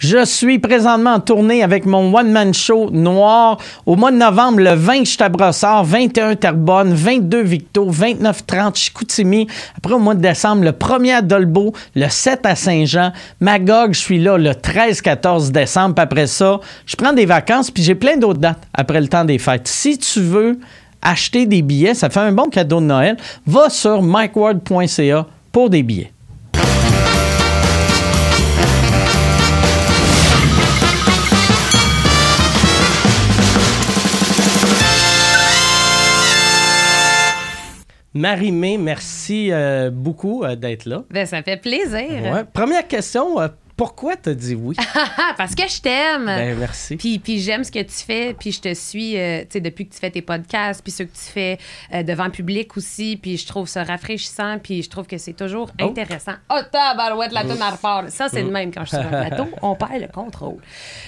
[0.00, 3.58] Je suis présentement en tournée avec mon one-man show noir.
[3.84, 8.46] Au mois de novembre, le 20, je suis à Brossard, 21 Terrebonne, 22 Victo, 29
[8.46, 9.46] 30 Chicoutimi.
[9.76, 13.12] Après, au mois de décembre, le 1er à Dolbeau, le 7 à Saint-Jean.
[13.40, 15.94] Magog, je suis là le 13-14 décembre.
[15.94, 19.26] Puis après ça, je prends des vacances, puis j'ai plein d'autres dates après le temps
[19.26, 19.68] des fêtes.
[19.68, 20.58] Si tu veux
[21.02, 25.82] acheter des billets, ça fait un bon cadeau de Noël, va sur mikeward.ca pour des
[25.82, 26.10] billets.
[38.14, 41.04] Marie-Mé, merci euh, beaucoup euh, d'être là.
[41.10, 42.08] Ben, ça fait plaisir.
[42.10, 42.44] Ouais.
[42.52, 43.48] Première question, euh,
[43.80, 44.76] pourquoi t'as dit oui?
[45.38, 46.26] Parce que je t'aime.
[46.26, 46.96] Ben, merci.
[46.98, 49.88] Puis, puis j'aime ce que tu fais, puis je te suis, euh, tu sais, depuis
[49.88, 51.56] que tu fais tes podcasts, puis ceux que tu fais
[51.94, 55.32] euh, devant le public aussi, puis je trouve ça rafraîchissant, puis je trouve que c'est
[55.32, 55.86] toujours Oh.
[55.86, 56.34] intéressant.
[56.52, 58.10] Oh, tabarouette, la tonne à repart.
[58.10, 60.58] Ça, c'est le même quand je suis sur un plateau, on perd le contrôle.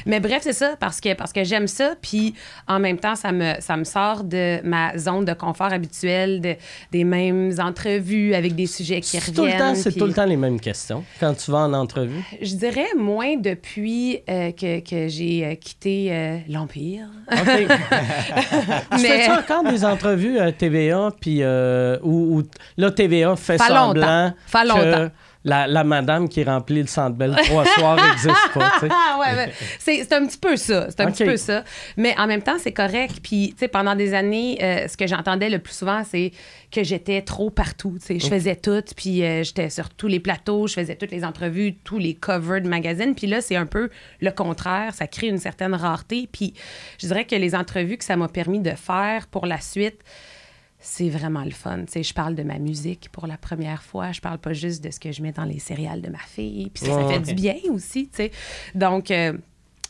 [0.06, 2.32] Mais bref, c'est ça, parce que, parce que j'aime ça, puis
[2.68, 6.54] en même temps, ça me, ça me sort de ma zone de confort habituelle, de,
[6.90, 9.34] des mêmes entrevues avec des sujets qui reviennent.
[9.34, 11.74] tout le temps, c'est puis- tout le temps les mêmes questions quand tu vas en
[11.74, 12.22] entrevue.
[12.40, 17.06] je dirais moins depuis euh, que, que j'ai euh, quitté euh, l'Empire.
[17.30, 17.38] OK.
[17.46, 22.42] tu Mais- fais-tu encore des entrevues à TVA, puis où, où-
[22.76, 24.32] là, TVA fait semblant longtemps.
[24.46, 25.10] Fait que longtemps.
[25.44, 28.72] La, la madame qui remplit le Centre Bell trois soirs n'existe pas.
[28.90, 30.88] Ah ouais, c'est c'est un petit peu ça.
[30.90, 31.64] C'est un petit peu ça.
[31.96, 33.20] Mais en même temps, c'est correct.
[33.22, 36.32] Puis, tu sais, pendant des années, euh, ce que j'entendais le plus souvent, c'est
[36.70, 37.96] que j'étais trop partout.
[38.00, 38.82] Tu sais, je faisais tout.
[38.96, 42.60] Puis, euh, j'étais sur tous les plateaux, je faisais toutes les entrevues, tous les covers
[42.60, 43.14] de magazines.
[43.14, 44.94] Puis là, c'est un peu le contraire.
[44.94, 46.28] Ça crée une certaine rareté.
[46.30, 46.54] Puis,
[46.98, 50.00] je dirais que les entrevues que ça m'a permis de faire pour la suite,
[50.82, 51.84] c'est vraiment le fun.
[51.84, 54.10] Tu sais, je parle de ma musique pour la première fois.
[54.10, 56.70] Je parle pas juste de ce que je mets dans les céréales de ma fille.
[56.74, 58.32] Puis ça, fait du bien aussi, tu sais.
[58.74, 59.32] Donc, euh,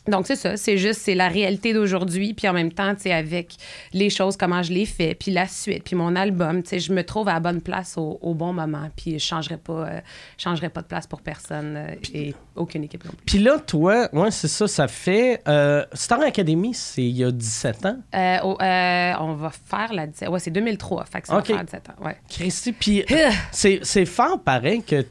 [0.07, 0.57] donc c'est ça.
[0.57, 2.33] C'est juste, c'est la réalité d'aujourd'hui.
[2.33, 3.55] Puis en même temps, tu sais, avec
[3.93, 6.93] les choses, comment je les fais, puis la suite, puis mon album, tu sais, je
[6.93, 8.89] me trouve à la bonne place au, au bon moment.
[8.95, 10.01] Puis je changerai pas, euh,
[10.37, 13.25] je changerai pas de place pour personne euh, et aucune équipe non plus.
[13.25, 15.41] Puis là, toi, ouais, c'est ça, ça fait.
[15.47, 17.97] Euh, Star Academy, c'est il y a 17 ans?
[18.13, 20.29] Euh, euh, on va faire la...
[20.29, 21.05] Ouais, c'est 2003.
[21.05, 21.49] Fait que ça OK.
[21.49, 22.05] va faire 17 ans.
[22.05, 22.17] Ouais.
[22.29, 23.05] Christy, puis
[23.51, 25.01] c'est fort pareil que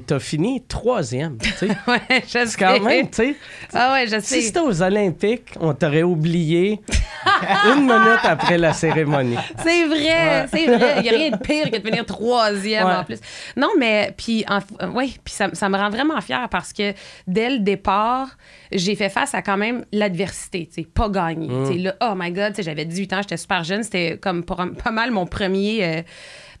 [0.00, 1.68] t'as fini troisième, tu sais.
[1.86, 2.56] ouais, je sais.
[2.58, 3.36] Quand même, tu sais.
[3.72, 6.80] Ah ouais, je Si c'était aux Olympiques, on t'aurait oublié
[7.74, 9.36] une minute après la cérémonie.
[9.62, 10.94] C'est vrai, c'est vrai.
[10.98, 12.94] Il n'y a rien de pire que de venir troisième Ouais.
[12.94, 13.18] en plus.
[13.56, 16.92] Non, mais puis, euh, ouais, puis ça, ça me rend vraiment fière parce que
[17.26, 18.28] dès le départ,
[18.72, 21.48] j'ai fait face à quand même l'adversité, tu sais, pas gagner.
[21.48, 21.66] Mm.
[21.66, 23.82] Tu sais, là, oh my God, j'avais 18 ans, j'étais super jeune.
[23.82, 25.84] C'était comme pour pas mal mon premier.
[25.84, 26.02] euh,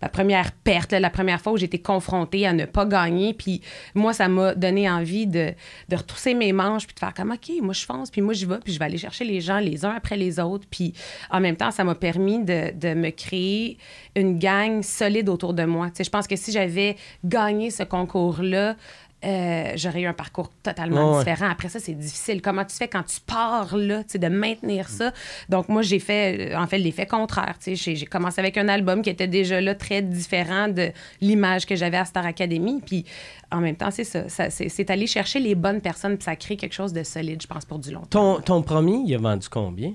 [0.04, 3.32] ma première perte, la première fois où été confrontée à ne pas gagner.
[3.32, 3.62] Puis
[3.94, 5.54] moi, ça m'a donné envie de,
[5.88, 8.44] de retrousser mes manches puis de faire comme, OK, moi, je fonce, puis moi, j'y
[8.44, 10.66] vais, puis je vais aller chercher les gens les uns après les autres.
[10.70, 10.92] Puis
[11.30, 13.78] en même temps, ça m'a permis de, de me créer
[14.14, 15.86] une gang solide autour de moi.
[15.86, 18.76] Tu sais, je pense que si j'avais gagné ce concours-là,
[19.24, 21.24] euh, j'aurais eu un parcours totalement Ouais, ouais.
[21.24, 21.48] différent.
[21.50, 22.42] Après ça, c'est difficile.
[22.42, 25.12] Comment tu fais quand tu pars là, de maintenir ça?
[25.48, 27.56] Donc, moi, j'ai fait, euh, en fait, l'effet contraire.
[27.66, 30.90] J'ai commencé avec un album qui était déjà là, très différent de
[31.20, 32.82] l'image que j'avais à Star Academy.
[32.84, 33.04] Puis,
[33.50, 34.50] en même temps, c'est ça.
[34.50, 37.64] c'est aller chercher les bonnes personnes, puis ça crée quelque chose de solide, je pense,
[37.64, 38.36] pour du long terme.
[38.36, 39.92] Ton, ton premier, il a vendu combien?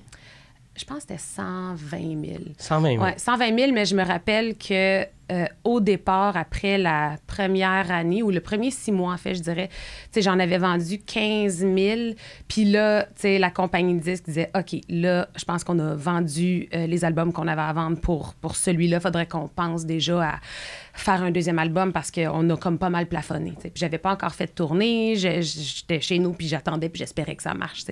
[0.79, 2.39] Je pense que c'était 120 000.
[2.57, 3.03] 120 000.
[3.03, 8.23] Ouais, 120 000, mais je me rappelle que euh, au départ, après la première année,
[8.23, 9.75] ou le premier six mois, en fait, je dirais, tu
[10.13, 11.75] sais, j'en avais vendu 15 000.
[12.47, 15.95] Puis là, tu sais, la compagnie de disques disait, OK, là, je pense qu'on a
[15.95, 18.99] vendu euh, les albums qu'on avait à vendre pour, pour celui-là.
[18.99, 20.39] faudrait qu'on pense déjà à
[20.93, 23.53] faire un deuxième album parce qu'on a comme pas mal plafonné.
[23.59, 25.15] Puis j'avais pas encore fait de tournée.
[25.15, 27.83] J'étais chez nous, puis j'attendais, puis j'espérais que ça marche.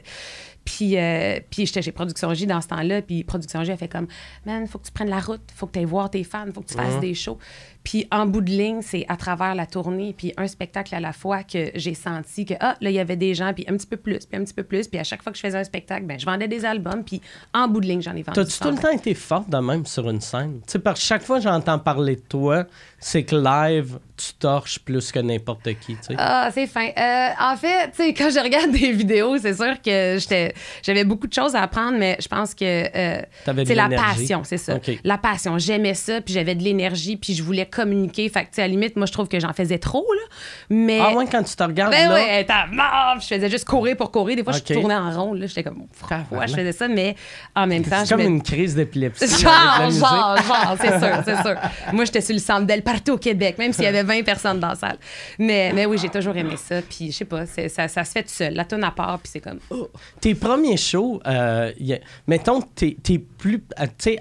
[0.68, 3.02] Puis, euh, puis j'étais chez Production J dans ce temps-là.
[3.02, 4.08] Puis Production J a fait comme,
[4.46, 6.60] man, faut que tu prennes la route, faut que tu ailles voir tes fans, faut
[6.60, 7.38] que tu fasses des shows.
[7.88, 11.14] Puis en bout de ligne, c'est à travers la tournée, puis un spectacle à la
[11.14, 13.88] fois que j'ai senti que, ah, là, il y avait des gens, puis un petit
[13.88, 14.90] peu plus, puis un petit peu plus.
[14.90, 17.22] Puis à chaque fois que je faisais un spectacle, ben, je vendais des albums, puis
[17.54, 18.36] en bout de ligne, j'en ai vendu.
[18.36, 18.82] T'as-tu tout le 120.
[18.82, 20.60] temps été forte de même sur une scène?
[20.68, 22.66] Tu sais, que chaque fois que j'entends parler de toi,
[23.00, 26.16] c'est que live, tu torches plus que n'importe qui, tu sais.
[26.18, 26.90] Ah, c'est fin.
[26.98, 31.06] Euh, en fait, tu sais, quand je regarde des vidéos, c'est sûr que j'étais, j'avais
[31.06, 34.44] beaucoup de choses à apprendre, mais je pense que euh, T'avais de c'est la passion,
[34.44, 34.78] c'est ça.
[35.06, 35.58] La passion.
[35.58, 38.28] J'aimais ça, puis j'avais de l'énergie, puis je voulais communiquer.
[38.30, 40.36] Fait que, à la limite, moi, je trouve que j'en faisais trop, là.
[40.70, 41.00] Mais.
[41.02, 42.16] Ah, ouais, quand tu te regardes Ben là.
[42.16, 44.36] ouais, à mort, Je faisais juste courir pour courir.
[44.36, 45.34] Des fois, je tournais en rond.
[45.34, 46.88] Là, j'étais comme, pourquoi je faisais ça?
[46.88, 47.16] Mais
[47.56, 49.28] en même temps, C'est je comme me- une crise d'épilepsie.
[49.28, 51.56] Genre, genre, genre, c'est sûr, c'est sûr.
[51.94, 54.60] Moi, j'étais sur le centre d'elle partout au Québec, même s'il y avait 20 personnes
[54.60, 54.98] dans la salle.
[55.40, 56.82] Mais, mais oui, j'ai toujours aimé ça.
[56.82, 58.54] Puis, je sais pas, ça, ça se fait tout seul.
[58.54, 59.90] La tonne à part, puis c'est comme, oh.
[60.20, 63.60] Tes premiers shows, euh, a- mettons, t'es t'es plus.
[63.60, 64.20] Tu sais,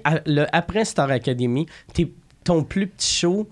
[0.53, 2.11] après Star Academy, t'es-
[2.47, 3.47] ton plus petit show,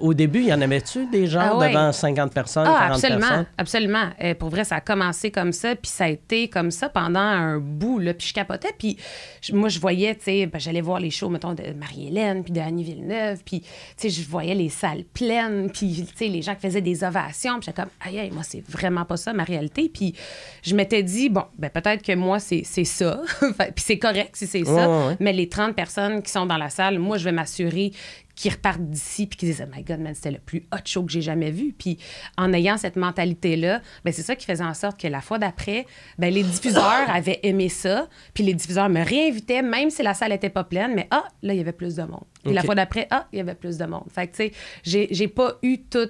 [0.00, 1.68] au début, y en avait-tu des gens Ah ouais.
[1.68, 3.46] devant 50 personnes, Ah, 40 absolument, personnes?
[3.56, 4.06] absolument.
[4.22, 7.20] Euh, pour vrai, ça a commencé comme ça, puis ça a été comme ça pendant
[7.20, 8.98] un bout, là, puis je capotais, puis
[9.40, 12.52] je- moi, je voyais, tu sais, ben, j'allais voir les shows, mettons, de Marie-Hélène, puis
[12.52, 16.42] de Annie Villeneuve, puis, tu sais, je voyais les salles pleines, puis, tu sais, les
[16.42, 19.32] gens qui faisaient des ovations, puis j'étais comme, aïe, aïe, moi, c'est vraiment pas ça,
[19.32, 20.14] ma réalité, puis
[20.62, 24.64] je m'étais dit, bon, ben peut-être que moi, c'est ça, puis c'est correct si c'est
[24.64, 25.16] ça, Ouais, ouais, ouais.
[25.20, 27.92] mais les 30 personnes qui sont dans la salle, moi, je vais m'assurer
[28.40, 31.02] qu'ils repartent d'ici puis qu'ils disent oh my god man c'était le plus hot show
[31.02, 31.74] que j'ai jamais vu.
[31.76, 31.98] Puis
[32.38, 35.38] en ayant cette mentalité là ben c'est ça qui faisait en sorte que la fois
[35.38, 35.86] d'après
[36.18, 40.32] ben les diffuseurs avaient aimé ça puis les diffuseurs me réinvitaient même si la salle
[40.32, 42.24] était pas pleine mais ah là il y avait plus de monde.
[42.46, 44.06] Et la fois d'après ah il y avait plus de monde.
[44.10, 44.52] Fait que tu sais
[44.84, 46.08] j'ai j'ai pas eu tout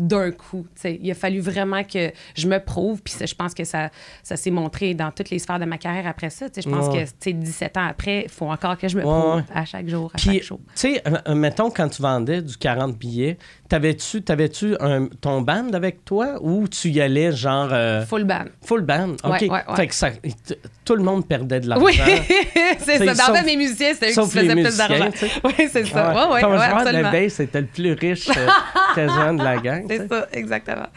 [0.00, 0.66] d'un coup.
[0.84, 3.90] Il a fallu vraiment que je me prouve, puis je pense que ça,
[4.22, 6.46] ça s'est montré dans toutes les sphères de ma carrière après ça.
[6.56, 7.04] Je pense Ouais.
[7.04, 9.42] que tu sais, 17 ans après, il faut encore que je me prouve ouais.
[9.54, 10.60] à chaque jour, à Puis, chaque tu show.
[10.74, 13.36] sais, euh, euh, mettons, quand tu vendais du 40 billets,
[13.68, 18.44] t'avais-tu t'avais-tu un- ton band avec toi ou tu y allais genre euh, Full band.
[18.62, 19.12] full band?
[19.22, 19.30] OK.
[19.42, 19.76] Ouais, ouais, ouais.
[19.76, 20.58] Fait que ça, t-
[20.90, 21.84] tout le monde perdait de l'argent.
[21.84, 21.94] Oui,
[22.80, 23.14] c'est ça.
[23.14, 25.10] sauf- Dans fait, mes musiciens, c'était eux qui sauf faisaient plus d'argent.
[25.44, 26.12] Oui, c'est ça.
[26.12, 27.12] Ton ouais, joueur absolument.
[27.12, 28.48] de bass était le plus riche euh,
[28.96, 29.84] quasiment de la gang.
[29.88, 30.88] C'est ça, exactement.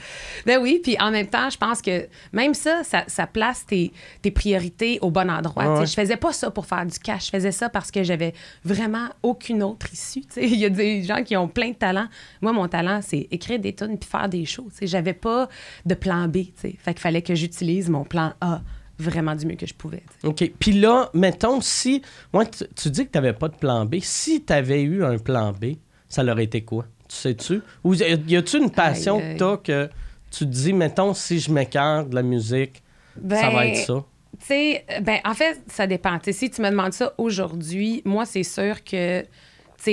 [0.47, 3.91] Ben oui, puis en même temps, je pense que même ça, ça, ça place tes,
[4.23, 5.63] tes priorités au bon endroit.
[5.63, 5.79] Ouais, sais.
[5.81, 5.85] ouais.
[5.85, 8.33] Je faisais pas ça pour faire du cash, je faisais ça parce que j'avais
[8.65, 10.23] vraiment aucune autre issue.
[10.37, 12.07] Il y a des gens qui ont plein de talents.
[12.41, 14.69] Moi, mon talent, c'est écrire des tunes puis faire des shows.
[14.71, 14.87] tu sais.
[14.87, 15.47] J'avais pas
[15.85, 16.37] de plan B.
[16.37, 16.75] tu sais.
[16.83, 18.61] Fait qu'il fallait que j'utilise mon plan A
[18.99, 20.03] vraiment du mieux que je pouvais.
[20.23, 20.51] OK.
[20.59, 22.01] Puis là, mettons, si.
[22.33, 23.95] Ouais, tu, tu dis que tu n'avais pas de plan B.
[24.01, 25.73] Si tu avais eu un plan B,
[26.09, 26.85] ça l'aurait été quoi?
[27.09, 27.61] Tu sais-tu?
[27.83, 29.37] Ou y a-tu une passion Aïe, aïe.
[29.37, 29.89] que que
[30.31, 32.81] tu te dis, mettons, si je m'écarte de la musique,
[33.15, 34.03] ça Ben, va être ça?
[34.39, 36.17] Tu sais, ben, en fait, ça dépend.
[36.27, 39.23] Si tu me demandes ça aujourd'hui, moi, c'est sûr que,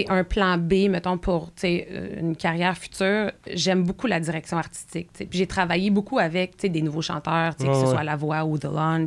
[0.08, 5.46] un plan B, mettons, pour, euh, une carrière future, j'aime beaucoup la direction artistique, j'ai
[5.46, 7.86] travaillé beaucoup avec, des nouveaux chanteurs, que ce ouais.
[7.86, 8.66] soit La Voix ou The.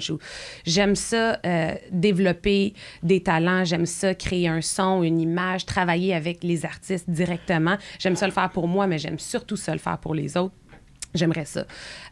[0.10, 0.20] Ou...
[0.66, 6.44] J'aime ça, euh, développer des talents, j'aime ça, créer un son, une image, travailler avec
[6.44, 7.78] les artistes directement.
[8.00, 10.56] J'aime ça le faire pour moi, mais j'aime surtout ça le faire pour les autres.
[11.14, 11.66] J'aimerais ça.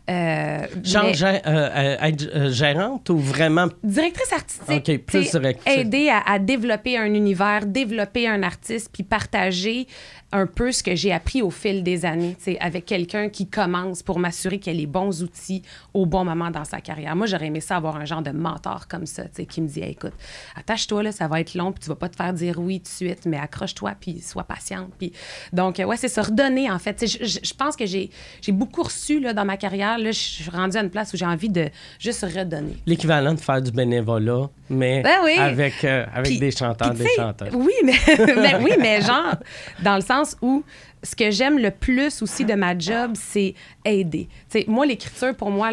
[0.09, 3.67] Euh, Genre, mais- gé- euh, euh, être gérante ou vraiment.
[3.83, 4.89] Directrice artistique.
[4.89, 5.77] OK, plus directrice.
[5.77, 9.87] Aider à, à développer un univers, développer un artiste, puis partager
[10.31, 14.19] un peu ce que j'ai appris au fil des années, avec quelqu'un qui commence pour
[14.19, 15.61] m'assurer qu'il a les bons outils
[15.93, 17.15] au bon moment dans sa carrière.
[17.15, 19.67] Moi, j'aurais aimé ça avoir un genre de mentor comme ça, tu sais, qui me
[19.67, 20.13] dit Hey, écoute,
[20.55, 22.85] attache-toi, là, ça va être long, puis tu vas pas te faire dire oui tout
[22.85, 24.89] de suite, mais accroche-toi, puis sois patiente.
[24.97, 25.11] Puis...
[25.51, 27.05] Donc, euh, ouais, c'est ça, redonner, en fait.
[27.05, 28.09] Je, pense que j'ai
[28.49, 29.97] beaucoup reçu là, dans ma carrière.
[29.97, 31.69] Là, je suis rendue à une place où j'ai envie de
[31.99, 32.77] juste redonner.
[32.85, 35.35] L'équivalent de faire du bénévolat, mais Ben oui.
[35.37, 37.49] avec, euh, avec des chanteurs, des chanteurs.
[37.53, 39.35] Oui, mais, mais- oui, mais genre,
[39.83, 40.63] dans le sens où
[41.03, 44.27] ce que j'aime le plus aussi de ma job, c'est aider.
[44.49, 45.69] Tu sais, moi, l'écriture, pour moi,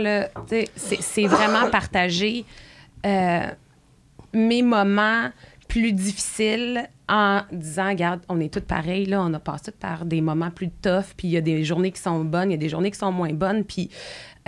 [0.77, 2.45] c'est vraiment partager
[3.07, 3.47] euh,
[4.33, 5.31] mes moments
[5.69, 10.21] plus difficiles en disant, regarde, on est toutes pareilles, là, on a passé par des
[10.21, 12.59] moments plus tough, puis il y a des journées qui sont bonnes, il y a
[12.59, 13.91] des journées qui sont moins bonnes, puis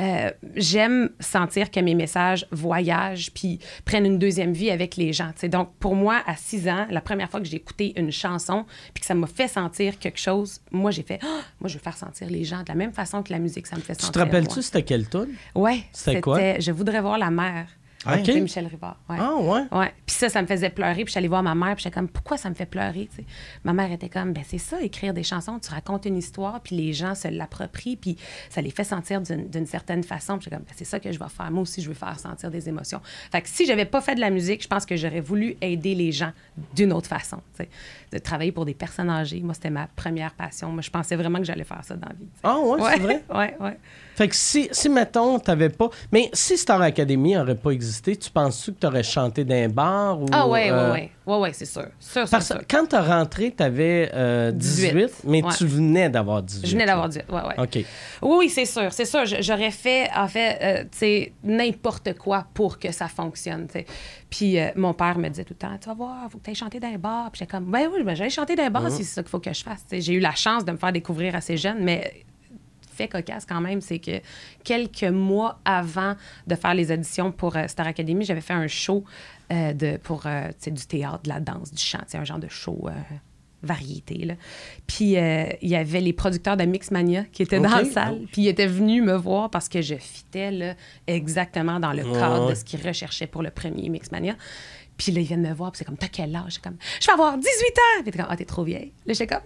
[0.00, 5.30] euh, j'aime sentir que mes messages voyagent, puis prennent une deuxième vie avec les gens.
[5.38, 5.48] tu.
[5.48, 8.64] Donc, pour moi, à 6 ans, la première fois que j'ai écouté une chanson,
[8.94, 11.80] puis que ça m'a fait sentir quelque chose, moi, j'ai fait, Ah, moi, je veux
[11.82, 14.06] faire sentir les gens de la même façon que la musique, ça me fait Tu
[14.06, 14.12] sentir.
[14.12, 15.34] te rappelles-tu c'était quel tune?
[15.54, 16.58] Ouais, C'était quoi?
[16.58, 17.66] Je voudrais voir la mer.
[18.06, 18.22] Ok.
[18.24, 18.96] de Michel Rivard.
[19.10, 19.16] Ouais.
[19.20, 19.62] Ah, ouais?
[19.72, 19.92] Ouais.
[20.06, 20.94] Puis ça, ça me faisait pleurer.
[20.94, 21.74] Puis je suis allée voir ma mère.
[21.74, 23.08] Puis j'étais comme, pourquoi ça me fait pleurer?
[23.10, 23.24] tu sais?
[23.64, 25.58] Ma mère était comme, ben c'est ça, écrire des chansons.
[25.58, 28.16] Tu racontes une histoire, puis les gens se l'approprient, puis
[28.48, 30.38] ça les fait sentir d'une certaine façon.
[30.38, 31.50] Puis j'étais comme, ben c'est ça que je vais faire.
[31.50, 33.00] Moi aussi, je veux faire sentir des émotions.
[33.30, 35.94] Fait que si j'avais pas fait de la musique, je pense que j'aurais voulu aider
[35.94, 36.32] les gens
[36.74, 37.36] d'une autre façon.
[37.56, 37.68] tu sais.
[38.12, 39.40] De travailler pour des personnes âgées.
[39.40, 40.70] Moi, c'était ma première passion.
[40.72, 42.28] Moi, je pensais vraiment que j'allais faire ça dans la vie.
[42.42, 43.24] Ah, ouais, ouais, c'est vrai?
[43.30, 43.78] Ouais, ouais.
[44.20, 45.88] Fait que si, si mettons, t'avais pas.
[46.12, 50.26] Mais si Star Academy n'aurait pas existé, tu penses-tu que t'aurais chanté d'un bar ou.
[50.30, 51.10] Ah, ouais, euh, ouais, ouais.
[51.24, 51.86] Ouais, ouais, c'est sûr.
[51.98, 52.58] Sûr, sûr, Parce sûr.
[52.58, 55.54] que quand t'as rentré, t'avais euh, 18, 18, mais ouais.
[55.56, 56.66] tu venais d'avoir 18.
[56.66, 57.20] Je venais d'avoir dit.
[57.30, 57.54] Ouais, ouais.
[57.56, 57.76] OK.
[58.20, 59.24] Oui, oui, c'est sûr, c'est sûr.
[59.24, 63.86] J'aurais fait, en fait, euh, tu sais, n'importe quoi pour que ça fonctionne, tu sais.
[64.28, 66.50] Puis euh, mon père me disait tout le temps, tu vas voir, faut que tu
[66.50, 67.30] ailles chanter dans bar.
[67.30, 69.40] Puis j'étais comme, ben oui, ben, j'allais chanter dans bar si c'est ça qu'il faut
[69.40, 69.84] que je fasse.
[69.90, 72.24] J'ai eu la chance de me faire découvrir assez jeune, mais
[73.00, 74.20] fait cocasse quand même, c'est que
[74.64, 76.14] quelques mois avant
[76.46, 79.04] de faire les auditions pour euh, Star Academy, j'avais fait un show
[79.52, 82.48] euh, de, pour euh, du théâtre, de la danse, du chant, sais, un genre de
[82.48, 82.92] show euh,
[83.62, 84.18] variété.
[84.18, 84.34] Là.
[84.86, 88.42] Puis euh, il y avait les producteurs de Mixmania qui étaient dans la salle, puis
[88.42, 90.74] ils étaient venus me voir parce que je fitais là,
[91.06, 92.50] exactement dans le cadre ouais.
[92.50, 94.34] de ce qu'ils recherchaient pour le premier Mixmania.
[94.96, 96.58] Puis là, ils viennent me voir, puis c'est comme, t'as quel âge?
[96.58, 98.02] Comme, je vais avoir 18 ans!
[98.02, 98.92] Puis t'es comme, ah, t'es trop vieille.
[99.06, 99.44] Là, j'étais comme!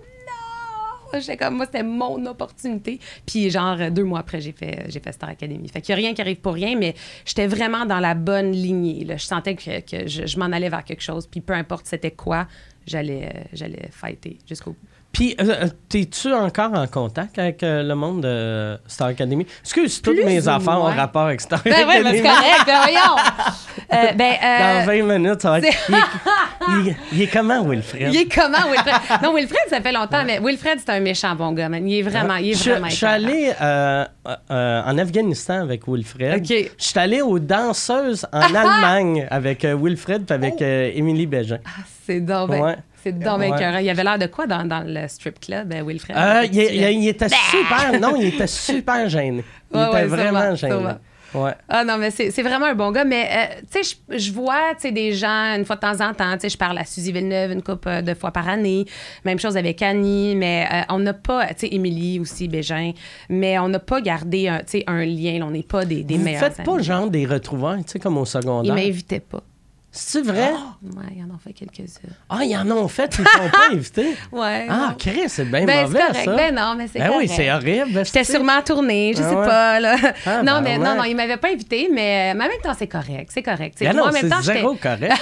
[1.20, 3.00] J'étais comme, moi, c'était mon opportunité.
[3.26, 5.68] Puis, genre, deux mois après, j'ai fait, j'ai fait Star Academy.
[5.68, 6.94] Fait qu'il n'y a rien qui arrive pour rien, mais
[7.24, 9.06] j'étais vraiment dans la bonne lignée.
[9.08, 11.26] Je sentais que, je, m'en allais vers quelque chose.
[11.26, 12.46] Puis, peu importe c'était quoi,
[12.86, 14.93] j'allais, j'allais fighter jusqu'au bout.
[15.14, 19.46] Puis, euh, euh, t'es-tu encore en contact avec euh, le monde de Star Academy?
[19.62, 22.04] Excuse, toutes Plus mes affaires ont rapport avec Star Ben oui, Academy.
[22.04, 23.16] mais c'est correct, ben voyons!
[23.92, 25.68] Euh, ben, Dans 20 minutes, ça va être.
[25.88, 25.98] Il est,
[26.82, 28.12] il est- il est comment, Wilfred?
[28.12, 28.94] il est comment, Wilfred?
[29.22, 31.88] Non, Wilfred, ça fait longtemps, mais Wilfred, c'est un méchant bon gars, man.
[31.88, 33.52] Il est vraiment, il est je, vraiment je suis allé
[34.50, 36.40] en Afghanistan avec Wilfred.
[36.40, 36.48] OK.
[36.76, 41.58] Je suis allé aux danseuses en Allemagne avec Wilfred puis avec euh, Émilie Bégin.
[41.64, 42.76] Ah, c'est Ouais.
[43.04, 43.84] C'est ben Ouais.
[43.84, 46.16] Il avait l'air de quoi dans, dans le strip club, euh, Wilfred?
[46.16, 47.36] Euh, il, il- il était Bah!
[47.50, 48.00] super.
[48.00, 49.44] Non, il était super gêné.
[49.72, 50.74] Il Ouais, était ouais, vraiment gêné.
[51.34, 51.50] Ouais.
[51.68, 53.02] Ah non, mais c'est vraiment un bon gars.
[53.02, 56.42] Mais, euh, tu sais, je- vois, des gens, une fois de temps en temps, tu
[56.42, 58.84] sais, je parle à Suzy Villeneuve une couple euh, de fois par année.
[59.24, 62.92] Même chose avec Annie, mais euh, on n'a pas, tu sais, Émilie aussi, Bégin,
[63.28, 64.58] mais on n'a pas gardé, un,
[65.04, 65.38] lien.
[65.40, 65.46] là.
[65.46, 66.84] on n'est pas des, des Vous meilleurs faites pas amis.
[66.84, 68.72] genre des retrouvailles, tu sais, comme au Ils secondaire.
[68.72, 69.42] m'invitaient pas.
[69.96, 70.50] C'est vrai?
[70.82, 72.08] Ouais, ils en ont fait quelques-uns.
[72.28, 74.16] Ah, ils en ont fait, ils ne sont pas invités.
[74.32, 74.66] Ouais.
[74.68, 74.94] Ah, non.
[74.98, 76.24] Chris, c'est bien ben, c'est mauvais, correct.
[76.24, 76.34] ça.
[76.36, 78.04] Ben non, mais c'est Ben oui, c'est horrible.
[78.04, 79.46] J'étais sûrement en tournée, je Ah sais ouais?
[79.46, 79.78] pas.
[79.80, 79.96] Là.
[80.26, 80.78] Ah, non, ben mais ouais.
[80.78, 83.30] non, non, il m'avait pas invité, mais, mais en même temps, c'est correct.
[83.32, 83.76] C'est correct.
[83.80, 85.12] Ben moi, non, en même c'est zéro correct.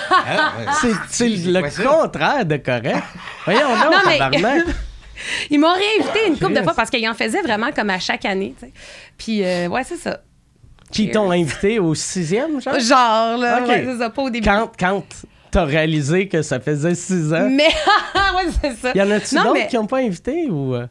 [1.10, 3.02] C'est- le contraire de correct.
[3.44, 3.98] Voyons donc, Non,
[4.40, 4.62] mais-.
[5.50, 8.24] Ils m'ont réinvité une couple de fois parce qu'ils en faisaient vraiment comme à chaque
[8.24, 8.54] année.
[9.18, 10.20] Puis, euh, ouais, c'est ça.
[10.92, 12.78] Qui t'ont invité au sixième, genre?
[12.78, 13.68] Genre, là, Ok.
[13.68, 14.46] ouais, c'est ça, pas au début.
[14.46, 15.02] Quand, quand
[15.50, 17.64] t'as réalisé que ça faisait six ans, Mais,
[18.36, 18.92] ouais, c'est ça.
[18.94, 20.74] y en a-tu d'autres mais- qui n'ont pas invité ou...
[20.74, 20.86] euh?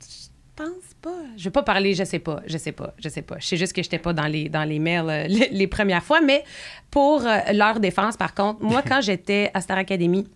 [0.00, 1.10] Je pense pas.
[1.36, 3.36] Je vais pas parler, je sais pas, je sais pas, je sais pas.
[3.38, 6.02] Je sais juste que j'étais pas dans les, dans les mails euh, les, les premières
[6.02, 6.44] fois, mais
[6.90, 10.26] pour euh, leur défense, par contre, moi, quand j'étais à Star Academy,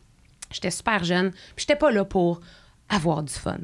[0.50, 2.40] j'étais super jeune, puis j'étais pas là pour
[2.88, 3.56] avoir du fun.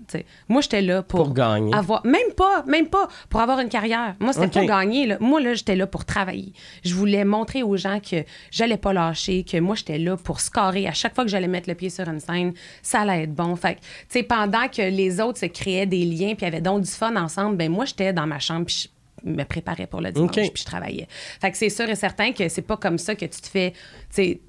[0.48, 1.74] Moi, j'étais là pour, Pour gagner.
[1.74, 4.14] avoir même pas, même pas pour avoir une carrière.
[4.18, 5.18] Moi, c'était pas gagner là.
[5.20, 6.52] Moi là, j'étais là pour travailler.
[6.84, 10.86] Je voulais montrer aux gens que j'allais pas lâcher, que moi j'étais là pour scorer
[10.86, 13.54] à chaque fois que j'allais mettre le pied sur une scène, ça allait être bon.
[13.56, 16.82] Fait que, tu sais pendant que les autres se créaient des liens puis avaient donc
[16.82, 18.88] du fun ensemble, ben moi j'étais dans ma chambre puis
[19.24, 21.06] je me préparais pour le dimanche puis je travaillais.
[21.40, 23.74] Fait que c'est sûr et certain que c'est pas comme ça que tu te fais,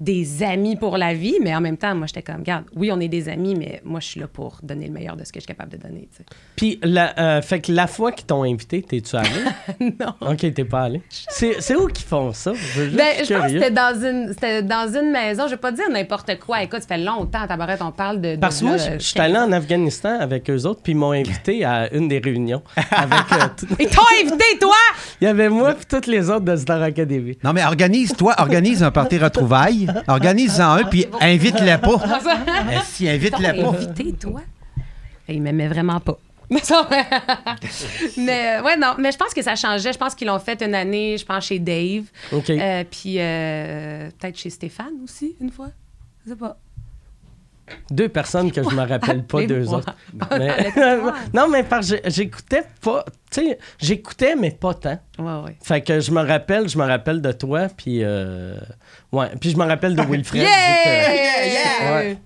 [0.00, 2.98] des amis pour la vie, mais en même temps, moi j'étais comme, regarde, oui, on
[3.00, 5.38] est des amis, mais moi je suis là pour donner le meilleur de ce que
[5.38, 6.08] je suis capable de donner.
[6.56, 9.28] Puis, la, euh, fait que la fois qu'ils t'ont invité, t'es-tu allé?
[10.00, 10.14] non.
[10.20, 11.00] OK, t'es pas allé.
[11.08, 12.52] C'est c'est où qu'ils font ça?
[12.54, 13.60] Je, veux juste- Ben, suis je pense que curieux.
[13.60, 15.44] c'était dans une, c'était dans une maison.
[15.46, 16.62] Je vais pas dire n'importe quoi.
[16.62, 18.34] Écoute, ça fait longtemps, tabaret, on parle de.
[18.34, 20.96] de Parce que moi, je je suis allé en Afghanistan avec eux autres, puis ils
[20.96, 22.62] m'ont invité à une des réunions.
[22.90, 24.74] Avec, euh, tout- Ils t'ont invité, toi!
[25.20, 27.38] Il y avait moi et toutes les autres de Star Academy.
[27.44, 29.18] Non, mais organise, toi, organise un party
[29.52, 29.88] retrouvailles.
[30.08, 31.96] Organise-en un, puis invite-les pas.
[32.72, 33.68] Eh, si, invite-les pas.
[33.68, 34.40] invité, toi?
[35.28, 36.18] Et ils m'aimaient vraiment pas.
[38.18, 39.92] mais euh, ouais, non, mais je pense que ça changeait.
[39.92, 42.04] Je pense qu'ils l'ont fait une année, je pense, chez Dave.
[42.32, 42.50] OK.
[42.50, 45.68] Euh, puis euh, peut-être chez Stéphane aussi, une fois.
[46.24, 46.56] Je sais pas.
[47.90, 49.94] Deux personnes que je me rappelle pas, deux autres.
[50.38, 50.72] Mais-
[51.32, 53.04] non, mais parce que j'ai- j'écoutais pas.
[53.32, 54.98] Tu sais, j'écoutais, mais pas tant.
[55.18, 55.56] Ouais, ouais.
[55.62, 58.00] Fait que je me rappelle, je me rappelle de toi, puis.
[58.04, 58.56] euh,
[59.10, 60.42] ouais, puis je me rappelle de Wilfred.
[60.42, 61.92] Yeah!
[61.92, 62.18] Ouais.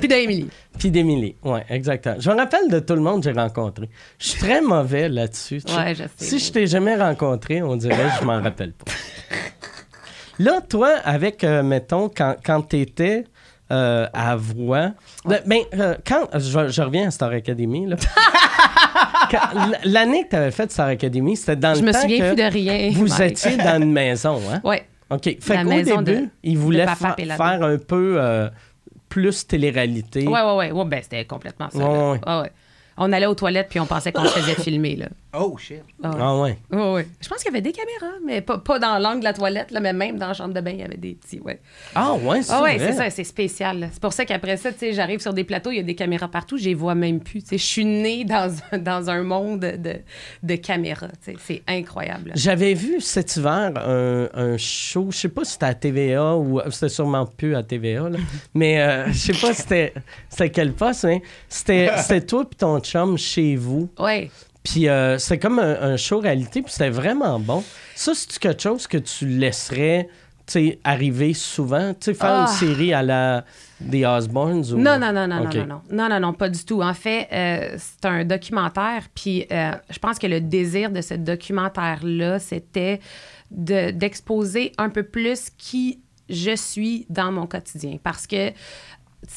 [0.00, 0.48] Puis d'Emily.
[0.78, 1.36] Puis d'Émilie.
[1.42, 2.16] Ouais, exactement.
[2.18, 3.88] Je me rappelle de tout le monde que j'ai rencontré.
[4.18, 5.62] Je suis très mauvais là-dessus.
[5.68, 6.08] Ouais, je sais.
[6.16, 8.90] Si je t'ai jamais rencontré, on dirait que je m'en rappelle pas.
[10.38, 12.86] Là, toi, avec, euh, mettons, quand, quand tu
[13.70, 14.90] étais à Voix,
[15.24, 17.96] ben, ben, euh, quand, je, je reviens à Star Academy, là.
[19.84, 22.34] L'année que tu avais fait Star Academy, c'était dans Je le me temps souviens que
[22.34, 22.90] plus de rien.
[22.92, 23.20] vous Mike.
[23.32, 24.60] étiez dans une maison, hein?
[24.64, 24.84] Ouais.
[25.10, 25.36] OK.
[25.40, 25.70] Fait La qu'au
[26.02, 28.48] début, de- ils voulaient fa- faire un peu euh,
[29.08, 30.26] plus télé-réalité.
[30.26, 30.70] Ouais, ouais, ouais.
[30.72, 31.78] ouais ben, c'était complètement ça.
[31.78, 32.20] Ouais, ouais.
[32.26, 32.52] Ouais, ouais.
[32.96, 35.06] On allait aux toilettes puis on pensait qu'on se faisait filmer, là.
[35.32, 35.82] Oh, shit.
[36.02, 36.16] Ah ouais.
[36.20, 36.58] Ah ouais.
[36.72, 37.06] Ouais, ouais.
[37.20, 39.70] Je pense qu'il y avait des caméras, mais pas, pas dans l'angle de la toilette,
[39.70, 41.38] là, mais même dans la chambre de bain, il y avait des petits.
[41.40, 41.60] Ouais.
[41.94, 42.86] Ah ouais, c'est Ah ouais, vrai?
[42.92, 43.88] c'est ça, c'est spécial.
[43.92, 45.94] C'est pour ça qu'après ça, tu sais, j'arrive sur des plateaux, il y a des
[45.94, 47.42] caméras partout, je les vois même plus.
[47.42, 49.96] Tu sais, je suis née dans un, dans un monde de,
[50.42, 51.08] de caméras.
[51.24, 51.36] tu sais.
[51.38, 52.32] C'est incroyable.
[52.34, 56.60] J'avais vu cet hiver un, un show, je sais pas si c'était à TVA ou
[56.70, 58.18] c'était sûrement plus à TVA, là,
[58.54, 59.94] mais euh, je sais pas si c'était
[60.28, 63.88] c'était quel poste, mais c'était c'était toi puis ton chum chez vous.
[63.98, 64.28] Ouais.
[64.62, 67.64] Puis euh, c'était comme un, un show réalité, puis c'était vraiment bon.
[67.94, 70.08] Ça, c'est quelque chose que tu laisserais
[70.82, 71.94] arriver souvent?
[71.94, 72.40] Tu sais, faire Ah.
[72.50, 73.44] une série à la
[73.80, 74.64] des Osbournes?
[74.72, 74.78] Ou...
[74.78, 76.82] Non, non, non, non, non, non, non, non, non, pas du tout.
[76.82, 81.14] En fait, euh, c'est un documentaire, puis euh, je pense que le désir de ce
[81.14, 82.98] documentaire-là, c'était
[83.52, 87.98] de- d'exposer un peu plus qui je suis dans mon quotidien.
[88.02, 88.50] Parce que,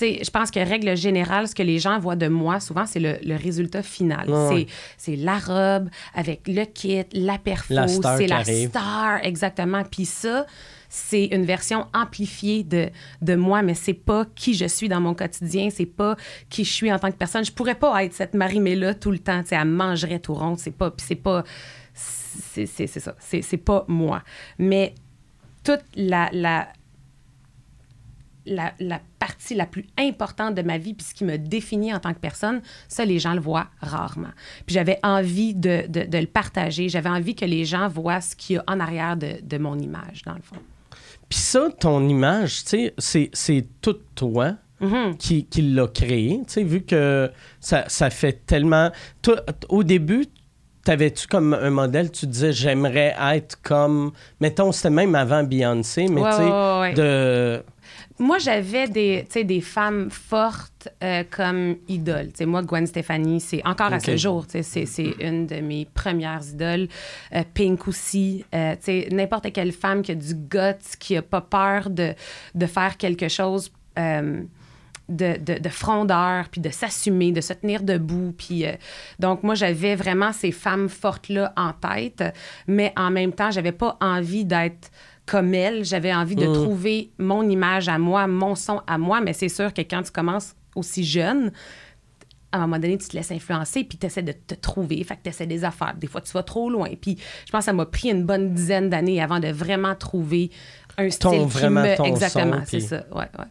[0.02, 3.18] je pense que règle générale, ce que les gens voient de moi, souvent, c'est le,
[3.24, 4.30] le résultat final.
[4.30, 7.74] Ouais, C'est- la robe avec le kit, la perfo,
[8.18, 8.70] c'est la arrive.
[8.70, 9.84] star, exactement.
[9.84, 10.46] Puis ça,
[10.90, 12.90] c'est une version amplifiée de,
[13.22, 16.16] de moi, mais c'est pas qui je suis dans mon quotidien, c'est pas
[16.50, 17.44] qui je suis en tant que personne.
[17.44, 20.56] Je pourrais pas être cette Marie-Mé-là tout le temps, tu sais, elle mangerait tout rond,
[20.56, 21.44] c'est pas, puis c'est pas,
[21.94, 24.22] c'est ça, c'est c'est pas moi.
[24.60, 24.94] Mais
[25.63, 26.68] toute la, la,
[28.46, 32.00] la, la partie la plus importante de ma vie, puis ce qui me définit en
[32.00, 34.32] tant que personne, ça, les gens le voient rarement.
[34.66, 36.90] Puis j'avais envie de, de- de le partager.
[36.90, 39.78] J'avais envie que les gens voient ce qu'il y a en arrière de, de mon
[39.80, 40.58] image, dans le fond.
[41.30, 45.16] Puis ça, ton image, tu sais, c'est, c'est tout toi Mhm.
[45.18, 47.32] qui, qui l'a créé, tu sais, vu que
[47.62, 48.92] ça, ça fait tellement...
[49.22, 49.38] Toi,
[49.70, 50.26] au début,
[50.84, 54.12] t'avais-tu comme un modèle, tu disais, j'aimerais être comme...
[54.42, 56.94] Mettons, c'était même avant Beyoncé, mais Ouais, tu sais, ouais, ouais.
[56.96, 57.64] de...
[58.20, 62.28] Moi, j'avais des, des femmes fortes euh, comme idoles.
[62.28, 64.86] Tu sais, moi, Gwen Stefani, c'est encore à ce jour, c'est,
[65.20, 66.88] une de mes premières idoles.
[67.34, 68.46] Euh, Pink aussi.
[68.54, 68.76] Euh,
[69.12, 72.14] n'importe quelle femme qui a du guts, qui a pas peur de,
[72.56, 73.72] de faire quelque chose.
[73.98, 74.44] euh,
[75.10, 78.34] de, de, de frondeur, puis de s'assumer, de se tenir debout.
[78.38, 78.72] Puis, euh,
[79.20, 82.24] donc, moi, j'avais vraiment ces femmes fortes-là en tête,
[82.68, 84.92] mais en même temps, j'avais pas envie d'être
[85.25, 85.84] comme elles.
[85.86, 86.53] J'avais envie de Mm.
[86.53, 90.12] trouver mon image à moi, mon son à moi, mais c'est sûr que quand tu
[90.12, 91.51] commences aussi jeune,
[92.51, 95.03] à un moment donné, tu te laisses influencer, puis tu essaies de te trouver.
[95.03, 95.96] Fait que tu essaies des affaires.
[95.98, 96.89] Des fois, tu vas trop loin.
[97.01, 100.51] Puis je pense que ça m'a pris une bonne dizaine d'années avant de vraiment trouver
[100.98, 101.96] un style Ton- qui vraiment me...
[101.98, 102.98] ton Exactement, c'est puis- ça.
[103.12, 103.46] Ouais, ouais.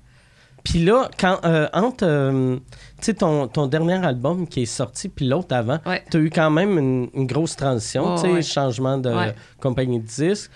[0.62, 2.56] Puis là, quand, euh, entre, euh,
[2.98, 6.04] tu sais, ton, ton dernier album qui est sorti, puis l'autre avant, Ouais.
[6.08, 8.42] tu as eu quand même une, une grosse transition, Ouais, tu sais, ouais.
[8.42, 9.34] changement de Ouais.
[9.60, 10.48] compagnie de disques.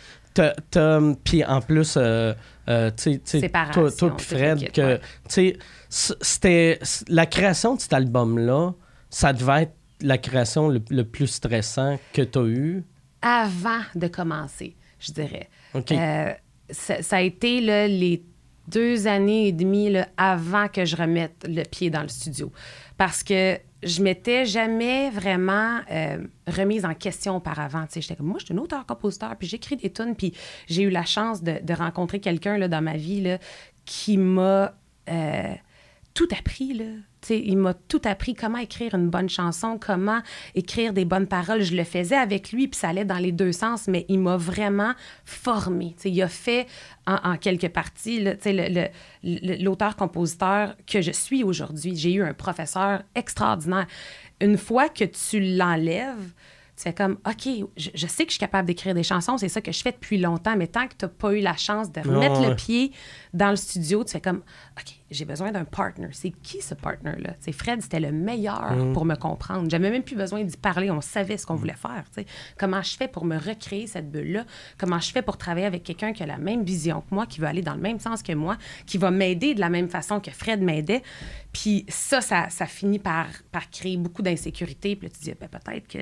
[1.24, 2.34] Puis en plus, euh,
[2.68, 5.56] euh, tu sais, toi, puis Fred, que, tu
[5.88, 8.72] c'était la création de cet album-là,
[9.10, 12.84] ça devait être la création le, le plus stressant que tu as eu?
[13.22, 15.48] Avant de commencer, je dirais.
[15.74, 15.92] OK.
[15.92, 16.32] Euh,
[16.70, 18.22] ça, ça a été là, les
[18.68, 22.52] deux années et demie là, avant que je remette le pied dans le studio.
[22.96, 27.86] Parce que je m'étais jamais vraiment euh, remise en question auparavant.
[27.94, 30.34] J'étais comme, moi, je suis un auteur-compositeur, puis j'écris des tunes, puis
[30.66, 33.36] j'ai eu la chance de, rencontrer quelqu'un dans ma vie
[33.84, 34.74] qui m'a
[35.08, 35.54] euh,
[36.14, 36.74] tout appris.
[36.74, 36.84] Là.
[37.30, 40.20] Il m'a tout appris comment écrire une bonne chanson, comment
[40.54, 41.62] écrire des bonnes paroles.
[41.62, 44.36] Je le faisais avec lui, puis ça allait dans les deux sens, mais il m'a
[44.36, 44.92] vraiment
[45.24, 45.94] formé.
[45.96, 46.66] Tu sais, il a fait
[47.06, 48.24] en, en quelques parties
[49.22, 51.96] l'auteur-compositeur que je suis aujourd'hui.
[51.96, 53.86] J'ai eu un professeur extraordinaire.
[54.40, 56.32] Une fois que tu l'enlèves,
[56.76, 59.48] tu fais comme, OK, je, je sais que je suis capable d'écrire des chansons, c'est
[59.48, 61.90] ça que je fais depuis longtemps, mais tant que tu n'as pas eu la chance
[61.90, 62.50] de remettre Ouais.
[62.50, 62.92] le pied
[63.32, 64.42] dans le studio, tu fais comme,
[64.78, 66.08] OK, j'ai besoin d'un partner.
[66.12, 67.34] C'est qui ce partner-là?
[67.52, 69.70] Fred, c'était le meilleur pour me comprendre.
[69.70, 70.90] J'avais même plus besoin d'y parler.
[70.90, 72.04] On savait ce qu'on voulait faire.
[72.14, 72.26] tu sais.
[72.58, 74.44] Comment je fais pour me recréer cette bulle-là?
[74.78, 77.40] Comment je fais pour travailler avec quelqu'un qui a la même vision que moi, qui
[77.40, 80.20] veut aller dans le même sens que moi, qui va m'aider de la même façon
[80.20, 81.02] que Fred m'aidait?
[81.52, 84.96] Puis ça, ça, ça finit par, par créer beaucoup d'insécurité.
[84.96, 85.98] Puis là, tu dis, Ben, peut-être que,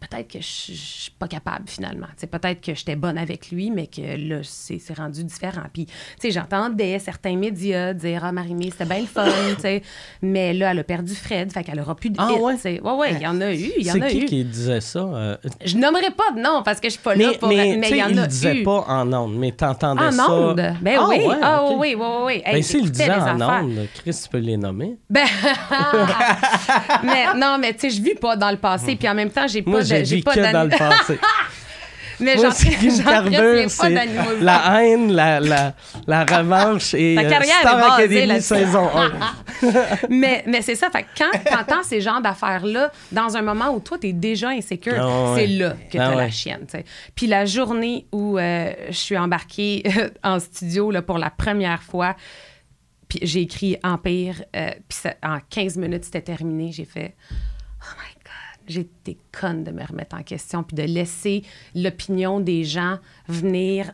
[0.00, 2.08] peut-être que je suis pas capable finalement.
[2.30, 5.64] Peut-être que j'étais bonne avec lui, mais que là, c'est c'est rendu différent.
[5.72, 8.32] Puis, tu sais, j'entendais certains médias dire, ah,
[8.70, 9.24] C'était bien le fun,
[9.56, 9.82] tu sais.
[10.22, 12.54] Mais là, elle a perdu Fred, fait qu'elle aura plus de Ah, ouais?
[12.64, 14.24] Ouais, ouais, il y en a eu, il y en C'est a qui eu.
[14.26, 14.98] qui disait ça?
[15.00, 17.48] euh, Je nommerai pas de nom parce que je suis pas là mais pour...
[17.48, 18.62] mais, il y en il a disait eu.
[18.64, 20.30] pas en ondes, mais t'entendais En ça.
[20.30, 20.74] ondes?
[20.80, 21.16] Ben Ah, oui.
[21.26, 22.42] ouais, ah oui, oui, oui, oui.
[22.44, 24.96] Hey, Ben, s'il disait en ondes, Chris, tu peux les nommer.
[25.10, 25.26] Ben,
[27.04, 29.46] mais non, mais tu sais, je vis pas dans le passé, puis en même temps,
[29.46, 31.18] j'ai pas j'ai pas que dans le passé.
[32.20, 32.50] Mais j'en
[33.68, 33.90] c'est
[34.40, 35.74] la haine, la, la,
[36.06, 39.12] la revanche et Ta euh, carrière est Star basée Academy saison 1.
[40.10, 40.90] mais, mais c'est ça.
[40.90, 44.12] Fait que quand tu entends ces genres d'affaires-là, dans un moment où toi, tu es
[44.12, 45.40] déjà insécure, Ah ouais.
[45.40, 46.16] c'est là que tu as Ah ouais.
[46.16, 46.66] la chienne.
[47.14, 49.82] Puis la journée où euh, je suis embarquée
[50.24, 52.16] en studio là, pour la première fois,
[53.08, 56.72] puis j'ai écrit Empire, euh, puis ça- en 15 minutes, c'était terminé.
[56.72, 57.14] J'ai fait
[58.68, 61.42] Été conne de me remettre en question, puis de laisser
[61.74, 63.92] l'opinion des gens venir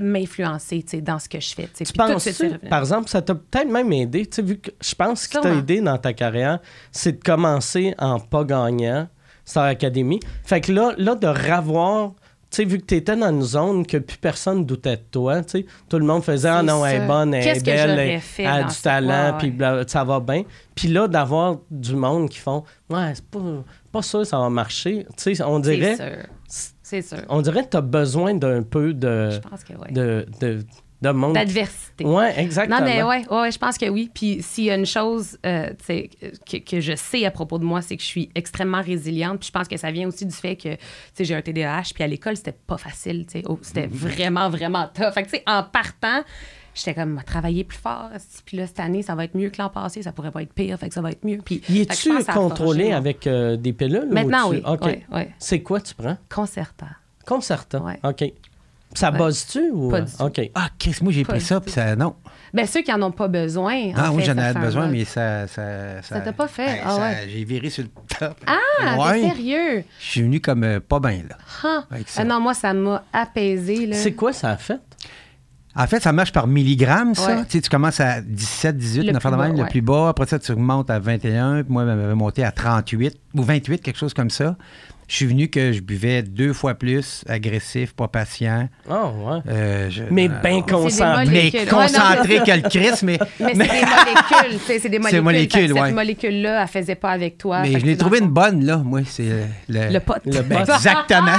[0.00, 1.68] m'influencer dans ce que je fais.
[1.68, 2.28] tu penses,
[2.68, 5.38] par exemple, ça t'a peut-être même aidé, tu sais, vu que je pense que ce
[5.38, 6.60] qui t'a aidé dans ta carrière,
[6.92, 9.08] c'est de commencer en pas gagnant,
[9.44, 10.20] Star Academy.
[10.44, 12.12] Fait que là, là de ravoir,
[12.50, 15.42] tu sais, vu que tu étais dans une zone que plus personne doutait de toi,
[15.42, 18.46] tu sais, tout le monde faisait Ah non, elle est bonne, elle est belle, elle,
[18.46, 19.82] a du talent, puis ouais.
[19.86, 20.44] ça va bien.
[20.74, 23.40] Puis là, d'avoir du monde qui font Ouais, c'est pas,
[23.98, 25.06] pas sûr ça va marcher.
[25.16, 25.96] Tu sais, on dirait.
[26.82, 27.18] C'est sûr.
[27.28, 29.92] on dirait que tu as besoin d'un peu de, Je pense que oui.
[29.92, 30.64] de, de,
[31.02, 31.34] de monde.
[31.34, 32.04] D'adversité.
[32.04, 32.80] Ouais, exactement.
[32.80, 34.10] Non, mais ouais, ouais, je pense que oui.
[34.12, 37.82] Puis s'il y a une chose euh, que, que je sais à propos de moi,
[37.82, 39.40] c'est que je suis extrêmement résiliente.
[39.40, 40.78] Puis je pense que ça vient aussi du fait que tu
[41.12, 41.90] sais, j'ai un TDAH.
[41.94, 43.26] Puis à l'école, c'était pas facile.
[43.26, 43.44] tu sais.
[43.46, 45.12] Oh, c'était vraiment, vraiment tough.
[45.12, 46.22] Fait que, tu sais, en partant,
[46.78, 48.10] j'étais comme, travailler plus fort.
[48.44, 50.02] Puis là, cette année, ça va être mieux que l'an passé.
[50.02, 50.78] Ça pourrait pas être pire.
[50.78, 51.38] Fait que ça va être mieux.
[51.44, 54.08] Puis, Y que es-tu que contrôlé avec euh, des pilules?
[54.10, 54.62] ou Maintenant, tu-
[55.12, 55.22] oui.
[55.38, 56.16] C'est quoi tu prends?
[56.32, 56.86] Concerta.
[57.26, 57.80] Concerta.
[57.82, 57.98] Ouais.
[58.02, 58.24] OK.
[58.94, 59.18] Ça Ouais.
[59.18, 59.90] buzz-tu ou.
[59.90, 60.22] Pas du tout.
[60.22, 60.40] OK.
[60.54, 61.94] Ah, qu'est-ce moi j'ai Pas pris ça, puis ça.
[61.94, 62.14] Non.
[62.54, 63.92] Ben, ceux qui en ont pas besoin.
[63.94, 65.46] Ah en oui, j'en avais besoin, mais ça.
[65.46, 66.64] Ça Ça t'a pas fait?
[66.64, 67.28] Ben, Ah ouais.
[67.28, 68.34] J'ai viré sur le top.
[68.46, 69.20] Ah, Ouais.
[69.20, 69.84] t'es sérieux?
[70.00, 71.36] Je suis venu comme euh, pas bien, là.
[71.64, 71.84] Ah.
[72.16, 73.84] Ah non, moi, ça m'a apaisé.
[73.86, 73.94] Là.
[73.96, 74.80] C'est quoi ça a fait?
[75.78, 77.36] En fait, ça marche par milligrammes, ça.
[77.36, 77.44] Ouais.
[77.44, 79.70] Tu sais, tu commences à 17, 18, Le affaire de plus même, bas, le ouais.
[79.70, 80.08] plus bas.
[80.08, 81.62] Après ça, tu remontes à 21.
[81.62, 84.56] Puis moi, je monté à 38 ou 28, quelque chose comme ça.
[85.08, 88.68] Je suis venu que je buvais deux fois plus, agressif, pas patient.
[88.90, 89.38] Ah, ouais.
[89.48, 91.50] Euh, je- Mais euh, bien concentré.
[91.54, 94.60] mais concentré que le Christ, mais, Mais c'est des molécules.
[94.66, 95.72] C'est des molécules.
[95.72, 95.80] ouais.
[95.86, 97.62] Cette molécule-là, elle faisait pas avec toi.
[97.62, 98.76] mais je l'ai trouvé une bonne, là.
[98.76, 100.22] Moi, c'est le, Le pote.
[100.26, 100.76] Le Ben, boss.
[100.76, 101.38] exactement.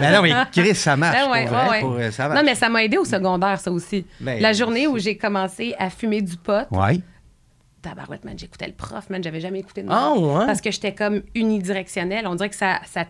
[0.00, 1.18] mais non, mais Chris, ça marche.
[1.18, 1.80] Ben ouais, pour vrai, ouais, ouais.
[2.06, 2.40] pour, ça marche.
[2.40, 4.06] Non, mais ça m'a aidé au secondaire, ça aussi.
[4.20, 6.98] Ben, La journée où j'ai commencé à fumer du pot, Ouais.
[7.84, 10.46] Tabarouette, man, j'écoutais le prof, man, j'avais jamais écouté de Ah, ouais?
[10.46, 12.26] Parce que j'étais comme unidirectionnelle.
[12.26, 13.06] On dirait que ça, ça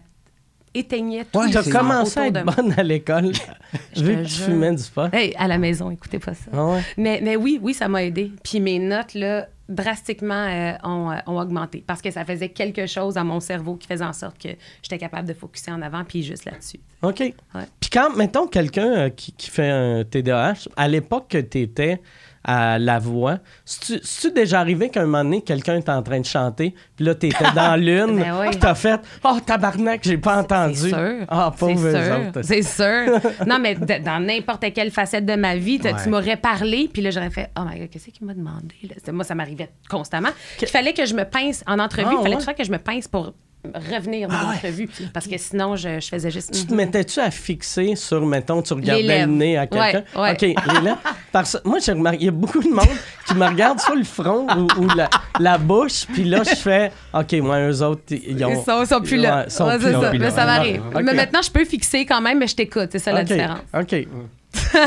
[0.74, 3.32] éteignait tout Ouais, as commencé à être bonne à l'école,
[3.96, 5.12] vu que tu fumais du pot.
[5.12, 6.50] Hey, à la maison, écoutez pas ça.
[6.52, 6.80] Ah ouais.
[6.96, 8.32] Mais, mais oui, oui, ça m'a aidé.
[8.42, 12.86] Puis mes notes, là, drastiquement euh, ont, euh, ont augmenté parce que ça faisait quelque
[12.86, 14.50] chose à mon cerveau qui faisait en sorte que
[14.82, 16.80] j'étais capable de focuser en avant puis juste là-dessus.
[17.02, 17.34] OK.
[17.80, 22.00] Puis quand, mettons, quelqu'un euh, qui, qui fait un TDAH, à l'époque que tu étais
[22.44, 26.26] à la voix, c'est-tu déjà arrivé qu'à un moment donné, quelqu'un était en train de
[26.26, 28.46] chanter, puis là, tu étais dans l'une, Ben oui.
[28.50, 30.74] puis t'as fait «Oh, tabarnak, j'ai pas entendu.
[30.74, 31.24] C'est sûr.
[31.28, 32.28] Ah, c'est pauvre sûr.
[32.28, 32.42] autres.
[32.42, 33.20] C'est sûr.
[33.46, 35.92] non, mais dans n'importe quelle facette de ma vie, Ouais.
[36.02, 38.74] tu m'aurais parlé, puis là, j'aurais fait Oh my God, qu'est-ce qu'il m'a demandé?
[38.84, 39.12] là?
[39.12, 40.28] Moi, ça m'arrivait constamment.
[40.60, 42.08] Il fallait que je me pince en entrevue.
[42.10, 42.54] Ah, Il fallait ouais?
[42.54, 43.32] que je me pince pour
[43.74, 44.52] revenir de Ah, ouais.
[44.54, 44.88] l'entrevue.
[45.12, 46.52] Parce que sinon, je, je faisais juste.
[46.52, 46.76] Tu te Mhm.
[46.76, 50.04] mettais-tu à fixer sur, mettons, tu regardais le nez à quelqu'un?
[50.16, 50.32] Ouais, ouais.
[50.32, 50.98] OK, les lèvres.
[51.32, 52.86] Parce que moi, j'ai remarqué, il y a beaucoup de monde
[53.26, 55.08] qui me regarde sur le front ou, ou la,
[55.40, 58.50] la bouche, puis là, je fais, OK, moi, eux autres, ils ont...
[58.50, 59.48] Ils sont, ils sont plus là.
[59.48, 60.12] Sont Ouais, plus ça.
[60.12, 60.30] là.
[60.30, 60.82] ça m'arrive.
[60.94, 62.88] Mais maintenant, je peux fixer quand même, mais je t'écoute.
[62.92, 63.60] C'est ça la différence.
[63.78, 64.06] OK.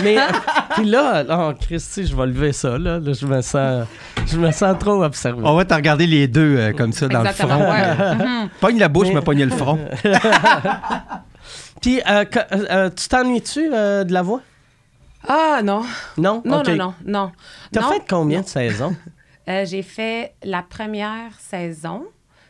[0.03, 0.21] Mais, euh,
[0.75, 2.99] puis là, oh, Christy, je vais lever ça, là.
[2.99, 3.87] Là, je me sens,
[4.25, 5.41] je me sens trop observé.
[5.43, 7.57] On va te regarder les deux euh, comme ça dans Exactement.
[7.57, 7.71] le front.
[7.71, 8.15] ouais.
[8.15, 8.49] Mhm.
[8.59, 9.79] Pogne la bouche, Mais- mais pogne le front.
[11.81, 14.41] Puis, euh, euh, euh, tu t'ennuies-tu euh, de la voix?
[15.27, 15.81] Ah, non.
[16.17, 16.41] Non?
[16.45, 17.31] Non, non, non, non.
[17.71, 17.89] T'as Non.
[17.91, 18.95] fait combien de saisons?
[19.49, 22.03] Euh, j'ai fait la première saison,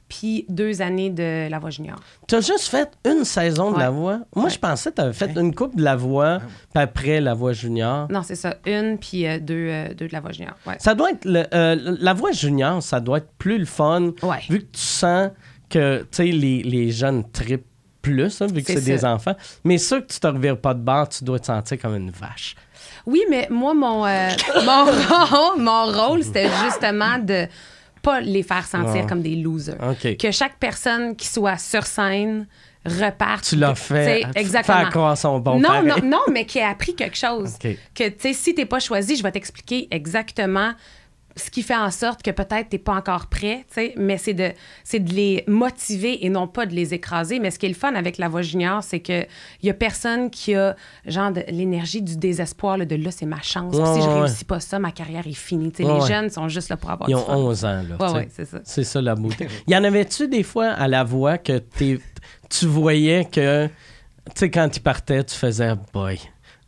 [0.09, 1.97] puis deux années de La Voix Junior.
[2.27, 4.19] T'as juste fait une saison de la voix?
[4.35, 6.39] Moi, je pensais que t'avais fait une coupe de la voix,
[6.73, 8.07] puis après la voix junior.
[8.11, 8.55] Non, c'est ça.
[8.65, 10.53] Une, puis euh, deux, euh, deux de La Voix Junior.
[10.65, 10.75] Ouais.
[10.79, 11.25] Ça doit être.
[11.25, 14.39] le- euh, la voix junior, ça doit être plus le fun, Ouais.
[14.49, 15.29] vu que tu sens
[15.69, 17.65] que, tu sais, les, les jeunes tripent
[18.01, 19.13] plus, hein, vu que C'est c'est des ça.
[19.13, 19.35] enfants.
[19.65, 22.11] Mais sûr que tu te revires pas de bord, tu dois te sentir comme une
[22.11, 22.55] vache.
[23.05, 24.29] Oui, mais moi, mon, euh,
[24.65, 27.47] mon, rôle, mon rôle, c'était justement de
[28.07, 29.05] pas les faire sentir Ouais.
[29.07, 29.77] comme des losers.
[30.19, 32.47] Que chaque personne qui soit sur scène
[32.85, 33.43] reparte.
[33.43, 34.21] Tu l'as fait.
[34.23, 34.77] sais, Exactement.
[34.77, 35.87] Faire croire son bon non, pareil.
[36.03, 37.55] non, non, mais qui a appris quelque chose.
[37.65, 37.75] OK.
[37.93, 40.71] Que, tu sais, si t'es pas choisi, je vais t'expliquer exactement
[41.37, 44.33] ce qui fait en sorte que peut-être t'es pas encore prêt, tu sais, mais c'est
[44.33, 44.51] de,
[44.83, 47.39] c'est de les motiver et non pas de les écraser.
[47.39, 49.21] Mais ce qui est le fun avec la voix junior, c'est que
[49.61, 53.25] il y a personne qui a genre de l'énergie du désespoir, là, de là, c'est
[53.25, 53.75] ma chance.
[53.75, 55.71] Ouais, si je ouais, réussis pas ça, ma carrière est finie.
[55.71, 57.35] Tu sais, Ouais, les jeunes sont juste là pour avoir Ils du ont fun.
[57.35, 57.95] 11 ans, là.
[57.97, 58.13] Ouais, tu sais.
[58.13, 58.59] ouais, c'est ça.
[58.63, 59.47] C'est ça la beauté.
[59.67, 61.99] Y en avait-tu des fois à la voix que t'es-
[62.49, 63.69] tu voyais que
[64.35, 66.19] sais, quand il partait, tu faisais, boy.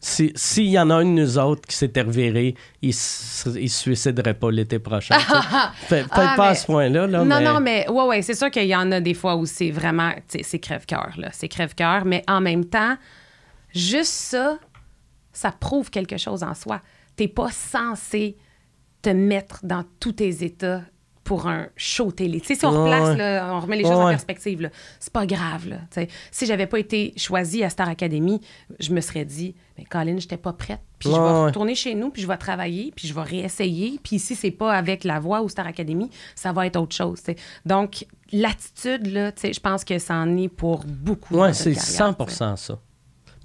[0.02, 3.60] Si- S'il y en a un de nous autres qui s'était reviré, il il se
[3.68, 5.18] suiciderait pas l'été prochain.
[5.18, 5.26] tu
[5.90, 7.06] Peut-être Ah, pas à ce point-là.
[7.08, 7.44] Là, non, mais...
[7.44, 10.12] non, mais ouais, ouais, c'est sûr qu'il y en a des fois où c'est vraiment,
[10.30, 11.30] tu sais, c'est crève-cœur, là.
[11.34, 12.96] C'est crève-cœur, mais en même temps,
[13.74, 14.58] juste ça,
[15.34, 16.82] ça prouve quelque chose en soi.
[17.18, 18.38] T'es pas censé
[19.02, 20.82] te mettre dans tous tes états
[21.30, 22.42] pour un show télé.
[22.42, 23.18] Tu sais, si on replace, ouais.
[23.18, 25.76] là, on remet les choses en perspective, là, c'est pas grave, là.
[25.92, 26.08] tu sais.
[26.32, 28.42] Si j'avais pas été choisie à Star Academy,
[28.80, 30.80] je me serais dit, mais Colin, j'étais pas prête.
[30.98, 34.00] Puis je vais retourner chez nous, puis je vais travailler, puis je vais réessayer.
[34.04, 37.22] Puis si c'est pas avec la voix ou Star Academy, ça va être autre chose.
[37.64, 41.38] Donc, l'attitude, là, je pense que ça en est pour beaucoup.
[41.44, 42.56] une c'est carrière, 100 tu sais.
[42.56, 42.80] ça.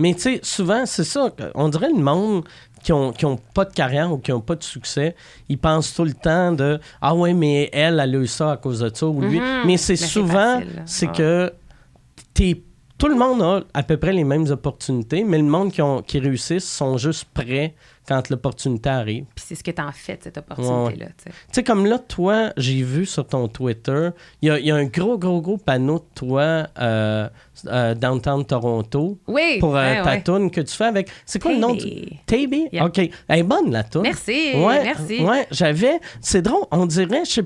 [0.01, 1.31] Mais tu sais, souvent, c'est ça.
[1.55, 2.45] On dirait le monde
[2.83, 5.15] qui ont, qui ont pas de carrière ou qui ont pas de succès,
[5.49, 8.57] ils pensent tout le temps de Ah ouais, mais elle, elle a eu ça à
[8.57, 9.41] cause de ça ou lui.
[9.41, 9.63] Mhm.
[9.67, 11.13] Mais c'est Mais c'est souvent, c'est Ouais.
[11.17, 11.53] que
[12.35, 12.63] t'es.
[12.97, 16.01] Tout le monde a à peu près les mêmes opportunités, mais le monde qui, ont,
[16.01, 17.75] qui réussissent sont juste prêts
[18.07, 19.25] quand l'opportunité arrive.
[19.35, 21.07] Puis c'est ce que t'en fais de cette opportunité-là.
[21.07, 21.31] tu sais.
[21.31, 24.11] Tu sais, comme là, toi, j'ai vu sur ton Twitter,
[24.43, 27.29] il y a, il y a un gros, gros, gros panneau de toi euh,
[27.67, 29.57] euh, downtown Toronto Oui.
[29.59, 30.51] pour euh, ouais, ta ouais.
[30.51, 31.09] que tu fais avec.
[31.27, 31.75] C'est quoi le nom.
[31.75, 32.19] Taby.
[32.27, 32.69] Taby?
[32.73, 32.83] Yep.
[32.85, 32.99] OK.
[33.29, 34.03] Elle est bonne, la toune.
[34.03, 35.21] Merci, Ouais, merci.
[35.25, 35.99] Ouais, j'avais.
[36.21, 37.25] C'est drôle, on dirait.
[37.25, 37.43] je sais-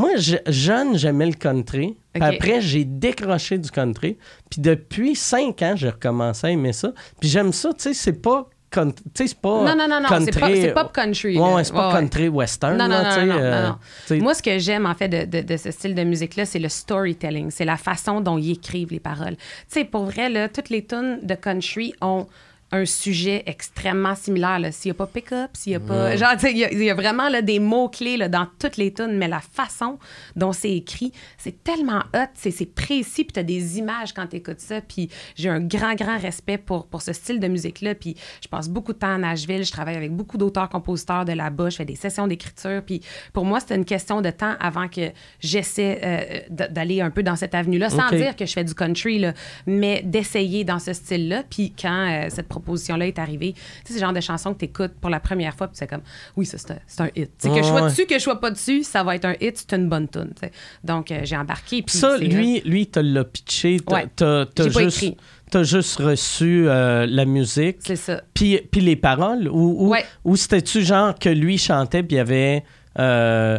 [0.00, 1.96] Moi, je- jeune, j'aimais le country.
[2.20, 4.16] Après, j'ai décroché du country.
[4.50, 6.92] Puis depuis cinq ans, j'ai recommencé à aimer ça.
[7.20, 8.48] Puis j'aime ça, tu sais, c'est pas.
[8.72, 8.80] Tu
[9.14, 9.64] sais, c'est pas.
[9.64, 12.00] Non, non, non, non, c'est country- pas- c'est pop country, Ouais, c'est pas Ouais, ouais.
[12.00, 12.76] country western.
[12.76, 13.76] Non, non, là, non, non, euh, non,
[14.10, 14.22] non.
[14.22, 16.68] Moi, ce que j'aime, en fait, de, de- de ce style de musique-là, c'est le
[16.68, 17.50] storytelling.
[17.50, 19.36] C'est la façon dont ils écrivent les paroles.
[19.36, 22.26] Tu sais, pour vrai, là, toutes les tunes de country ont
[22.72, 24.58] un sujet extrêmement similaire.
[24.72, 26.16] S'il n'y a pas pick-up, s'il n'y a pas...
[26.16, 29.16] Genre, il y, a- il y a vraiment là, des mots-clés dans toutes les tunes,
[29.16, 29.98] mais la façon
[30.36, 34.26] dont c'est écrit, c'est tellement hot, c'est c'est précis, puis tu as des images quand
[34.28, 37.94] tu écoutes ça, puis j'ai un grand, grand respect pour, pour ce style de musique-là,
[37.94, 41.70] puis je passe beaucoup de temps à Nashville, je travaille avec beaucoup d'auteurs-compositeurs de là-bas,
[41.70, 43.00] je fais des sessions d'écriture, puis
[43.32, 47.36] pour moi, c'est une question de temps avant que j'essaie euh, d'aller un peu dans
[47.36, 49.32] cette avenue-là, sans dire que je fais du country, là,
[49.66, 53.94] mais d'essayer dans ce style-là, puis quand euh, cette proposition-là est arrivée, tu sais, c'est
[53.94, 56.02] le genre de chanson que tu écoutes pour la première fois, puis c'est comme,
[56.36, 57.30] oui, ça, c'est un, c'est un hit.
[57.38, 57.88] Tu sais, que je sois Ouais.
[57.90, 60.32] dessus, que je sois pas dessus, ça va être un hit, c'est une bonne tune.
[60.40, 60.48] tu.
[60.84, 61.82] Donc, euh, j'ai embarqué.
[61.82, 63.78] Puis Ça, lui, lui, te l'a pitché.
[63.80, 65.14] T'as juste,
[65.50, 67.78] t'as juste reçu euh, la musique.
[67.80, 68.22] C'est ça.
[68.34, 70.04] Puis, puis les paroles, ou, ou, Ouais.
[70.24, 72.64] ou c'était-tu genre que lui chantait, puis il y avait.
[72.98, 73.58] euh,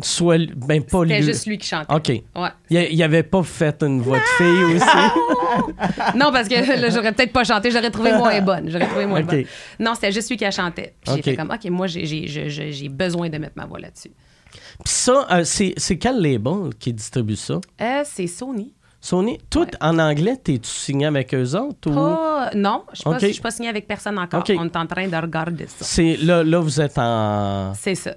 [0.00, 0.38] soit.
[0.56, 1.10] Ben, pas lui.
[1.10, 1.94] C'était juste lui qui chantait.
[1.94, 2.08] OK.
[2.08, 2.48] Ouais.
[2.70, 4.86] Il, il avait pas fait une voix de fille aussi.
[6.16, 8.70] Non, parce que là, j'aurais peut-être pas chanté, j'aurais trouvé moins bonne.
[8.70, 9.44] J'aurais trouvé moins bonne.
[9.78, 10.94] Non, c'était juste lui qui a chanté.
[11.04, 13.78] Puis j'ai fait comme, OK, moi, j'ai- j'ai j'ai- j'ai- besoin de mettre ma voix
[13.78, 14.10] là-dessus.
[14.50, 17.60] Puis ça, euh, c'est c'est quel label qui distribue ça?
[17.80, 18.74] Euh, c'est Sony.
[19.00, 19.38] Sony?
[19.50, 19.66] Tout Ouais.
[19.80, 21.90] en anglais, t'es-tu signé avec eux autres?
[21.90, 21.94] Ou...
[21.94, 24.44] Pas- non, je ne suis pas signée avec personne encore.
[24.56, 25.84] On est en train de regarder ça.
[25.84, 27.72] C'est là, là, vous êtes en.
[27.74, 28.14] C'est ça.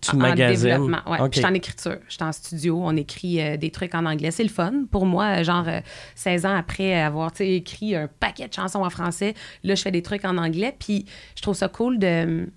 [0.00, 0.68] Tu en magasines.
[0.70, 0.98] développement.
[1.06, 1.18] Ouais.
[1.32, 1.96] Je suis en écriture.
[2.08, 2.80] Je suis en studio.
[2.82, 4.30] On écrit euh, des trucs en anglais.
[4.30, 4.72] C'est le fun.
[4.90, 5.80] Pour moi, euh, genre euh,
[6.16, 9.90] 16 ans après avoir tu écrit un paquet de chansons en français, là, je fais
[9.92, 10.74] des trucs en anglais.
[10.78, 12.48] Puis je trouve ça cool de,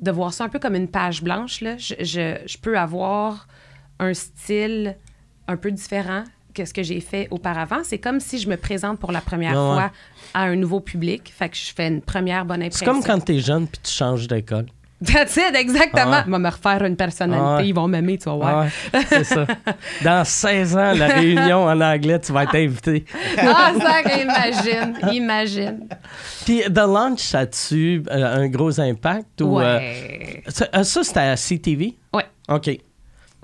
[0.00, 1.60] de voir ça un peu comme une page blanche.
[1.60, 1.76] Là.
[1.78, 3.48] Je, je, je peux avoir
[3.98, 4.96] un style
[5.48, 7.78] un peu différent que ce que j'ai fait auparavant.
[7.84, 9.74] C'est comme si je me présente pour la première ouais.
[9.74, 9.90] fois
[10.34, 11.32] à un nouveau public.
[11.36, 12.92] Fait que je fais une première bonne C'est impression.
[12.92, 14.66] comme quand t'es jeune puis tu changes d'école.
[15.04, 16.10] That's it, exactement.
[16.12, 16.24] Ah.
[16.26, 17.46] Ils vont me refaire une personnalité.
[17.48, 17.62] Ah.
[17.62, 18.66] Ils vont m'aimer, tu vas voir.
[18.92, 19.46] Ah c'est ça.
[20.02, 23.04] Dans 16 ans, la réunion en anglais, tu vas être invité.
[23.38, 25.88] Ah, ça, imagine, imagine.
[26.44, 29.40] Puis The Launch, ça a-tu euh, un gros impact?
[29.40, 30.42] Ou, euh, Ouais.
[30.48, 31.96] ça, euh, ça, c'était à CTV?
[32.12, 32.70] Ouais, OK.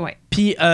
[0.01, 0.17] ouais.
[0.35, 0.64] Puis, euh,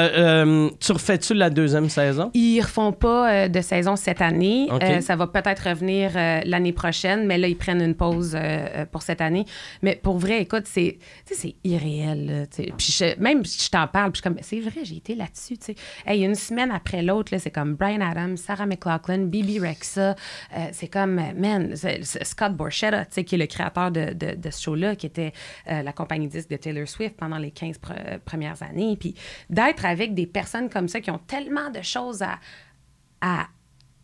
[0.47, 2.31] euh, tu refais-tu la deuxième saison?
[2.33, 4.69] Ils refont pas euh, de saison cette année.
[5.03, 8.35] Ça va peut-être revenir l'année prochaine, mais là, ils prennent une pause
[8.91, 9.45] pour cette année.
[9.83, 10.97] Mais pour vrai, écoute, c'est
[11.63, 12.49] irréel.
[12.79, 15.15] Puis je- même si je t'en parle, puis je suis comme, c'est vrai, j'ai été
[15.15, 15.59] là-dessus.
[16.07, 20.15] Hey, une semaine après l'autre, c'est comme Brian Adams, Sarah McLachlan, Bibi Rexa.
[20.73, 21.75] c'est comme, man,
[22.23, 25.33] Scott Borchetta, qui est le créateur de, de- de ce show-là, qui était
[25.71, 28.97] euh, la compagnie disque de Taylor Swift pendant les 15 pre- premières années.
[28.99, 29.15] Puis
[29.51, 32.39] d'être avec des personnes comme ça qui ont tellement de choses à,
[33.21, 33.49] à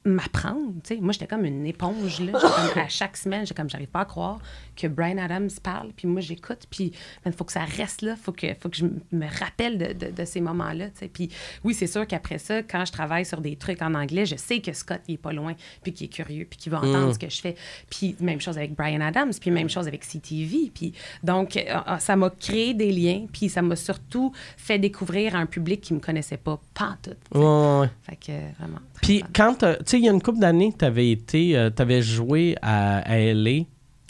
[0.07, 0.73] m'apprendre.
[1.01, 2.21] Moi, j'étais comme une éponge.
[2.21, 2.33] Là.
[2.33, 4.38] Comme, à chaque semaine, j'ai comme, j'arrive pas à croire
[4.77, 6.92] que Brian Adams parle, puis moi, j'écoute, puis
[7.25, 9.92] il faut que ça reste là, il faut que, faut que je me rappelle de,
[10.07, 10.87] de- de ces moments-là.
[11.12, 11.31] Puis
[11.64, 14.61] oui, c'est sûr qu'après ça, quand je travaille sur des trucs en anglais, je sais
[14.61, 17.19] que Scott, il est pas loin, puis qu'il est curieux, puis qu'il va entendre ce
[17.19, 17.57] que je fais.
[17.90, 20.71] Puis même chose avec Brian Adams, puis même chose avec CTV.
[20.75, 20.92] Puis
[21.23, 25.38] donc, euh, euh, ça m'a créé des liens, puis ça m'a surtout fait découvrir à
[25.38, 27.38] un public qui me connaissait pas, pas tout.
[27.38, 27.90] Ouais, ouais, ouais.
[28.03, 28.79] Fait que vraiment.
[29.03, 32.57] Puis quand, tu sais, il y a une couple d'années, tu avais été, avais joué
[32.63, 33.65] à, à LA.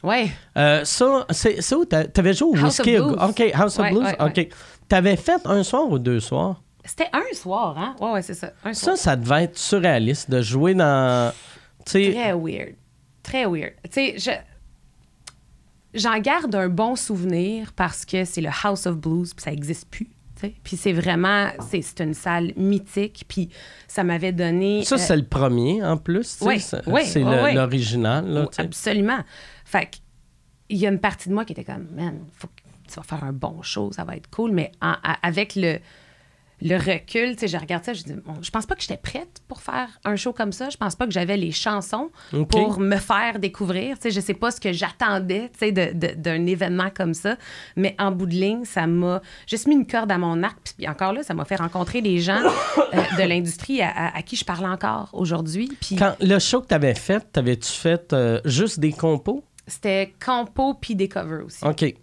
[0.05, 0.29] Ouais.
[0.57, 1.85] Euh, ça, c'est où?
[1.85, 2.87] t'a- T'avais joué au House of?
[2.87, 3.17] Blues.
[3.29, 4.05] OK, House of Ouais, Blues?
[4.05, 4.45] ouais, ouais.
[4.47, 4.49] OK.
[4.89, 6.63] T'avais fait un soir ou deux soirs?
[6.85, 7.97] C'était un soir, hein?
[8.01, 8.53] Ouais, ouais, c'est ça.
[8.65, 8.97] Un Ça, soir.
[8.97, 11.33] ça devait être surréaliste de jouer dans...
[11.85, 12.75] Très weird.
[13.25, 13.73] Très weird.
[13.85, 14.31] Tu sais, je.
[15.99, 19.89] J'en garde un bon souvenir parce que c'est le House of Blues, puis ça n'existe
[19.89, 20.09] plus.
[20.63, 23.49] Puis c'est vraiment, c'est c'est une salle mythique, puis
[23.89, 24.85] ça m'avait donné...
[24.85, 26.39] ça, euh, c'est le premier, en plus.
[26.87, 29.19] ouais, c'est le- l'original, là, absolument.
[29.65, 29.91] Fait
[30.69, 33.03] il y a une partie de moi qui était comme, man, faut que tu vas
[33.03, 34.51] faire un bon show, ça va être cool.
[34.53, 35.79] Mais en- à- avec le,
[36.63, 38.97] le recul, tu sais, je regarde ça, je dis, bon, je pense pas que j'étais
[38.97, 40.71] prête pour faire un show comme ça.
[40.71, 42.11] Je pense pas que j'avais les chansons
[42.49, 43.97] pour me faire découvrir.
[43.99, 47.37] Tu sais, je sais pas ce que j'attendais, tu sais, d'un événement comme ça.
[47.77, 50.59] Mais en bout de ligne, ça m'a juste mis une corde à mon arc.
[50.79, 54.23] Puis encore là, ça m'a fait rencontrer des gens euh, de l'industrie à, à- à
[54.23, 55.71] qui je parle encore aujourd'hui.
[55.81, 59.45] Puis Quand le show que t'avais fait, t'avais-tu fait euh, juste des compos?
[59.69, 61.65] c'était compo puis des covers aussi.
[61.65, 61.81] OK.
[61.83, 61.97] Ouais,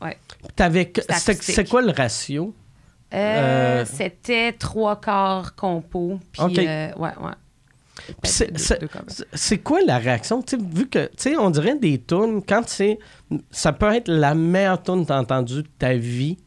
[0.00, 0.16] ouais.
[0.54, 0.92] T'avais...
[1.40, 2.54] C'est quoi le ratio?
[3.12, 6.18] Euh, Euh, C'était trois quarts compo.
[6.32, 7.32] Puis, euh, ouais, ouais.
[8.22, 10.42] C'est- quoi la réaction?
[10.72, 12.98] Vu que, tu sais, on dirait des tunes, quand c'est.
[13.50, 16.38] Ça peut être la meilleure tune que tu as entendue de ta vie,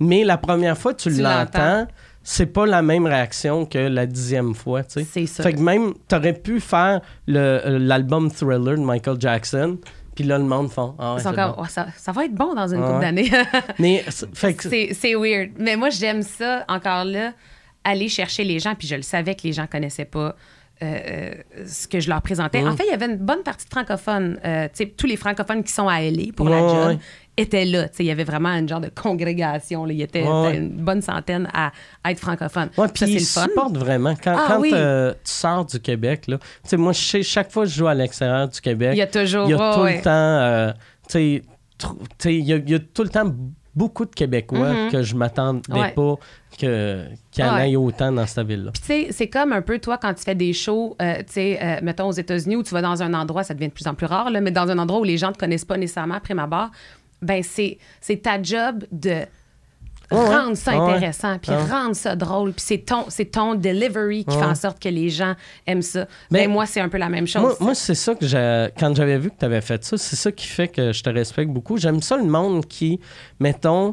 [0.00, 1.86] mais la première fois que tu, Tu l'entends,
[2.22, 5.06] c'est pas la même réaction que la dixième fois, tu sais.
[5.10, 5.42] C'est ça.
[5.42, 9.78] Fait que même, t'aurais pu faire l'album Thriller de Michael Jackson,
[10.14, 10.94] puis là, le monde font.
[10.98, 11.62] Ah ouais, Ils sont c'est comme, bon.
[11.62, 12.86] Ouais, ça, ça va être bon dans une Ouais.
[12.88, 13.30] couple d'années.
[13.78, 15.50] Mais, c'est- weird.
[15.58, 17.32] Mais moi, j'aime ça, encore là,
[17.84, 18.74] aller chercher les gens.
[18.74, 20.36] Puis je le savais que les gens connaissaient pas
[20.82, 21.34] euh, euh,
[21.66, 22.60] ce que je leur présentais.
[22.60, 22.68] Mm.
[22.68, 24.38] En fait, il y avait une bonne partie de francophones.
[24.44, 26.98] Euh, tous les francophones qui sont à LA pour Ouais, la job ouais.
[27.36, 27.88] Étaient là.
[27.98, 29.84] Il y avait vraiment une genre de congrégation.
[29.84, 29.92] Là.
[29.92, 31.72] Il y était Ouais, une bonne centaine à,
[32.04, 32.68] à être francophone.
[32.76, 33.42] Ouais, ça, puis c'est le fun.
[33.48, 34.14] supportent vraiment.
[34.22, 34.70] Quand, Ah quand oui.
[34.74, 36.38] euh, tu sors du Québec, là,
[36.74, 39.06] moi, je sais, chaque fois que je joue à l'extérieur du Québec, Il y a
[39.06, 39.44] toujours.
[39.46, 39.96] il y a tout ouais.
[39.96, 40.72] le temps, euh,
[41.14, 41.42] il
[42.30, 43.34] y, a- il y a tout le temps
[43.74, 44.90] beaucoup de Québécois Mhm.
[44.90, 45.92] que je m'attendais Ouais.
[45.92, 46.16] pas
[46.60, 47.70] que- qu'il y en Ouais.
[47.70, 48.70] ait autant dans cette ville-là.
[48.72, 51.24] Puis, tu sais, c'est comme un peu toi quand tu fais des shows, euh, tu
[51.28, 53.86] sais, euh, mettons aux États-Unis où tu vas dans un endroit, ça devient de plus
[53.86, 55.78] en plus rare, là, mais dans un endroit où les gens ne te connaissent pas
[55.78, 56.70] nécessairement ma barre,
[57.22, 59.26] ben c'est c'est ta job de ouais.
[60.10, 64.44] rendre ça intéressant, puis rendre ça drôle, puis c'est ton, c'est ton delivery qui fait
[64.44, 65.34] en sorte que les gens
[65.66, 66.06] aiment ça.
[66.30, 67.42] Mais- Ben, moi, c'est un peu la même chose.
[67.42, 68.68] Moi, moi, c'est ça que j'ai.
[68.78, 71.10] Quand j'avais vu que tu avais fait ça, c'est ça qui fait que je te
[71.10, 71.76] respecte beaucoup.
[71.78, 73.00] J'aime ça le monde qui,
[73.40, 73.92] mettons,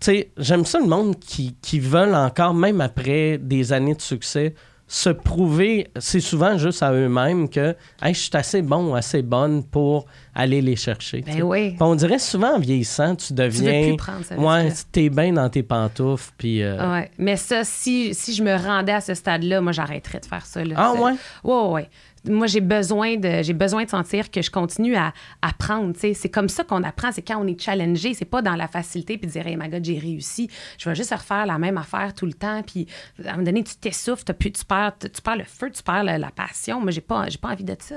[0.00, 4.00] tu sais, j'aime ça le monde qui, qui veulent encore, même après des années de
[4.00, 4.54] succès,
[4.92, 9.62] se prouver, c'est souvent juste à eux-mêmes que hey, je suis assez bon, assez bonne
[9.62, 11.20] pour aller les chercher.
[11.22, 11.70] ben oui.
[11.70, 13.82] Puis on dirait souvent en vieillissant, tu Tu veux deviens.
[13.88, 14.36] plus prendre ça.
[14.36, 16.62] ouais, t'es bien dans tes pantoufles, puis.
[16.64, 17.08] euh, Ouais.
[17.18, 20.64] Mais ça, si, si je me rendais à ce stade-là, moi, j'arrêterais de faire ça.
[20.64, 20.74] Là.
[20.76, 21.12] Ah, ouais?
[21.44, 21.88] Ouais, ouais, ouais.
[22.24, 25.94] Moi, j'ai besoin de j'ai besoin de sentir que je continue à apprendre.
[25.96, 27.12] C'est comme ça qu'on apprend.
[27.12, 28.14] C'est quand on est challengé.
[28.14, 30.50] C'est pas dans la facilité puis dire, hey, my God, j'ai réussi.
[30.78, 32.62] Je vais juste refaire la même affaire tout le temps.
[32.62, 32.86] Puis
[33.24, 36.30] à un moment donné, tu t'essouffles, tu, perds, tu perds le feu, tu perds la,
[36.30, 36.80] passion.
[36.80, 37.96] Moi, j'ai pas, pas envie de ça.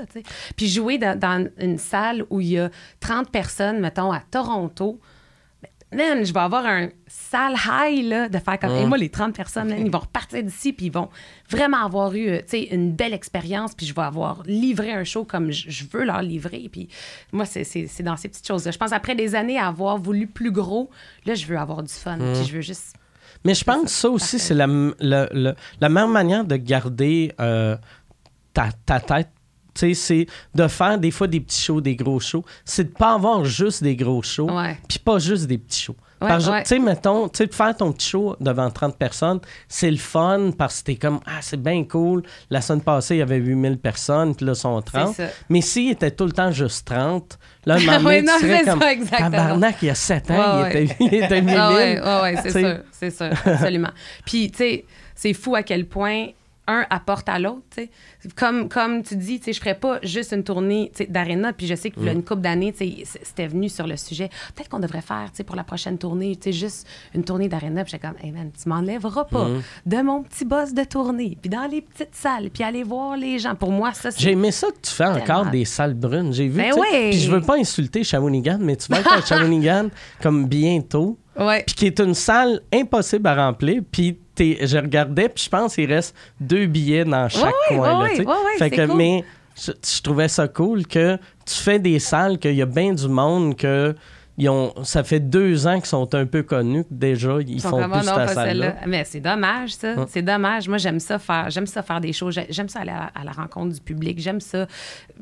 [0.56, 5.00] Puis jouer dans une salle où il y a 30 personnes, mettons, à Toronto,
[5.94, 8.76] man, je vais avoir un sale high là, de faire comme.
[8.76, 11.08] Et moi, les 30 personnes, ils vont repartir d'ici, puis ils vont
[11.48, 15.50] vraiment avoir eu euh, une belle expérience, puis je vais avoir livré un show comme
[15.50, 16.68] je, veux leur livrer.
[16.70, 16.88] Puis
[17.32, 17.64] moi, c'est,
[18.02, 18.70] dans ces petites choses-là.
[18.70, 20.90] Je pense après des années à avoir voulu plus gros,
[21.26, 22.94] là, je veux avoir du fun, puis je veux juste.
[23.44, 24.66] Mais je pense que ça aussi, c'est la,
[25.00, 27.76] la meilleure manière de garder euh,
[28.52, 29.28] ta, ta tête.
[29.74, 32.44] Tu sais, c'est de faire des fois des petits shows, des gros shows.
[32.64, 34.50] C'est de pas avoir juste des gros shows,
[34.88, 35.96] puis pas juste des petits shows.
[36.22, 36.62] Ouais, ouais.
[36.62, 40.52] Tu sais, mettons, tu sais, faire ton petit show devant 30 personnes, c'est le fun
[40.56, 42.22] parce que t'es comme, ah, c'est bien cool.
[42.48, 45.16] La semaine passée, il y avait 8000 personnes, puis là, ils sont 30.
[45.16, 45.24] ça.
[45.50, 48.38] Mais s'il était tout le temps juste 30, là, un moment donné, Ouais, tu non,
[48.38, 49.30] serais c'est comme, ça, exactement.
[49.32, 51.54] tabarnak, il y a 7 ans, il, était, il était 8000.
[51.56, 53.90] Ouais, ouais, ouais, c'est sûr, c'est sûr, absolument.
[54.24, 54.84] Puis, tu sais,
[55.14, 56.28] c'est fou à quel point
[56.66, 57.90] un apporte à l'autre, tu sais.
[58.36, 61.74] Comme, comme tu dis, tu sais, je ferais pas juste une tournée d'aréna, puis je
[61.74, 62.08] sais que Mm.
[62.08, 62.74] a une couple d'années,
[63.22, 64.28] c'était venu sur le sujet.
[64.54, 67.48] Peut-être qu'on devrait faire, tu sais, pour la prochaine tournée, tu sais, juste une tournée
[67.48, 69.62] d'aréna, puis j'étais comme, hey man, tu m'enlèveras pas Mm.
[69.86, 73.38] de mon petit boss de tournée, puis dans les petites salles, puis aller voir les
[73.38, 73.54] gens.
[73.54, 74.30] Pour moi, ça, J'ai c'est...
[74.32, 75.50] aimé ça que tu fais encore Tellement.
[75.50, 76.32] des salles brunes.
[76.32, 76.56] J'ai vu.
[76.56, 77.10] Ben ouais.
[77.10, 79.88] Puis je veux pas insulter Shawinigan, mais tu vas être à Shawinigan
[80.22, 81.18] comme bientôt.
[81.38, 81.62] Ouais.
[81.66, 83.82] Puis qui est une salle impossible à remplir.
[83.90, 88.02] Puis je regardais, puis je pense qu'il reste deux billets dans chaque Ouais, coin.
[88.02, 88.96] ouais, là, ouais, fait que, cool.
[88.96, 89.24] mais
[89.56, 91.16] je, je trouvais ça cool que
[91.46, 93.94] tu fais des salles, qu'il y a bien du monde, que
[94.36, 96.84] ils ont, ça fait deux ans qu'ils sont un peu connus.
[96.90, 98.76] Déjà, ils, Ils sont font comme, plus non, cette salle-là.
[98.86, 99.94] Mais c'est dommage, ça.
[100.08, 100.68] C'est dommage.
[100.68, 102.34] Moi, j'aime ça faire, j'aime ça faire des choses.
[102.34, 104.18] J'ai- J'aime ça aller à, à la rencontre du public.
[104.18, 104.66] J'aime ça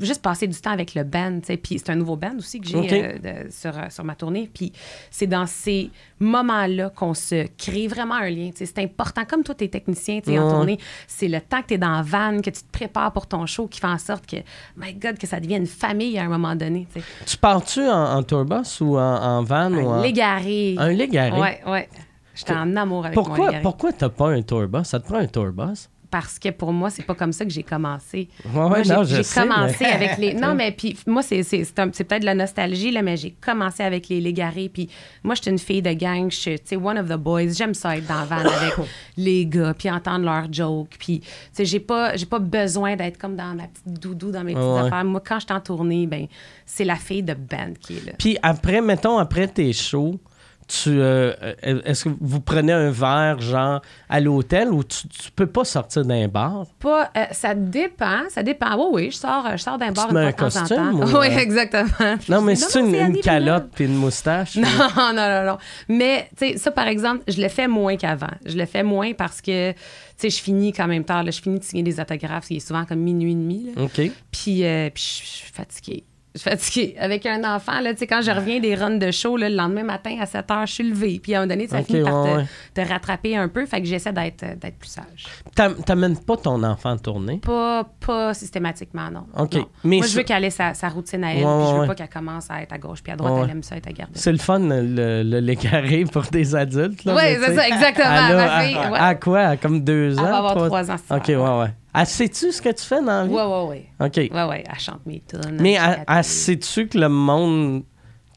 [0.01, 1.40] juste passer du temps avec le band.
[1.40, 1.57] tu sais.
[1.59, 4.48] Puis c'est un nouveau band aussi que j'ai euh, sur, euh, sur ma tournée.
[4.53, 4.72] Puis
[5.11, 8.51] c'est dans ces moments-là qu'on se crée vraiment un lien.
[8.55, 9.22] C'est important.
[9.29, 11.91] Comme toi, t'es technicien tu sais, en tournée, c'est le temps que tu es dans
[11.97, 14.37] la van, que tu te prépares pour ton show qui fait en sorte que,
[14.76, 16.87] my God, que ça devienne une famille à un moment donné.
[17.26, 20.03] Tu pars-tu en, en tourbus ou en, en van ou Un en...
[20.03, 20.76] légaré.
[20.78, 21.38] Un légaré?
[21.40, 21.88] Ouais, ouais.
[22.34, 23.62] J'étais en amour avec mon Pourquoi, légaré.
[23.62, 24.84] pourquoi t'as pas un tourbus?
[24.84, 25.88] Ça te prend un tourbus?
[26.13, 28.29] Parce que pour moi, c'est pas comme ça que j'ai commencé.
[28.45, 30.35] Ouais, Moi, j'ai non, j'ai sais, commencé mais- avec les.
[30.43, 33.17] Non, mais puis moi, c'est c'est- c'est un- c'est peut-être de la nostalgie, là, mais
[33.17, 34.69] j'ai commencé avec les légarés.
[34.69, 34.89] Puis
[35.25, 36.31] moi, j'étais une fille de gang.
[36.31, 37.49] Je suis, tu sais, one of the boys.
[37.55, 38.75] J'aime ça être dans la van avec
[39.17, 40.97] les gars, puis entendre leurs jokes.
[40.99, 44.45] Puis, tu sais, j'ai pas, j'ai pas besoin d'être comme dans ma petite doudou, dans
[44.45, 44.81] mes petites Ouais.
[44.81, 45.05] affaires.
[45.05, 46.27] Moi, quand je suis en tournée, ben,
[46.67, 48.13] c'est la fille de band qui est là.
[48.19, 50.21] Puis après, mettons, après tes shows,
[50.69, 55.31] tu, euh, euh, est-ce que vous prenez un verre, genre, à l'hôtel ou tu, tu
[55.31, 56.67] peux pas sortir d'un bar?
[56.79, 58.77] Pas, euh, ça dépend, ça dépend.
[58.77, 61.01] Oui, oui, je sors, je sors d'un bar une mets un de temps en costume
[61.01, 62.17] ou, Oui, euh, exactement.
[62.29, 64.57] Non, mais c'est une, calotte puis une moustache?
[64.57, 65.59] Non, non, non, non.
[65.89, 68.27] Mais, tu sais, ça, par exemple, je le fais moins qu'avant.
[68.47, 69.79] Je le fais moins parce que, tu
[70.17, 71.25] sais, je finis quand même tard.
[71.25, 71.31] là.
[71.31, 73.73] Je finis de signer des autographes, il est souvent comme minuit et demi.
[73.75, 73.83] là.
[73.83, 74.11] OK.
[74.31, 76.05] Puis, euh, puis je suis fatiguée.
[76.35, 76.97] Je suis fatiguée.
[76.99, 79.55] Avec un enfant, là, tu sais, quand je reviens des runs de show, là, le
[79.57, 81.20] lendemain matin à 7 heures, je suis levée.
[81.22, 83.66] Puis, à un moment donné, ça finit par ouais, te, rattraper un peu.
[83.66, 85.26] Fait que j'essaie d'être euh, d'être plus sage.
[85.55, 87.39] T'am- T'amènes pas ton enfant tourner?
[87.39, 89.26] Pas, pas systématiquement, non.
[89.39, 89.55] OK.
[89.55, 89.66] Non.
[89.85, 91.45] Mais Moi, je veux qu'elle ait sa, sa routine à elle.
[91.45, 93.35] Ouais, puis je veux ouais, pas qu'elle commence à être à gauche puis à droite.
[93.45, 94.12] Elle aime ça être à garder.
[94.14, 97.03] C'est le fun, le, le pour des adultes.
[97.05, 97.12] Oui,
[97.45, 98.09] c'est ça, exactement.
[98.30, 99.39] elle a- ma fille, à, quoi?
[99.41, 100.22] À comme deux ans?
[100.24, 101.74] Elle va avoir trois- ans, OK, ouais, ouais.
[101.95, 103.34] Elle sais-tu ce que tu fais dans la vie?
[103.34, 103.86] Ouais, ouais, ouais.
[104.01, 104.34] OK.
[104.34, 105.59] Ouais, ouais, elle chante mes tunes.
[105.61, 107.84] Mais elle elle, sais-tu que le monde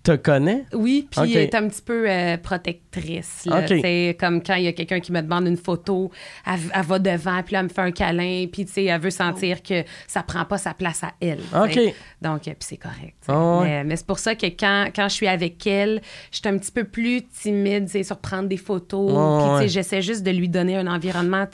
[0.03, 0.65] te connaît?
[0.71, 1.27] Oui, puis Ok.
[1.31, 3.47] elle est un petit peu euh, protectrice.
[3.67, 6.11] C'est comme quand il y a quelqu'un qui me demande une photo,
[6.45, 9.01] elle, elle va devant, puis là, elle me fait un câlin, puis tu sais, elle
[9.01, 11.39] veut sentir que ça prend pas sa place à elle.
[11.39, 11.87] tu sais.
[11.87, 11.95] Ok.
[12.21, 13.15] Donc, euh, puis c'est correct.
[13.27, 13.63] Ah ouais.
[13.63, 16.01] Mais, mais c'est pour ça que quand, quand je suis avec elle,
[16.31, 19.11] je suis un petit peu plus timide, sur prendre des photos.
[19.11, 19.67] Ouais, Puis, ouais.
[19.69, 21.45] j'essaie juste de lui donner un environnement,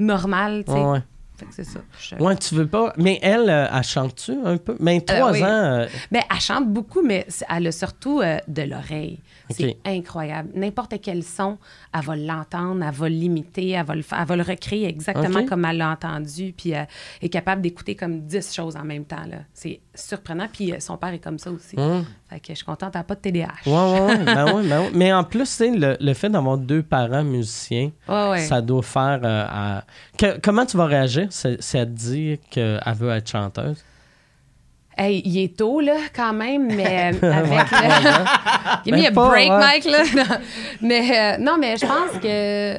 [0.00, 1.00] normal, ouais.
[1.42, 1.80] Fait que c'est ça.
[2.00, 2.92] Je- Ouais, tu veux pas.
[2.96, 4.76] Mais elle, euh, elle chante-tu un peu?
[4.80, 5.42] Mais trois oui.
[5.42, 5.46] ans.
[5.46, 9.20] euh, Ben, elle chante beaucoup, mais elle a surtout euh, de l'oreille.
[9.54, 10.50] C'est incroyable.
[10.54, 11.58] N'importe quel son,
[11.94, 15.64] elle va l'entendre, elle va l'imiter, elle va le, elle va le recréer exactement comme
[15.64, 16.86] elle l'a entendu, puis elle
[17.20, 19.22] est capable d'écouter comme 10 choses en même temps.
[19.54, 21.76] C'est surprenant, puis euh, son père est comme ça aussi.
[22.28, 23.48] Fait que je suis contente, elle n'a pas de TDAH.
[23.66, 24.90] Ouais, ouais, ben ouais, ben ouais.
[24.94, 27.90] Mais en plus, tu sais, le, le fait d'avoir deux parents musiciens,
[28.38, 29.20] ça doit faire.
[29.22, 29.84] euh, à-
[30.16, 31.26] Que- comment tu vas réagir?
[31.30, 33.84] Si, si elle te dit qu'elle veut être chanteuse?
[34.96, 37.70] Hey, il est tôt, là, quand même, mais euh, avec...
[37.70, 38.84] le...
[38.84, 39.48] Give me a break.
[39.48, 40.02] Mike, là.
[40.14, 40.36] Non.
[40.82, 42.76] Mais euh, non, mais je pense que,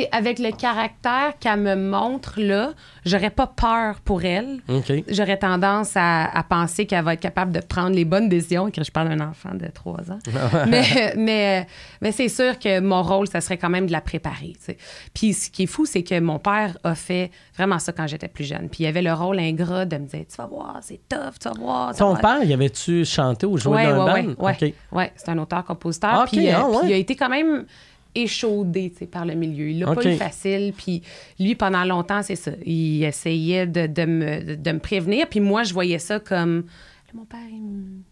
[0.00, 2.72] sais, avec le caractère qu'elle me montre, là,
[3.04, 4.60] j'aurais pas peur pour elle.
[5.08, 8.82] J'aurais tendance à, à penser qu'elle va être capable de prendre les bonnes décisions, que
[8.82, 10.18] je parle d'un enfant de 3 ans.
[10.68, 11.66] mais mais,
[12.00, 14.54] mais c'est sûr que mon rôle, ça serait quand même de la préparer.
[14.58, 14.76] tu sais.
[15.14, 18.28] Puis ce qui est fou, c'est que mon père a fait vraiment ça quand j'étais
[18.28, 18.68] plus jeune.
[18.68, 21.48] Puis il avait le rôle ingrat de me dire Tu vas voir, c'est tough, tu
[21.48, 21.88] vas voir.
[21.94, 22.20] tu vas Ton voir.
[22.20, 24.44] père, y avait-tu chanté ou joué Ouais, dans un ouais, band?
[24.46, 25.12] ouais, ouais.
[25.16, 26.22] C'est un auteur-compositeur.
[26.22, 27.64] Ok, puis, euh, ah puis il a été quand même
[28.14, 29.68] échaudé par le milieu.
[29.70, 30.02] Il l'a Ok.
[30.02, 30.72] pas eu facile.
[30.76, 31.02] Puis
[31.38, 32.52] lui, pendant longtemps, c'est ça.
[32.64, 35.26] Il essayait de, de me, de, de me prévenir.
[35.28, 36.64] Puis moi, je voyais ça comme
[37.14, 38.02] mon père, il me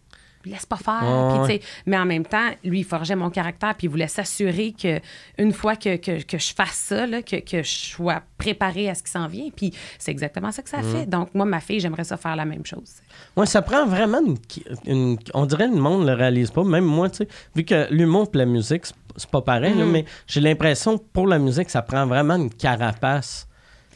[0.45, 0.99] laisse pas faire.
[1.01, 1.61] Ah, Puis, ouais.
[1.87, 3.73] mais en même temps, lui, il forgeait mon caractère.
[3.75, 4.99] Puis il voulait s'assurer que
[5.39, 8.95] une fois que, que, que je fasse ça, là, que, que je sois préparée à
[8.95, 9.49] ce qui s'en vient.
[9.55, 10.91] Puis c'est exactement ça que ça Mm.
[10.91, 11.05] fait.
[11.07, 12.95] Donc, moi, ma fille, j'aimerais ça faire la même chose.
[13.37, 14.37] Ouais, ça prend vraiment une,
[14.85, 16.63] une- On dirait que le monde ne le réalise pas.
[16.63, 19.91] Même moi, tu sais, vu que l'humour et la musique, c'est- pas pareil, là, Mhm.
[19.91, 23.47] mais j'ai l'impression que pour la musique, ça prend vraiment une carapace.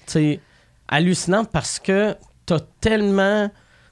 [0.07, 0.39] Tu sais,
[0.87, 2.15] hallucinante parce que
[2.45, 3.49] t'as tellement.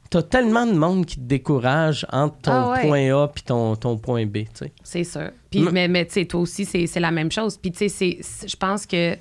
[0.09, 2.87] T'as tellement de monde qui te décourage entre ton Ah ouais.
[2.87, 4.71] point A puis ton, ton point B, tu sais.
[4.83, 5.31] C'est sûr.
[5.49, 5.69] Puis, Mm.
[5.71, 7.57] Mais, mais tu sais, toi aussi, c'est c'est la même chose.
[7.57, 9.15] Puis, tu sais, je pense que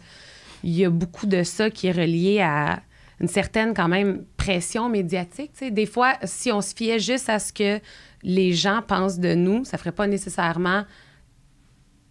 [0.62, 2.80] il y a beaucoup de ça qui est relié à
[3.20, 5.52] une certaine, quand même, pression médiatique.
[5.52, 5.70] tu sais.
[5.70, 7.80] Des fois, si on se fiait juste à ce que
[8.22, 10.84] les gens pensent de nous, ça ferait pas nécessairement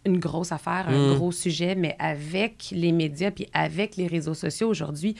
[0.05, 1.15] une grosse affaire, un Mm.
[1.15, 5.15] gros sujet, mais avec les médias puis avec les réseaux sociaux aujourd'hui,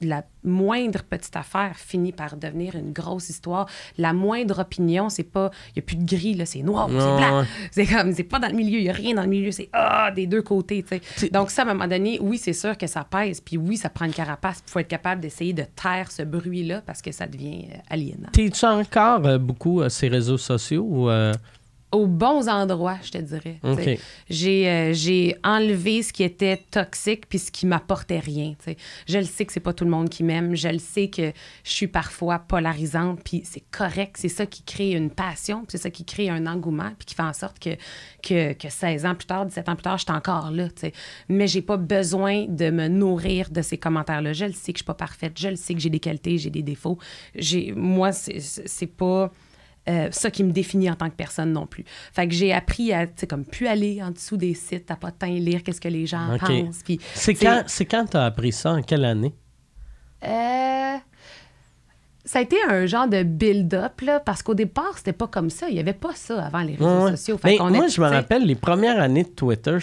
[0.00, 3.66] la moindre petite affaire finit par devenir une grosse histoire.
[3.98, 6.94] La moindre opinion, c'est pas, il y a plus de gris là, c'est noir, c'est
[6.96, 7.44] blanc.
[7.70, 9.68] C'est comme, c'est pas dans le milieu, il y a rien dans le milieu, c'est
[9.72, 11.00] ah des deux côtés, tu sais.
[11.16, 13.76] C'est- Donc ça, à un moment donné, oui, c'est sûr que ça pèse, puis oui,
[13.76, 17.10] ça prend une carapace, il faut être capable d'essayer de taire ce bruit-là parce que
[17.12, 18.28] ça devient euh, aliénant.
[18.32, 21.10] T'es-tu encore euh, beaucoup euh, ces réseaux sociaux
[21.96, 23.58] aux bons endroits, je te dirais.
[24.28, 28.54] J'ai euh, j'ai enlevé ce qui était toxique puis ce qui m'apportait rien.
[28.58, 28.76] t'sais.
[29.08, 30.54] Je le sais que c'est pas tout le monde qui m'aime.
[30.54, 31.32] Je le sais que
[31.64, 34.16] je suis parfois polarisante puis c'est correct.
[34.18, 37.22] C'est ça qui crée une passion c'est ça qui crée un engouement puis qui fait
[37.22, 37.70] en sorte que,
[38.22, 40.68] que, que 16 ans plus tard, 17 ans plus tard, je suis encore là.
[40.68, 40.92] t'sais.
[41.28, 44.32] Mais j'ai pas besoin de me nourrir de ces commentaires-là.
[44.32, 45.38] Je le sais que je suis pas parfaite.
[45.38, 46.98] Je le sais que j'ai des qualités, j'ai des défauts.
[47.34, 49.30] J'ai Moi, c'est c'est pas
[49.88, 51.84] euh, ça qui me définit en tant que personne non plus.
[52.12, 54.96] Fait que j'ai appris à, tu sais, comme, plus aller en dessous des sites, à
[54.96, 56.82] pas tant lire qu'est-ce que les gens pensent.
[56.84, 58.72] Puis, C'est quand, c'est quand tu as appris ça?
[58.72, 59.34] En quelle année?
[60.26, 60.96] euh,
[62.24, 65.68] ça a été un genre de build-up, là, parce qu'au départ, c'était pas comme ça.
[65.68, 67.38] Il y avait pas ça avant les réseaux Ouais, sociaux.
[67.38, 69.76] Fait Mais moi, est- je me rappelle, les premières années de Twitter,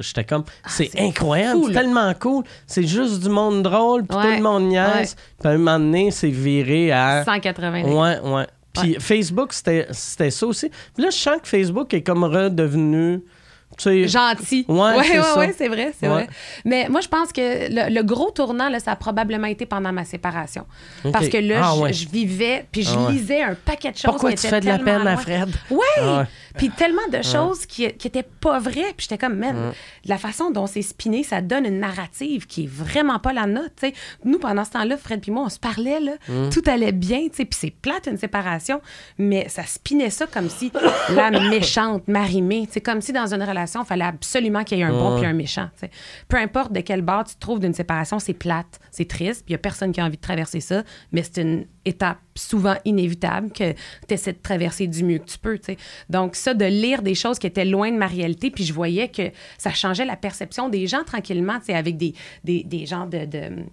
[0.00, 2.42] j'étais- comme, c'est c'est incroyable, c'est tellement cool.
[2.66, 5.14] C'est juste du monde drôle, puis Ouais, tout le monde niaise.
[5.38, 7.22] Puis à un moment donné, c'est viré à...
[7.24, 8.46] 180 Ouais, ouais.
[8.80, 10.70] Puis Facebook, c'était c'était ça aussi.
[10.94, 13.22] Puis là, je sens que Facebook est comme redevenu...
[13.76, 14.64] Tu sais, gentil.
[14.68, 16.14] Ouais, ouais, c'est ouais, ouais, c'est vrai, c'est Ouais.
[16.14, 16.28] vrai.
[16.64, 19.92] Mais moi, je pense que le, le gros tournant, là, ça a probablement été pendant
[19.92, 20.66] ma séparation.
[21.12, 21.92] Parce que là, Ah, je, ouais.
[21.92, 24.66] je vivais, puis je Ah, lisais un paquet de choses Pourquoi qui tu fais de
[24.66, 25.16] la peine à.
[25.18, 25.50] Fred?
[25.70, 25.78] Ouais!
[26.00, 26.26] Ah.
[26.56, 28.94] Puis tellement de choses qui, qui étaient pas vraies.
[28.96, 29.72] Puis j'étais comme, man,
[30.06, 33.72] la façon dont c'est spiné, ça donne une narrative qui est vraiment pas la nôtre.
[33.78, 33.94] tu sais.
[34.24, 36.12] Nous, pendant ce temps-là, Fred puis moi, on se parlait, là,
[36.50, 37.26] tout allait bien.
[37.30, 38.80] Puis c'est plate, une séparation,
[39.18, 40.72] mais ça spinait ça comme si
[41.14, 44.84] la méchante, Marimée, c'est comme si dans une relation, il fallait absolument qu'il y ait
[44.84, 45.68] un bon puis un méchant.
[46.28, 49.52] Peu importe de quel bord tu te trouves d'une séparation, c'est plate, c'est triste, puis
[49.52, 52.74] il y a personne qui a envie de traverser ça, mais c'est une étape souvent
[52.84, 55.58] inévitable que tu essaies de traverser du mieux que tu peux.
[56.10, 59.08] Donc, ça, de lire des choses qui étaient loin de ma réalité, puis je voyais
[59.08, 62.14] que ça changeait la perception des gens tranquillement, avec des,
[62.44, 63.24] des, des genres de.
[63.24, 63.64] de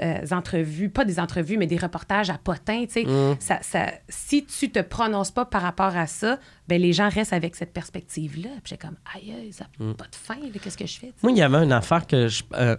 [0.00, 3.06] euh, entrevues, pas des entrevues, mais des reportages à potins, tu sais.
[3.40, 6.38] Ça, ça- si tu te prononces pas par rapport à ça,
[6.68, 8.50] ben les gens restent avec cette perspective-là.
[8.62, 11.12] Puis j'ai comme, aïe, ça n'a pas de fin, qu'est-ce que je fais?
[11.22, 12.76] Moi, il y avait une affaire que je, euh,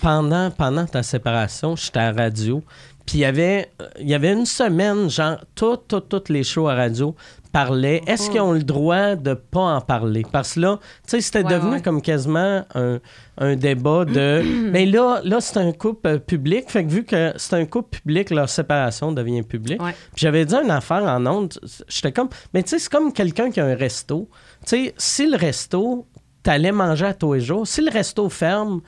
[0.00, 2.62] pendant, pendant ta séparation, j'étais à la radio.
[3.08, 6.68] Puis il y avait, il y avait une semaine, genre, toutes, toutes, toutes les shows
[6.68, 7.14] à radio
[7.52, 8.02] parlaient.
[8.06, 10.26] Est-ce qu'ils ont le droit de pas en parler?
[10.30, 11.80] Parce que là, tu sais, c'était Ouais, devenu ouais.
[11.80, 12.98] comme quasiment un,
[13.38, 14.42] un débat de.
[14.70, 16.68] Mais là, là c'est un couple euh, public.
[16.68, 19.82] Fait que vu que c'est un couple public, leur séparation devient publique.
[19.82, 19.92] Ouais.
[20.14, 21.54] Puis j'avais dit une affaire en ondes.
[21.88, 22.28] J'étais comme.
[22.52, 24.28] Mais tu sais, c'est comme quelqu'un qui a un resto.
[24.66, 26.06] Tu sais, si le resto,
[26.42, 28.82] t'allais manger à tous les jours, si le resto ferme,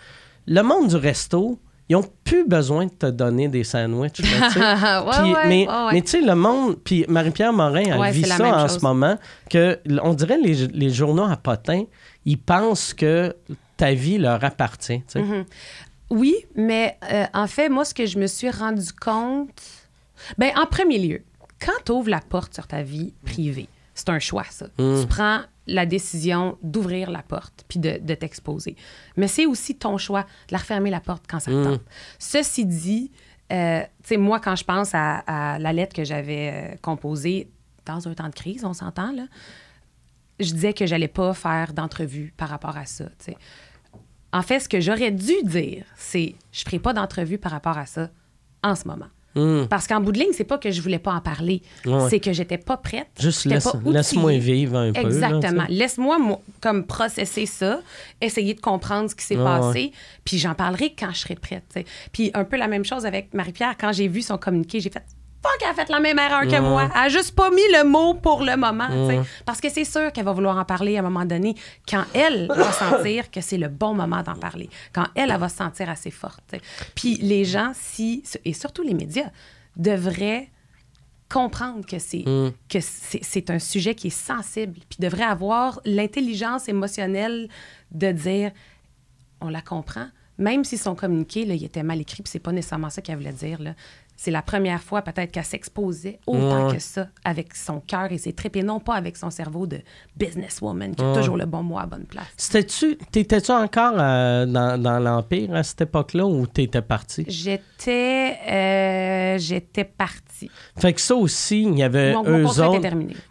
[0.47, 1.59] le monde du resto,
[1.91, 4.21] ils ont plus besoin de te donner des sandwichs.
[4.21, 5.03] là.
[5.05, 5.93] Ouais, ouais, mais, ouais, ouais.
[5.95, 8.79] mais tu sais, le monde, puis Marie-Pierre Morin, elle vit ça en chose.
[8.79, 9.19] ce moment,
[9.51, 11.83] que on dirait les, les journaux à potins,
[12.25, 13.35] ils pensent que
[13.77, 15.03] ta vie leur appartient.
[15.17, 15.45] Mhm.
[16.11, 19.51] Oui, mais euh, en fait, moi, ce que je me suis rendu compte,
[20.39, 21.23] ben en premier lieu,
[21.61, 24.67] quand tu ouvres la porte sur ta vie privée, c'est un choix, ça.
[24.77, 28.77] Tu prends la décision d'ouvrir la porte puis de, de t'exposer.
[29.17, 31.83] Mais c'est aussi ton choix de la refermer la porte quand ça te tente.
[32.19, 33.11] Ceci dit,
[33.53, 37.51] euh, tu sais, moi, quand je pense à, à la lettre que j'avais euh, composée
[37.87, 39.25] dans un temps de crise, on s'entend, là,
[40.39, 43.37] je disais que j'allais pas faire d'entrevue par rapport à ça, tu sais.
[44.33, 47.87] En fait, ce que j'aurais dû dire, c'est je ferai pas d'entrevue par rapport à
[47.87, 48.11] ça
[48.63, 49.09] en ce moment.
[49.37, 49.69] Hum.
[49.71, 52.09] Parce qu'en bout de ligne, c'est pas que je voulais pas en parler, Ouais.
[52.11, 53.07] c'est que j'étais pas prête.
[53.19, 55.65] Juste laisse- laisse-moi vivre un peu, Exactement.
[55.69, 57.81] Laisse-moi mo- comme processer ça,
[58.21, 59.93] essayer de comprendre ce qui s'est Ouais, passé,
[60.25, 61.79] puis j'en parlerai quand je serai prête.
[62.13, 63.77] Puis un peu la même chose avec Marie-Pierre.
[63.79, 65.03] Quand j'ai vu son communiqué, j'ai fait
[65.43, 66.91] Fuck, elle a fait la même erreur que moi.
[66.95, 68.89] Elle a juste pas mis le mot pour le moment.
[69.47, 71.55] Parce que c'est sûr qu'elle va vouloir en parler à un moment donné
[71.89, 74.69] quand elle va sentir que c'est le bon moment d'en parler.
[74.93, 76.55] Quand elle, elle va se sentir assez forte.
[76.95, 79.31] Puis les gens, si, et surtout les médias,
[79.77, 80.51] devraient
[81.33, 82.51] comprendre que c'est Mm.
[82.69, 87.49] que c'est c'est un sujet qui est sensible puis devraient avoir l'intelligence émotionnelle
[87.93, 88.51] de dire
[89.41, 92.51] on la comprend même si son communiqué là, il était mal écrit puis c'est pas
[92.51, 93.75] nécessairement ça qu'elle voulait dire là.
[94.23, 96.75] C'est la première fois peut-être qu'elle s'exposait autant Ouais.
[96.75, 99.79] que ça avec son cœur et ses tripes et non pas avec son cerveau de
[100.15, 102.27] businesswoman qui a toujours le bon mot à la bonne place.
[102.37, 107.25] C'était-tu, t'étais-tu encore euh, dans, dans l'Empire à cette époque-là ou t'étais parti?
[107.29, 110.51] J'étais euh, j'étais partie.
[110.77, 112.81] Fait que ça aussi, il y avait eux autres.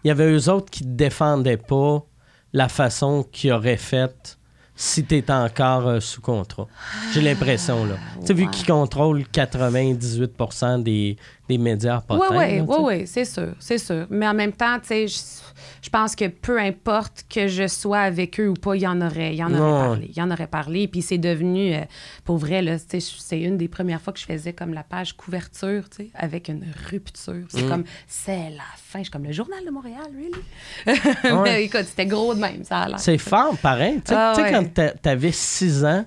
[0.03, 2.03] Il y avait eux autres qui ne défendaient pas
[2.51, 4.38] la façon qu'ils auraient fait
[4.81, 6.65] si tu es encore euh, sous contrat.
[7.13, 7.95] J'ai l'impression, là.
[8.21, 8.49] Tu sais, vu Ouais.
[8.49, 11.17] qu'ils contrôlent 98% des,
[11.49, 12.37] des médias Oui, potins.
[12.37, 12.81] oui, là, oui, sais.
[12.83, 14.05] oui, c'est sûr, c'est sûr.
[14.09, 15.17] Mais en même temps, tu sais, je,
[15.81, 19.01] je pense que peu importe que je sois avec eux ou pas, il y en
[19.01, 20.05] aurait, il y en aurait parlé.
[20.11, 20.87] Il y en aurait parlé.
[20.87, 21.79] Puis c'est devenu, euh,
[22.23, 25.89] pour vrai, là, c'est une des premières fois que je faisais comme la page couverture,
[25.89, 27.45] tu sais, avec une rupture.
[27.49, 27.69] C'est Mm.
[27.69, 28.99] comme, c'est la fin.
[28.99, 31.01] Je suis comme le Journal de Montréal, really?
[31.43, 32.99] Mais écoute, c'était gros de même, ça a l'air.
[32.99, 33.95] C'est fort, pareil.
[34.05, 34.51] Tu sais, Ah ouais.
[34.51, 36.05] quand t'a- t'avais 6 ans,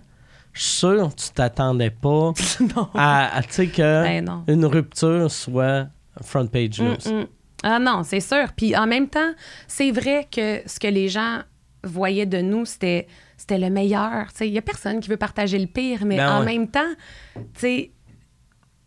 [0.53, 2.33] je suis sûr que tu t'attendais pas
[2.77, 2.89] non.
[2.95, 4.45] à, à, tu sais, que Ben non.
[4.49, 5.87] une rupture soit
[6.23, 6.97] front page news.
[7.07, 7.27] Mm, mm.
[7.65, 8.53] Ah non, c'est sûr.
[8.57, 9.33] Puis en même temps,
[9.69, 11.41] c'est vrai que ce que les gens
[11.85, 14.27] voyaient de nous, c'était c'était le meilleur.
[14.41, 16.47] Il n'y a personne qui veut partager le pire, mais Ben en ouais.
[16.47, 16.93] même temps,
[17.35, 17.91] tu sais,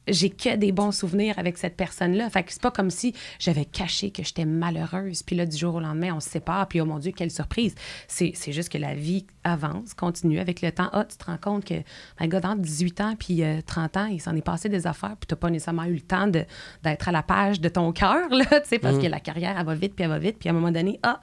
[0.07, 2.29] j'ai que des bons souvenirs avec cette personne-là.
[2.29, 5.23] Fait que c'est pas comme si j'avais caché que j'étais malheureuse.
[5.23, 6.67] Puis là, du jour au lendemain, on se sépare.
[6.67, 7.75] Puis oh mon Dieu, quelle surprise.
[8.07, 10.89] C'est juste que la vie avance, continue avec le temps.
[10.91, 11.75] Ah, tu te rends compte que,
[12.19, 15.15] un gars, dans 18 ans, puis euh, 30 ans, il s'en est passé des affaires.
[15.19, 18.45] Puis t'as pas nécessairement eu le temps d'être à la page de ton cœur, là,
[18.45, 20.37] tu sais, parce que la carrière, elle va vite, puis elle va vite.
[20.39, 21.21] Puis à un moment donné, ah,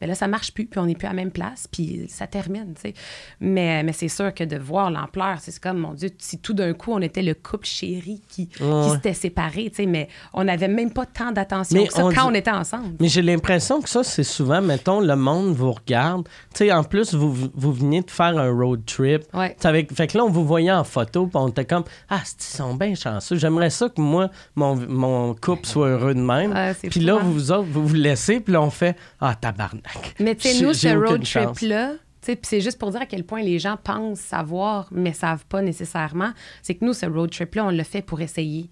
[0.00, 2.26] ben là, ça marche plus, puis on n'est plus à la même place, puis ça
[2.26, 2.94] termine, tu sais.
[3.40, 6.72] Mais, mais c'est sûr que de voir l'ampleur, c'est comme, mon Dieu, si tout d'un
[6.72, 10.68] coup, on était le couple chéri qui, qui s'était séparé, tu sais, mais on n'avait
[10.68, 12.94] même pas tant d'attention Mais que ça on quand dit- on était ensemble.
[13.00, 16.26] Mais j'ai l'impression que ça, c'est souvent, mettons, le monde vous regarde.
[16.54, 19.22] Tu sais, en plus, vous, vous veniez de faire un road trip.
[19.34, 19.56] Ouais.
[19.64, 22.42] Avec, fait que là, on vous voyait en photo, puis on était comme, ah, ils
[22.42, 23.36] sont bien chanceux.
[23.36, 26.54] J'aimerais ça que moi, mon, mon couple soit heureux de même.
[26.90, 27.20] Puis là, hein?
[27.22, 29.89] vous autres, vous vous laissez, puis là, on fait, ah, tabarnak.
[30.18, 33.06] Mais tu sais, nous, ce road trip-là, tu sais, puis c'est juste pour dire à
[33.06, 36.32] quel point les gens pensent savoir, mais savent pas nécessairement.
[36.62, 38.68] C'est que nous, ce road trip-là, on l'a fait pour essayer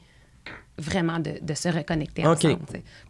[0.78, 2.58] vraiment de, de se reconnecter ensemble.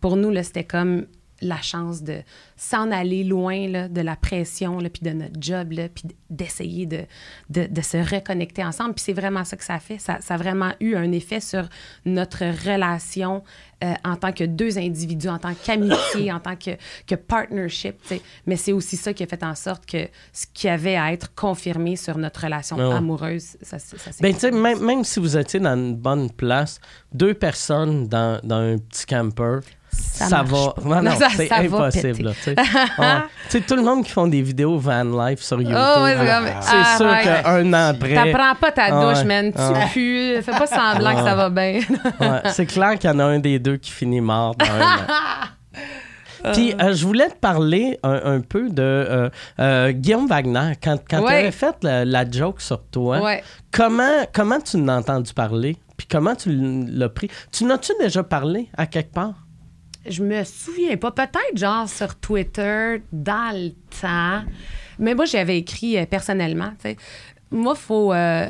[0.01, 1.07] Pour nous, là, c'était comme
[1.41, 2.23] la chance de
[2.57, 7.05] s'en aller loin là, de la pression, puis de notre job, puis d'essayer de,
[7.51, 8.95] de, de se reconnecter ensemble.
[8.95, 9.99] Puis c'est vraiment ça que ça a fait.
[9.99, 11.69] Ça, ça a vraiment eu un effet sur
[12.05, 13.43] notre relation
[13.85, 16.73] euh, en tant que deux individus, en tant qu'amitié, en tant que,
[17.07, 17.97] que partnership.
[18.45, 21.33] Mais c'est aussi ça qui a fait en sorte que ce qui avait à être
[21.37, 25.77] confirmé sur notre relation Ah amoureuse, ça, s'est Ben, même, même si vous étiez dans
[25.77, 26.81] une bonne place,
[27.13, 29.61] deux personnes dans, dans un petit camper,
[29.99, 30.75] Ça va.
[30.85, 32.33] Non, non, Ça- c'est ça impossible.
[32.45, 32.55] tu
[33.51, 33.61] sais.
[33.61, 36.17] Tout le monde qui font des vidéos van life sur YouTube, Oh, ouais,
[36.61, 38.15] c'est c'est sûr qu'un an après.
[38.15, 39.53] T'apprends pas ta Ah douche, man.
[39.53, 40.43] Tu Ah pues.
[40.43, 41.81] Fais pas semblant que ça va bien.
[42.53, 46.53] C'est clair qu'il y en a un des deux qui finit mort dans un an.
[46.53, 49.29] Puis, euh, je voulais te parler un, un peu de euh,
[49.59, 50.73] euh, Guillaume Wagner.
[50.83, 53.43] Quand, quand tu avais fait la, la joke sur toi, Ouais.
[53.73, 55.77] comment, comment tu l'as entendu parler?
[55.97, 57.29] Puis comment tu l'as pris?
[57.51, 59.35] Tu n'as-tu déjà parlé à quelque part?
[60.09, 61.11] Je me souviens pas.
[61.13, 64.45] Peut-être genre sur Twitter dans le temps.
[64.99, 66.71] Mais moi, j'avais écrit euh, personnellement.
[66.81, 66.97] tu sais.
[67.51, 68.49] Moi, faut, euh,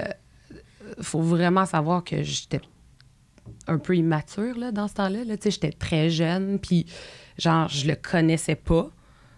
[1.01, 2.61] faut vraiment savoir que j'étais
[3.67, 5.25] un peu immature là, dans ce temps-là.
[5.25, 5.37] Là.
[5.37, 6.87] Tu sais, J'étais très jeune, puis
[7.39, 8.89] genre, je le connaissais pas.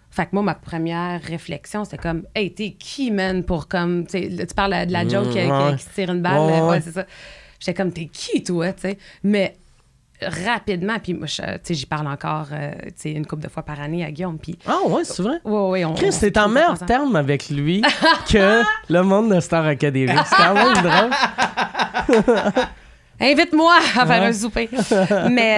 [0.09, 4.11] Fait que moi, ma première réflexion, c'était comme, hey, t'es qui, man, pour comme, tu
[4.19, 6.39] sais, là, tu parles de la joke Mm, qui, qui- tire une balle.
[6.41, 6.61] Ouais.
[6.69, 7.05] Ouais, c'est ça.
[7.59, 8.97] J'étais comme, t'es qui, toi, tu sais?
[9.23, 9.55] Mais
[10.25, 13.49] rapidement, puis moi, je- tu sais, j'y parle encore, euh, tu sais, une couple de
[13.49, 15.37] fois par année à Guillaume, puis Ah ouais, c'est vrai?
[15.43, 15.93] ouais, ouais, on...
[15.93, 17.81] Chris, c'est en meilleur terme avec lui
[18.31, 20.11] que le monde de Star Academy.
[20.25, 21.11] C'est quand même drôle.
[23.21, 24.27] Invite-moi à faire Ouais.
[24.27, 24.69] un souper.
[25.29, 25.57] mais,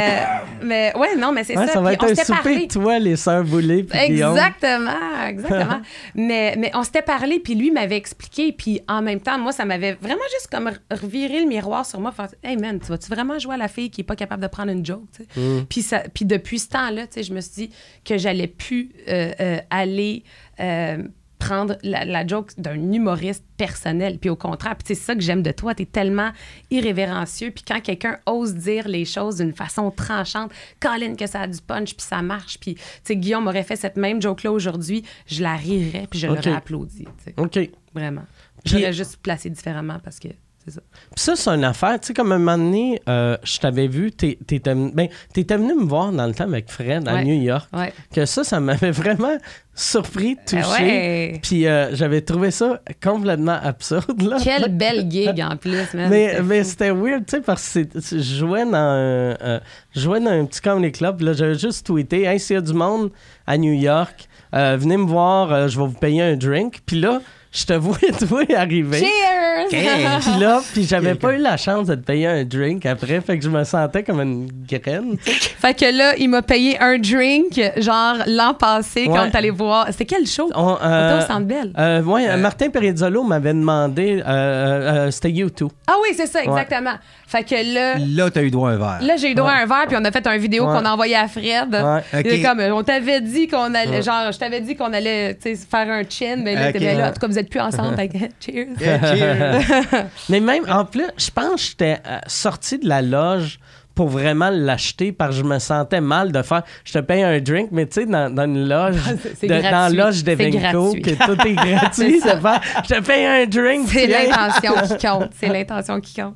[0.61, 1.73] mais ouais, non, mais c'est Ouais, ça.
[1.73, 2.67] ça va Puis être on un souper parlé.
[2.67, 3.97] de toi, les sœurs Boulay, puis.
[3.99, 5.81] Exactement, exactement.
[6.15, 9.65] mais, mais on s'était parlé, puis lui m'avait expliqué, puis en même temps, moi, ça
[9.65, 12.11] m'avait vraiment juste comme re- reviré le miroir sur moi.
[12.11, 14.47] Faire, hey man, tu vas-tu vraiment jouer à la fille qui est pas capable de
[14.47, 15.03] prendre une joke?
[15.35, 15.59] Mm.
[15.69, 17.69] Puis, ça, puis depuis ce temps-là, je me suis dit
[18.05, 20.23] que j'allais plus euh, euh, aller.
[20.59, 20.97] euh,
[21.43, 24.17] prendre la, la joke d'un humoriste personnel.
[24.17, 25.75] Puis au contraire, puis c'est ça que j'aime de toi.
[25.75, 26.31] Tu es tellement
[26.71, 27.51] irrévérencieux.
[27.51, 31.59] Puis quand quelqu'un ose dire les choses d'une façon tranchante, Colin, que ça a du
[31.61, 32.57] punch, puis ça marche.
[32.59, 36.27] Puis, tu sais, Guillaume aurait fait cette même joke-là aujourd'hui, je la rirais, puis je
[36.27, 37.05] l'aurais applaudi.
[37.37, 37.59] OK.
[37.93, 38.23] Vraiment.
[38.65, 40.29] J'aurais juste placé différemment parce que
[40.71, 40.81] ça.
[41.15, 41.99] Puis ça, c'est une affaire.
[41.99, 46.11] Tu sais, comme un moment donné, euh, je t'avais vu, t'étais ben, venu me voir
[46.11, 47.25] dans le temps avec Fred à Ouais.
[47.25, 47.67] New York.
[47.73, 47.93] Ouais.
[48.13, 49.37] Que ça, ça m'avait vraiment
[49.75, 50.61] surpris, touché.
[50.63, 51.39] Ah ouais.
[51.41, 54.21] Puis euh, j'avais trouvé ça complètement absurde.
[54.21, 54.37] Là.
[54.43, 56.09] Quelle belle gig en plus, man.
[56.09, 56.69] Mais, C'était mais fou.
[56.69, 59.59] c'était weird, tu sais, parce que je jouais dans un, euh,
[59.95, 61.21] je jouais dans un petit comedy club.
[61.21, 63.11] Là, j'avais juste tweeté, hey, s'il y a du monde
[63.47, 66.81] à New York, euh, venez me voir, euh, je vais vous payer un drink.
[66.85, 67.19] Puis là,
[67.53, 67.97] je te vois,
[68.27, 68.97] toi, arriver.
[68.99, 69.67] Cheers!
[69.69, 73.37] Puis là, puis j'avais pas eu la chance de te payer un drink après, fait
[73.37, 75.17] que je me sentais comme une graine.
[75.23, 75.31] tu.
[75.63, 79.15] Fait que là, il m'a payé un drink, genre l'an passé, Ouais.
[79.15, 79.87] quand allé voir.
[79.91, 80.49] C'était quel show?
[80.55, 81.71] On, euh, au Centre Bell.
[81.77, 85.69] euh, ouais, Euh, Martin Perizzolo m'avait demandé, euh, euh, euh, c'était YouTube.
[85.87, 86.95] Ah oui, c'est ça, exactement.
[87.33, 88.99] Fait que là, Là, t'as eu droit à un verre.
[89.01, 90.77] là j'ai eu droit à un verre, puis on a fait un vidéo Ouais.
[90.77, 91.73] qu'on a envoyé à Fred.
[92.13, 92.41] Ouais.
[92.43, 96.35] Comme, on t'avait dit qu'on allait, genre, je t'avais dit qu'on allait, faire un chin,
[96.43, 96.73] mais là, Ok.
[96.77, 98.67] t'es là, en tout cas, vous êtes plus ensemble, fait que, cheers.
[98.79, 100.05] Yeah, cheers.
[100.29, 103.57] Mais même, en plus, je pense que j'étais euh, sorti de la loge
[103.95, 106.63] pour vraiment l'acheter parce que je me sentais mal de faire.
[106.83, 109.61] Je te paye un drink, mais tu sais, dans, dans une loge, c'est- c'est de-
[109.61, 110.57] dans la loge d'Evenco,
[110.93, 111.01] gratuit.
[111.01, 112.39] que tout est gratuit, C'est ça.
[112.39, 113.87] faire, je te paye un drink.
[113.89, 115.29] C'est l'intention qui compte.
[115.39, 116.35] C'est l'intention qui compte.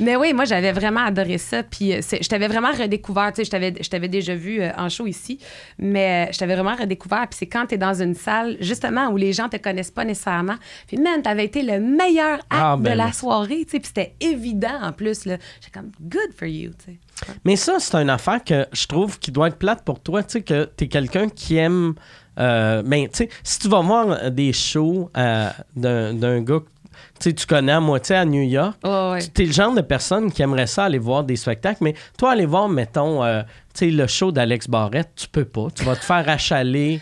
[0.00, 1.62] Mais oui, moi, j'avais vraiment adoré ça.
[1.62, 3.32] Puis euh, je t'avais vraiment redécouvert.
[3.32, 5.38] Tu sais, je t'avais- je t'avais déjà vu euh, en show ici,
[5.78, 7.26] mais euh, je t'avais vraiment redécouvert.
[7.28, 10.04] Puis c'est quand tu es dans une salle, justement, où les gens te connaissent pas
[10.04, 10.56] nécessairement.
[10.86, 13.12] Puis, man, t'avais été le meilleur acte Ah, ben de la oui.
[13.12, 13.64] soirée.
[13.64, 15.26] Tu sais, puis c'était évident en plus.
[15.26, 15.36] là.
[15.60, 16.70] J'étais comme, good for you.
[16.78, 16.93] Tu sais.
[17.44, 20.32] Mais ça, c'est une affaire que je trouve qui doit être plate pour toi, tu
[20.32, 21.94] sais, que t'es quelqu'un qui aime.
[22.38, 26.68] Euh, ben, tu sais, si tu vas voir des shows euh, d'un gars que
[27.20, 29.20] tu sais, tu connais à moitié à New York, ouais.
[29.34, 32.32] tu es le genre de personne qui aimerait ça aller voir des spectacles, mais toi,
[32.32, 33.42] aller voir, mettons, euh,
[33.72, 35.68] tu sais, le show d'Alex Barrette, tu peux pas.
[35.74, 37.00] Tu vas te faire achaler.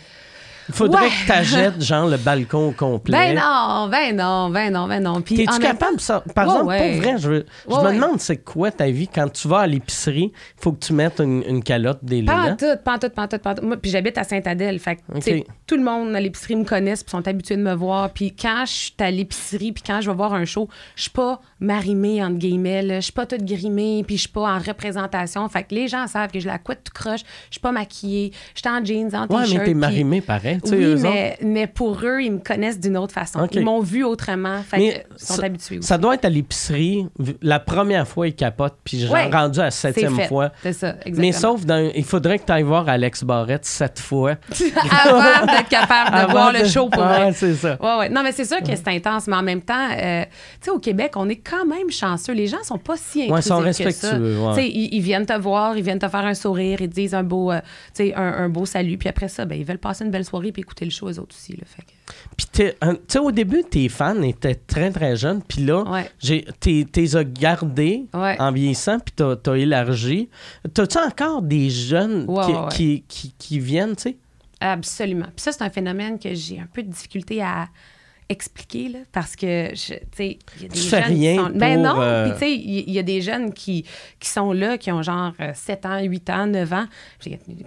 [0.69, 1.09] Il faudrait Ouais.
[1.09, 3.33] que tu achètes, genre, le balcon au complet.
[3.33, 5.21] Ben non, ben non, ben non, ben non.
[5.21, 6.23] Puis T'es-tu capable ça?
[6.33, 6.91] Par Ouais, exemple, ouais.
[6.93, 7.95] pour vrai, je, veux- je Ouais, me ouais.
[7.95, 9.07] demande c'est quoi ta vie?
[9.07, 12.33] Quand tu vas à l'épicerie, il faut que tu mettes une, une calotte des Pas
[12.35, 12.59] en lunettes.
[12.59, 13.65] tout, pas en tout, pas en tout, pas en tout.
[13.65, 14.79] Moi, puis j'habite à Sainte-Adèle.
[14.79, 15.01] Fait que,
[15.67, 18.09] tout le monde à l'épicerie me connaissent puis sont habitués de me voir.
[18.11, 21.11] Puis quand je suis à l'épicerie puis quand je vais voir un show, je suis
[21.11, 22.83] pas marimée, entre guillemets.
[22.95, 25.47] Je suis pas toute grimée puis je suis pas en représentation.
[25.49, 27.21] Fait que les gens savent que je la couette tout croche.
[27.49, 28.31] Je suis pas maquillée.
[28.55, 29.51] Je suis en jeans, en Ouais, t-shirt.
[29.51, 30.52] mais t'es puis- marimé pareil.
[30.65, 33.39] Oui, eux mais, mais pour eux, ils me connaissent d'une autre façon.
[33.39, 33.55] Ok.
[33.55, 34.61] Ils m'ont vu autrement.
[34.63, 35.87] Fait Mais que, ils sont ça- habitués aussi.
[35.87, 37.05] Ça doit être à l'épicerie.
[37.41, 39.29] La première fois, ils capotent, puis j'ai Ouais.
[39.29, 40.27] rendu à la septième fait.
[40.27, 40.51] fois.
[40.61, 41.17] C'est ça, exactement.
[41.21, 44.35] Mais sauf, dans, il faudrait que tu ailles voir Alex Barrette sept fois.
[45.05, 47.31] Avant d'être capable de Avant voir le show pour Ouais, vrai.
[47.33, 47.77] c'est ça.
[47.81, 48.09] Ouais, ouais.
[48.09, 50.29] Non, mais c'est sûr que c'est intense, mais en même temps, euh, tu
[50.65, 52.33] sais, au Québec, on est quand même chanceux.
[52.33, 53.83] Les gens sont pas si Ouais, ils sont que ça.
[53.83, 54.49] respectueux, ouais.
[54.55, 56.93] Tu sais, ils, ils viennent te voir, ils viennent te faire un sourire, ils te
[56.95, 57.59] disent un beau, euh,
[57.99, 60.61] un, un beau salut, puis après ça, ben, ils veulent passer une belle soirée puis
[60.61, 61.53] écouter le show eux autres aussi.
[61.53, 62.63] Là, fait que- Puis, tu
[63.07, 65.41] sais, au début, tes fans étaient très, très jeunes.
[65.41, 66.09] Puis là, Ouais.
[66.19, 68.35] j'ai- t'es t'es as gardés Ouais.
[68.39, 70.29] en vieillissant, puis t'as as élargi.
[70.73, 72.27] T'as-tu encore des jeunes
[72.69, 72.75] qui.
[72.75, 74.17] Qui, qui, qui viennent, tu sais?
[74.59, 75.25] Absolument.
[75.27, 77.67] Puis ça, c'est un phénomène que j'ai un peu de difficulté à
[78.33, 79.77] expliquer, là, parce que, tu
[80.15, 81.49] sais, il y a des jeunes qui rien sont...
[81.55, 83.85] Ben pour, non, euh, puis tu sais, il y, a des jeunes qui,
[84.19, 86.85] qui sont là, qui ont genre euh, 7 ans, 8 ans, 9 ans,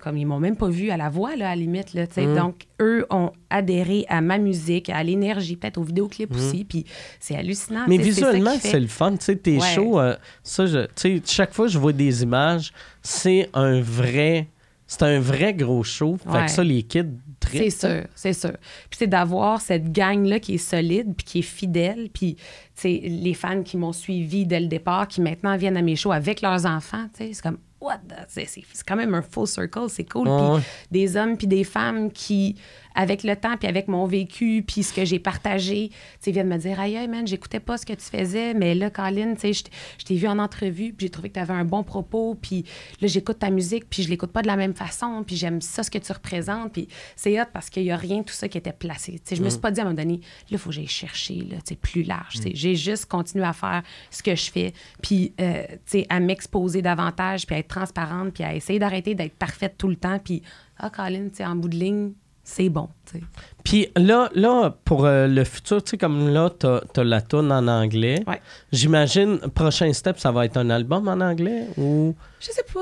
[0.03, 2.15] comme ils m'ont même pas vu à la voix, là, à la limite, là, tu
[2.15, 2.27] sais.
[2.27, 2.37] Mm.
[2.37, 6.37] Donc, eux ont adhéré à ma musique, à l'énergie, peut-être au vidéoclip Mm.
[6.37, 6.85] aussi, puis
[7.21, 7.85] c'est hallucinant.
[7.89, 9.13] Mais visuellement, qui c'est le fun.
[9.17, 9.75] Tu sais, tes Ouais.
[9.75, 14.49] shows, euh, ça, tu sais, chaque fois que je vois des images, c'est un vrai.
[14.89, 16.17] C'est un vrai gros show.
[16.23, 16.45] Fait Ouais.
[16.45, 17.07] que ça, les kids
[17.51, 18.57] C'est sûr, c'est sûr.
[18.91, 22.37] Puis c'est d'avoir cette gang-là qui est solide, puis qui est fidèle, puis
[22.85, 26.41] les fans qui m'ont suivi dès le départ, qui maintenant viennent à mes shows avec
[26.41, 28.15] leurs enfants, tu sais, c'est comme, what the...
[28.29, 30.27] C'est, c'est- c'est quand même un full circle, c'est cool.
[30.57, 32.57] Puis des hommes puis des femmes qui,
[32.95, 35.91] avec le temps, puis avec mon vécu, puis ce que j'ai partagé,
[36.23, 38.89] tu viennent me dire, aïe, aïe, man, j'écoutais pas ce que tu faisais, mais là,
[38.91, 41.65] Colin, tu sais, je t'ai- vu en entrevue, puis j'ai trouvé que tu avais un
[41.67, 42.65] bon propos, puis
[43.03, 45.83] là, j'écoute ta musique, puis je l'écoute pas de la même façon, puis j'aime ça,
[45.83, 48.49] ce que tu représentes, puis c'est hot parce qu'il y a rien de tout ça
[48.49, 49.13] qui était placé.
[49.13, 50.23] Tu sais, je me suis pas dit à un moment donné, là,
[50.53, 52.39] il faut que j'aille chercher, là, tu sais, plus large.
[52.39, 52.53] sais.
[52.55, 54.73] J'ai juste continué à faire ce que je fais,
[55.03, 59.15] puis, euh, tu sais, à m'exposer davantage, puis à être transparente, puis à essayer d'arrêter
[59.15, 60.43] d'être parfaite tout le temps, puis,
[60.79, 62.13] ah, Colin, tu sais, en bout de ligne,
[62.43, 63.25] c'est bon, tu sais.
[63.65, 67.51] Puis là, là, pour euh, le futur, tu sais, comme là, t'as as la tune
[67.51, 68.23] en anglais.
[68.27, 68.41] Ouais.
[68.71, 72.15] J'imagine, prochain step, ça va être un album en anglais ou?
[72.41, 72.81] Je sais pas,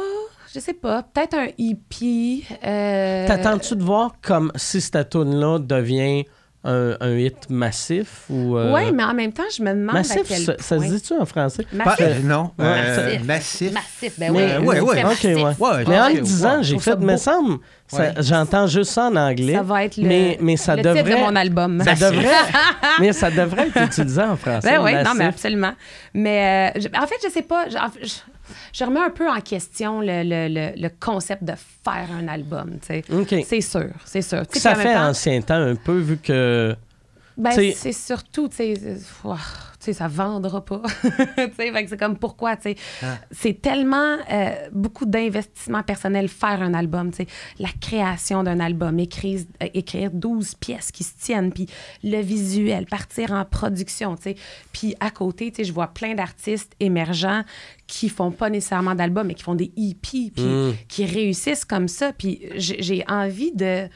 [0.55, 1.03] je sais pas.
[1.03, 2.45] Peut-être un EP.
[2.67, 6.25] euh, T'attends-tu de voir comme si cette tune-là devient
[6.65, 8.57] un, un hit massif ou.
[8.57, 10.75] euh, Oui, mais en même temps, je me demande à Massif, quel ça, ça se
[10.77, 11.65] point- dit-tu en français?
[11.71, 12.01] Pas- Massif.
[12.07, 13.73] euh, non, Ouais, euh, Massif.
[13.73, 14.13] massif.
[14.19, 14.67] Ben Mais- oui.
[14.67, 14.81] ouais.
[14.81, 17.59] Ouais, Mais en le disant, j'ai fait, ça me semble,
[17.93, 18.15] Ouais.
[18.19, 19.55] j'entends juste ça en anglais.
[19.55, 21.83] Ça va être le, mais, mais ça le devrait, titre de mon album.
[21.85, 22.29] Ça devrait,
[23.01, 24.71] mais ça devrait être utilisé en français.
[24.71, 25.19] Ben oui, non, massif.
[25.19, 25.73] mais absolument.
[26.15, 27.67] Mais euh, je- en fait, je sais pas.
[27.69, 27.77] Je,
[28.73, 32.79] je- remets un peu en question le, le- le- le concept de faire un album.
[32.81, 33.05] tu sais.
[33.13, 33.35] OK.
[33.47, 34.43] C'est sûr, c'est sûr.
[34.53, 36.75] Ça fait temps, ancien temps un peu, vu que.
[37.37, 38.97] Ben, c'est surtout, tu sais, euh,
[39.87, 40.83] sais, ça vendra pas.
[41.03, 41.11] tu
[41.57, 42.77] sais, c'est comme pourquoi, tu sais.
[43.03, 43.19] Ah.
[43.31, 47.27] C'est tellement euh, beaucoup d'investissement personnel faire un album, tu sais.
[47.59, 51.67] La création d'un album, écrire, euh, écrire 12 pièces qui se tiennent, puis
[52.03, 54.37] le visuel, partir en production, tu sais.
[54.73, 57.43] Puis à côté, tu sais, je vois plein d'artistes émergents
[57.87, 60.73] qui font pas nécessairement d'album, mais qui font des EP, puis Mm.
[60.89, 62.13] qui réussissent comme ça.
[62.13, 63.89] Puis j'ai envie de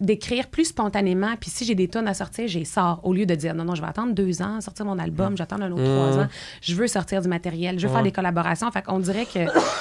[0.00, 1.34] d'écrire plus spontanément.
[1.40, 3.00] Puis si j'ai des tonnes à sortir, j'ai sors.
[3.02, 5.60] Au lieu de dire non, non, je vais attendre deux ans, sortir mon album, j'attends
[5.60, 6.28] un autre trois ans.
[6.62, 8.70] Je veux sortir du matériel, je veux faire des collaborations.
[8.70, 9.40] Fait qu'on dirait que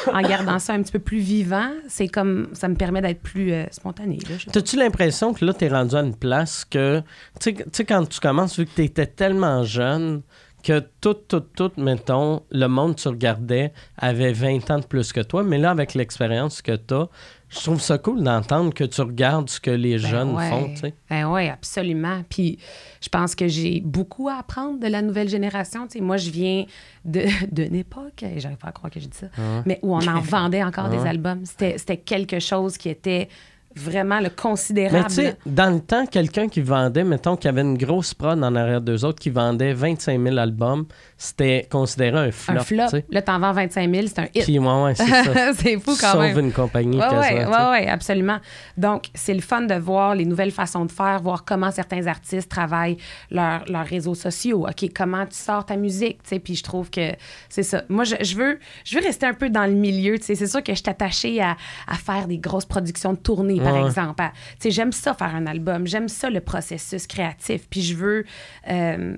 [0.14, 3.52] en gardant ça un petit peu plus vivant, c'est comme ça me permet d'être plus
[3.54, 4.18] euh, spontané.
[4.52, 7.00] T'as-tu l'impression que là, t'es rendu à une place que,
[7.40, 10.22] tu sais- tu sais, quand tu commences, vu que t'étais tellement jeune,
[10.64, 15.14] que tout, tout, tout, mettons, le monde que tu regardais avait 20 ans de plus
[15.14, 17.06] que toi, mais là, avec l'expérience que t'as,
[17.50, 20.50] je trouve ça cool d'entendre que tu regardes ce que les Ben jeunes ouais.
[20.50, 20.94] font, tu sais.
[21.10, 22.22] Ben oui, absolument.
[22.30, 22.60] Puis
[23.02, 25.88] je pense que j'ai beaucoup à apprendre de la nouvelle génération.
[25.88, 26.66] Tu sais, moi, je viens
[27.06, 29.28] de- d'une époque, et j'arrive pas à croire que j'ai dit ça,
[29.66, 31.46] mais où on en vendait encore des albums.
[31.46, 33.30] C'était c'était quelque chose qui était
[33.78, 35.08] vraiment le Mais considérable.
[35.08, 38.56] tu sais, dans le temps, quelqu'un qui vendait, mettons, qui avait une grosse prod en
[38.56, 40.86] arrière d'eux autres, qui vendait 25 000 albums,
[41.18, 42.56] c'était considéré un flop.
[42.58, 42.84] un flop.
[42.86, 43.06] tu sais.
[43.10, 44.44] Là, t'en vends 25 000, c'est un hit.
[44.44, 45.54] Puis, ouais, ouais, c'est ça.
[45.56, 46.40] c'est fou quand Sauve même.
[46.40, 46.98] une compagnie.
[46.98, 48.38] Oui, oui, ouais, ouais, absolument.
[48.78, 52.50] Donc, c'est le fun de voir les nouvelles façons de faire, voir comment certains artistes
[52.50, 52.98] travaillent
[53.32, 54.68] leur- leurs réseaux sociaux.
[54.68, 56.40] OK, comment tu sors ta musique, tu sais.
[56.40, 57.12] Puis je trouve que
[57.50, 57.84] c'est ça.
[57.90, 60.36] Moi, je, je veux, je veux rester un peu dans le milieu, tu sais.
[60.36, 61.56] C'est sûr que je suis attachée à,
[61.88, 64.22] à faire des grosses productions de tournée, par exemple.
[64.22, 65.86] À- Tu sais, j'aime ça faire un album.
[65.88, 67.68] J'aime ça, le processus créatif.
[67.70, 68.26] Puis je veux...
[68.70, 69.16] euh,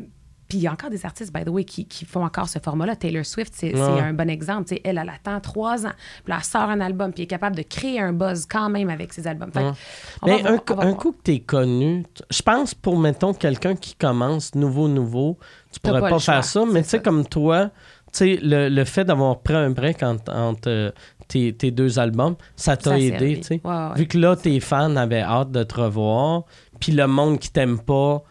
[0.48, 2.58] puis il y a encore des artistes, by the way, qui, qui font encore ce
[2.58, 2.96] format-là.
[2.96, 4.02] Taylor Swift, c'est Ouais.
[4.02, 4.68] un bon exemple.
[4.68, 5.92] Tu sais, elle, elle attend trois ans.
[6.26, 8.90] Puis elle sort un album, puis elle est capable de créer un buzz quand même
[8.90, 9.52] avec ses albums.
[9.52, 9.62] Fait
[10.26, 13.94] Mais voir, un, coup- un que tu es connu, je pense pour, mettons, quelqu'un qui
[13.94, 15.38] commence nouveau, nouveau,
[15.72, 16.64] tu pourrais pas faire choix, ça.
[16.66, 17.70] Mais tu sais, comme toi,
[18.12, 20.92] tu sais, le, le fait d'avoir pris un break entre, entre, euh,
[21.30, 23.62] tes, tes deux albums, ça t'a aidé, tu sais.
[23.64, 23.96] Ouais, ouais.
[23.96, 26.44] Vu que là, tes fans avaient hâte de te revoir,
[26.82, 28.22] puis le monde qui t'aime pas,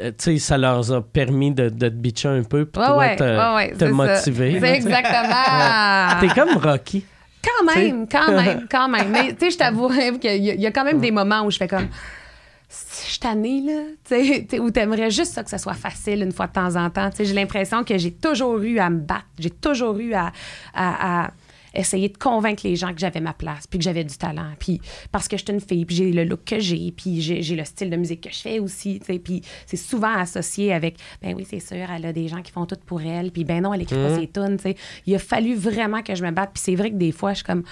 [0.00, 3.14] euh, tu sais, ça leur a permis de, de te bitcher un peu pour Ouais,
[3.16, 4.58] toi te, te motiver.
[4.60, 6.20] C'est exactement.
[6.20, 7.04] T'es comme Rocky.
[7.42, 9.08] Quand même, quand même, quand même.
[9.10, 11.58] Mais tu sais, je t'avouerais qu'il y, y a quand même des moments où je
[11.58, 11.86] fais comme.
[12.68, 13.82] Je suis tannée, là.
[14.04, 16.52] Tu sais, tu sais, où t'aimerais juste ça que ça soit facile une fois de
[16.52, 17.08] temps en temps.
[17.16, 19.26] J'ai l'impression que j'ai toujours eu à me battre.
[19.38, 20.32] J'ai toujours eu à,
[20.74, 21.30] à- à
[21.76, 24.52] essayer de convaincre les gens que j'avais ma place, puis que j'avais du talent.
[24.58, 24.80] Puis
[25.12, 27.54] parce que je suis une fille, puis j'ai le look que j'ai, puis j'ai j'ai
[27.56, 28.98] le style de musique que je fais aussi.
[29.00, 29.18] tu sais.
[29.18, 32.66] Puis c'est souvent associé avec, ben oui, c'est sûr, elle a des gens qui font
[32.66, 34.56] tout pour elle, puis ben non, elle écrit pas ses tunes.
[34.56, 34.76] tu sais.
[35.06, 36.50] Il a fallu vraiment que je me batte.
[36.54, 37.62] Puis c'est vrai que des fois, je suis comme,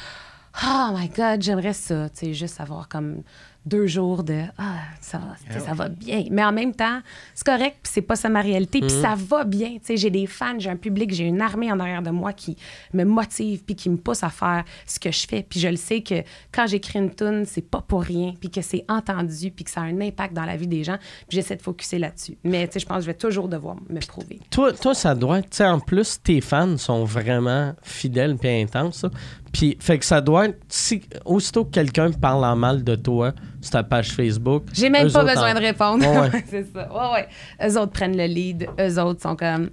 [0.62, 3.22] oh my God, j'aimerais ça, tu sais, juste avoir comme
[3.66, 6.24] deux jours de ah ça, sais, ça va bien.
[6.30, 7.00] Mais en même temps
[7.34, 9.72] c'est correct puis c'est pas ça ma réalité puis ça va bien.
[9.74, 12.32] Tu sais j'ai des fans j'ai un public j'ai une armée en arrière de moi
[12.32, 12.56] qui
[12.92, 15.44] me motive puis qui me pousse à faire ce que je fais.
[15.48, 18.62] Puis je le sais que quand j'écris une tune c'est pas pour rien puis que
[18.62, 20.98] c'est entendu puis que ça a un impact dans la vie des gens
[21.28, 22.38] puis j'essaie de focuser là-dessus.
[22.44, 24.40] Mais tu sais je pense que je vais toujours devoir me prouver.
[24.50, 28.62] Toi, toi, ça doit être, tu sais, en plus, tes fans sont vraiment fidèles et
[28.62, 29.06] intenses.
[29.54, 33.32] Puis, fait que ça doit être, si, aussitôt que quelqu'un parle en mal de toi
[33.62, 34.64] sur ta page Facebook.
[34.74, 36.04] J'ai même pas besoin en- de répondre.
[36.06, 36.44] Ouais, ouais.
[36.50, 36.92] c'est ça.
[36.92, 37.28] Ouais, ouais.
[37.70, 38.68] Eux autres prennent le lead.
[38.78, 39.70] Eux autres sont comme.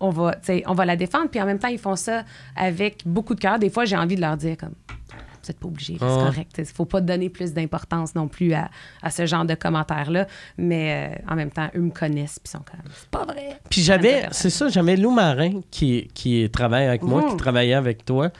[0.00, 0.34] On va,
[0.66, 1.30] on va la défendre.
[1.30, 2.24] Puis en même temps, ils font ça
[2.56, 3.58] avec beaucoup de cœur.
[3.58, 4.74] Des fois, j'ai envie de leur dire comme.
[4.90, 6.52] Vous n'êtes pas obligé, c'est correct.
[6.56, 8.70] Il faut pas donner plus d'importance non plus à,
[9.02, 10.26] à ce genre de commentaires-là.
[10.56, 12.80] Mais euh, en même temps, eux me connaissent puis sont comme.
[12.94, 13.58] C'est pas vrai.
[13.68, 18.06] Puis j'avais, c'est ça, j'avais Lou Marin qui, qui travaille avec moi, qui travaillait avec
[18.06, 18.30] toi,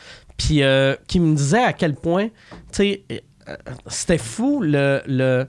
[0.44, 2.32] puis euh, qui me disait à quel point, tu
[2.72, 3.04] sais,
[3.48, 3.54] euh,
[3.86, 5.46] c'était fou le, le,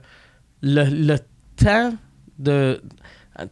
[0.62, 1.16] le, le
[1.56, 1.92] temps
[2.38, 2.80] de.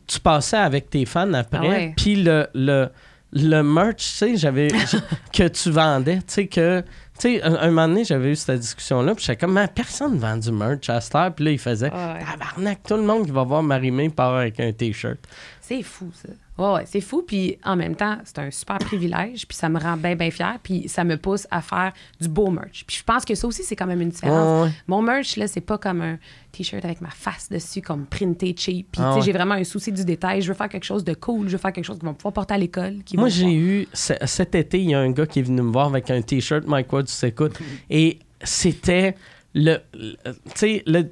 [0.07, 2.88] Tu passais avec tes fans après, Ah puis le, le,
[3.32, 4.68] le merch, tu sais, j'avais.
[5.32, 6.80] que tu vendais, tu sais, que.
[7.18, 10.14] Tu sais, un, un moment donné, j'avais eu cette discussion-là, puis j'étais comme, Mais personne
[10.14, 11.32] ne vend du merch à cette heure.
[11.34, 14.59] Puis là, il faisait, Ah tabarnak, tout le monde qui va voir Marimé part avec
[14.59, 15.18] un T-shirt.
[15.61, 16.30] C'est fou, ça.
[16.57, 17.23] Ouais, ouais, c'est fou.
[17.27, 19.47] Puis en même temps, c'est un super privilège.
[19.49, 20.59] Puis ça me rend bien, bien fière.
[20.63, 22.85] Puis ça me pousse à faire du beau merch.
[22.87, 24.63] Puis je pense que ça aussi, c'est quand même une différence.
[24.63, 24.75] Ouais, ouais.
[24.87, 26.19] Mon merch, là, c'est pas comme un
[26.53, 28.87] T-shirt avec ma face dessus, comme printé cheap.
[28.93, 29.23] Puis Ah tu sais, ouais.
[29.27, 30.43] j'ai vraiment un souci du détail.
[30.43, 31.49] Je veux faire quelque chose de cool.
[31.49, 32.99] Je veux faire quelque chose qu'ils vont pouvoir porter à l'école.
[33.15, 35.73] Moi, j'ai eu ce- cet été, il y a un gars qui est venu me
[35.73, 37.59] voir avec un t-shirt Mike Ward, tu s'écoutes.
[37.91, 39.17] Et c'était
[39.55, 39.79] le.
[39.95, 41.11] le- le-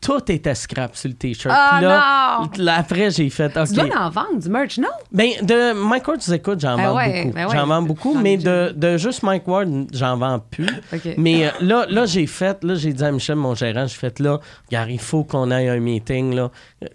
[0.00, 1.54] tout était scrap sur le t-shirt.
[2.52, 3.56] Puis là, après, j'ai fait.
[3.56, 3.68] OK.
[3.68, 4.88] Tu dois en vendre du merch, non?
[5.10, 7.34] Ben, de Mike Ward, tu écoutes, j'en vends ouais, beaucoup.
[7.34, 7.56] ben ouais.
[7.56, 10.68] J'en vends beaucoup, J'en ai mais déjà de, de juste Mike Ward, j'en vends plus.
[11.16, 14.18] Mais euh, là, là j'ai fait, là, j'ai dit à Michel, mon gérant, j'ai fait
[14.20, 16.50] là, regarde, il faut qu'on aille à un meeting, là,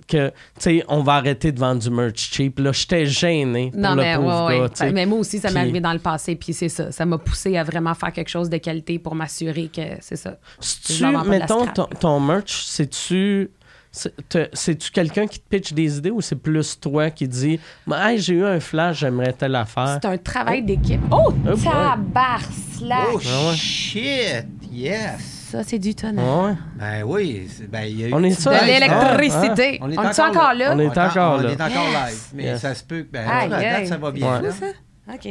[0.08, 2.60] que, tu sais, on va arrêter de vendre du merch cheap.
[2.60, 4.70] Là, j'étais gêné pour Non, le mais, pauvre ouais, gars, ouais.
[4.70, 6.92] tu mais moi aussi, ça m'est arrivé dans le passé, puis c'est ça.
[6.92, 10.38] Ça m'a poussé à vraiment faire quelque chose de qualité pour m'assurer que c'est ça.
[10.86, 13.50] Tu, mettons, ton, ton merch, c'est-tu.
[13.92, 17.60] c'est- te- C'est-tu quelqu'un qui te pitch des idées ou c'est plus toi qui dis
[17.92, 20.00] Hey, j'ai eu un flash, j'aimerais telle affaire?
[20.02, 21.02] C'est un travail d'équipe.
[21.12, 21.34] Oh,
[21.64, 22.42] tabar
[22.78, 23.08] slash.
[23.14, 23.56] Oh, Ah ouais.
[23.56, 24.46] shit!
[24.72, 25.37] Yes!
[25.50, 26.44] Ça, c'est du tonnerre.
[26.44, 26.54] Ouais.
[26.78, 27.48] Ben oui.
[27.50, 28.30] c'est- Ben, il y a eu On est.
[28.32, 29.80] De petite baisse, l'électricité.
[29.82, 30.74] On On est est, encore encore là?
[30.76, 31.50] On est encore on là.
[31.52, 32.22] est encore live.
[32.34, 32.62] Mais Yes.
[32.62, 33.12] ça se peut que.
[33.12, 33.88] Ben, Aïe, à date, aïe.
[33.88, 34.28] ça va bien.
[34.36, 34.42] Ouais.
[34.42, 34.50] là.
[34.52, 34.72] C'est ça?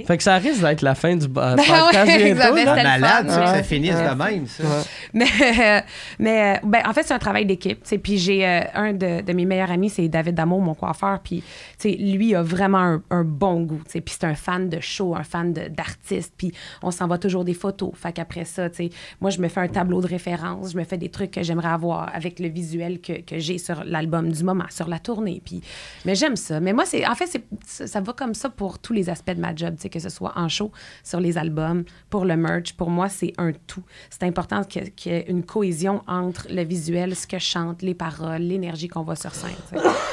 [0.07, 2.55] Fait que ça risque d'être la fin du Ben podcast ouais, bientôt.
[2.55, 2.83] Là.
[2.83, 4.09] malade, fun, ça, finisse Ouais.
[4.11, 4.65] de même, ça.
[5.13, 5.25] Mais,
[5.61, 5.81] euh,
[6.19, 7.83] mais euh, ben, en fait, c'est un travail d'équipe.
[7.83, 7.99] tu sais.
[7.99, 11.21] Puis j'ai euh, un de, de mes meilleurs amis, c'est David Damour, mon coiffeur.
[11.21, 11.43] Puis
[11.79, 13.81] tu sais, lui a vraiment un, un bon goût.
[13.85, 14.01] tu sais.
[14.01, 16.35] Puis c'est un fan de show, un fan de- d'artistes.
[16.37, 16.53] Puis
[16.83, 17.91] on s'envoie toujours des photos.
[17.95, 20.73] Fait qu'après ça, tu sais, moi, je me fais un tableau de référence.
[20.73, 23.85] Je me fais des trucs que j'aimerais avoir avec le visuel que, que j'ai sur
[23.85, 25.43] l'album du moment, sur la tournée.
[25.45, 25.61] Puis,
[26.05, 26.61] mais j'aime ça.
[26.61, 29.55] Mais moi, c'est en fait, ça va comme ça pour tous les aspects de ma
[29.55, 30.71] job, que ce soit en show,
[31.03, 32.75] sur les albums, pour le merch.
[32.75, 33.83] Pour moi, c'est un tout.
[34.11, 37.95] C'est important qu'il y ait une cohésion entre le visuel, ce que je chante, les
[37.95, 39.51] paroles, l'énergie qu'on voit sur scène.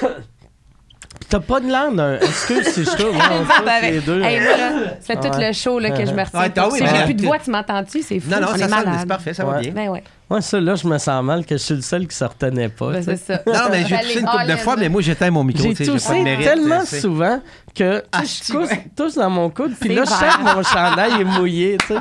[1.30, 2.20] T'as pas de l'air d'un.
[2.20, 3.16] Excuse si je trouve.
[3.82, 4.22] C'est deux.
[4.22, 5.48] Hey, moi, là, c'est tout Ouais.
[5.48, 6.40] le show là, que je me retiens.
[6.42, 6.86] Ouais, t'as- pour oui, ça.
[6.86, 8.02] mais J'ai plus de voix, tu m'entends-tu?
[8.04, 8.30] C'est fou.
[8.30, 8.94] Non, non, on ça est sonne, malade.
[9.00, 9.72] c'est parfait, ça va bien.
[9.72, 10.04] Ben ouais.
[10.30, 12.70] Ouais, ça, là, je me sens mal que je suis le seul qui se retenait
[12.70, 12.92] pas.
[12.92, 13.18] Ben, tu sais.
[13.18, 13.42] c'est ça.
[13.48, 15.64] Non, mais j'ai toussé une couple de fois, mais moi, j'éteins mon micro.
[15.64, 17.00] J'ai tu sais, de mérite, tellement tu sais.
[17.00, 17.42] souvent
[17.76, 18.86] que tu Ah, sais, si, je tousse, ouais.
[18.96, 21.88] tousse dans mon coude, puis C'est là, je sens que mon chandail est mouillé, tu
[21.94, 22.00] sais.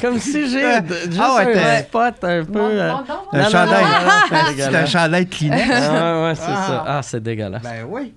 [0.00, 2.52] Comme si j'ai Ah, juste ah ouais, un spot un peu...
[2.52, 3.84] Mon- euh, mon don, Un chandail.
[3.84, 5.70] non, non, c'est un chandail Kleenex.
[5.70, 6.64] Ah, ouais, c'est Ah.
[6.66, 6.84] ça.
[6.86, 7.62] Ah, c'est dégueulasse.
[7.62, 8.14] Ben oui.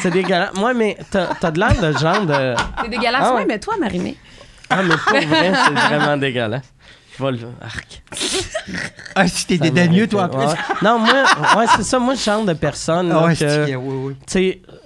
[0.00, 0.54] C'est dégueulasse.
[0.54, 2.54] Moi, mais t'as t'as de l'air de genre de...
[2.82, 3.22] C'est dégueulasse.
[3.24, 3.36] Ah ouais.
[3.40, 4.16] ouais, mais toi, Marimé.
[4.68, 6.72] Ah, mais pour vrai, c'est vraiment dégueulasse.
[7.18, 7.38] Je vais le...
[7.64, 8.02] Arc.
[9.14, 10.38] Ah, si t'es dédaigneux, toi, en plus.
[10.46, 10.54] Ouais.
[10.82, 11.12] Non, moi,
[11.56, 11.98] ouais, c'est ça.
[11.98, 13.74] Moi, je genre de personne Ah ouais, que...
[13.76, 14.14] oui, oui.
[14.26, 14.76] tu sais, euh,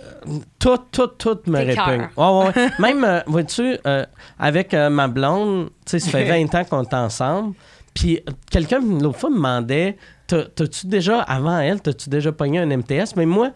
[0.59, 2.09] tout, tout, tout me répugne.
[2.17, 2.71] Ouais, ouais.
[2.79, 4.05] Même, euh, vois-tu, euh,
[4.39, 7.55] avec euh, ma blonde, tu sais, ça fait 20 ans qu'on est ensemble.
[7.95, 9.97] Puis quelqu'un, l'autre fois, me demandait
[10.27, 13.17] T'as- T'as-tu déjà, avant elle, t'as-tu déjà pogné un MTS?
[13.17, 13.51] Mais moi,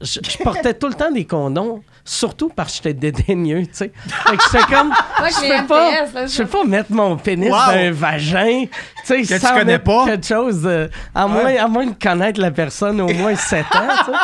[0.00, 3.92] je, je portais tout le temps des condoms, surtout parce que j'étais dédaigneux, tu sais.
[4.26, 4.88] Fait que j'étais comme.
[5.18, 7.56] Moi, Je peux pas, là, je peux pas mettre mon pénis Wow.
[7.56, 8.64] dans un vagin,
[9.04, 10.04] tu sais, tu sans connais mettre pas.
[10.06, 10.68] quelque chose
[11.14, 14.18] à, moins, à moins de connaître la personne au moins 7 ans, tu sais.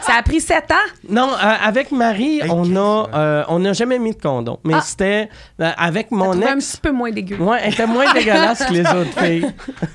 [0.00, 0.74] Ça a pris sept ans?
[1.08, 3.06] Non, euh, avec Marie, Hey, on Chris, a, ouais.
[3.14, 4.58] euh, on n'a jamais mis de condom.
[4.64, 4.80] Mais Ah.
[4.80, 5.28] c'était
[5.60, 6.72] euh, avec On mon un ex.
[6.72, 7.36] petit peu moins dégueu.
[7.36, 9.46] Ouais, elle était moins dégueulasse que les autres filles.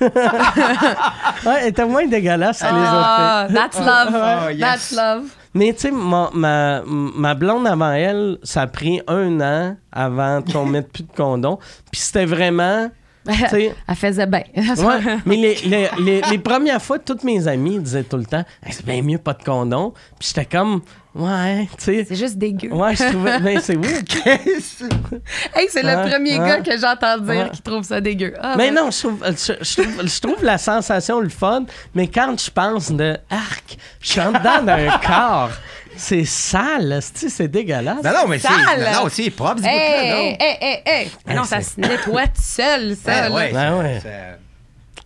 [1.46, 2.90] ouais, elle était moins dégueulasse que les autres filles.
[2.94, 4.14] Ah, that's love.
[4.14, 4.60] Ah, yes.
[4.60, 5.22] That's love.
[5.54, 10.42] Mais tu sais, ma, ma, ma blonde avant elle, ça a pris un an avant
[10.42, 11.58] qu'on mette plus de condom.
[11.90, 12.90] Puis c'était vraiment.
[13.88, 14.42] Elle faisait bien.
[14.56, 18.44] Ouais, mais les, les, les, les premières fois, toutes mes amies disaient tout le temps
[18.64, 19.92] Hey, c'est bien mieux pas de condom.
[20.18, 20.82] Puis j'étais comme,
[21.14, 22.04] ouais, tu sais.
[22.06, 22.70] C'est juste dégueu.
[22.72, 23.38] Ouais, je trouvais.
[23.40, 24.06] Ben, c'est weird.
[25.54, 28.34] Hey, c'est le premier gars que j'entends dire qui trouve ça dégueu.
[28.40, 28.70] Ah, Mais ouais.
[28.74, 31.64] non, je trouve, je, je trouve, je trouve la sensation le fun,
[31.94, 35.50] mais quand je pense de arc, je suis en dedans d'un corps,
[35.96, 38.02] c'est sale, c'est dégueulasse.
[38.02, 38.48] Non, non, mais c'est.
[38.48, 38.88] Sale.
[38.94, 41.10] Non, c'est propre, hey, hey, hey.
[41.26, 43.10] Mais non, ça se nettoie tout seul, ça.
[43.12, 43.34] Ben là.
[43.34, 43.98] ouais, Ben ouais.
[44.02, 44.38] c'est-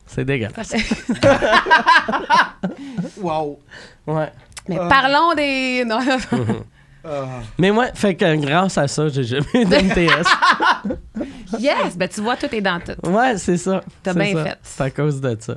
[0.07, 0.75] C'est dégueulasse.
[3.21, 3.59] Wow.
[4.07, 4.31] Ouais.
[4.69, 5.85] Mais parlons des.
[5.87, 6.01] Non.
[7.59, 10.27] Mais ouais, fait que grâce à ça, j'ai jamais eu d'MTS.
[11.59, 12.93] yes, ben tu vois, tout est dans tout.
[13.09, 13.81] ouais, c'est ça.
[14.03, 14.45] T'as bien ça.
[14.45, 14.59] fait.
[14.63, 15.55] C'est à cause de ça.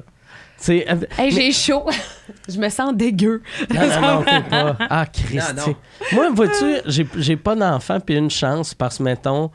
[0.62, 0.86] C'est.
[0.90, 1.86] euh, Hey, j'ai chaud.
[2.48, 3.42] Je me sens dégueu.
[3.74, 4.78] Non, non, non, t'es pas.
[4.90, 5.06] Ah.
[5.34, 5.76] Non, non.
[6.14, 9.52] Moi, vois-tu, j'ai, j'ai pas d'enfant puis une chance parce que, mettons,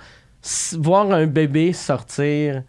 [0.78, 2.62] voir un bébé sortir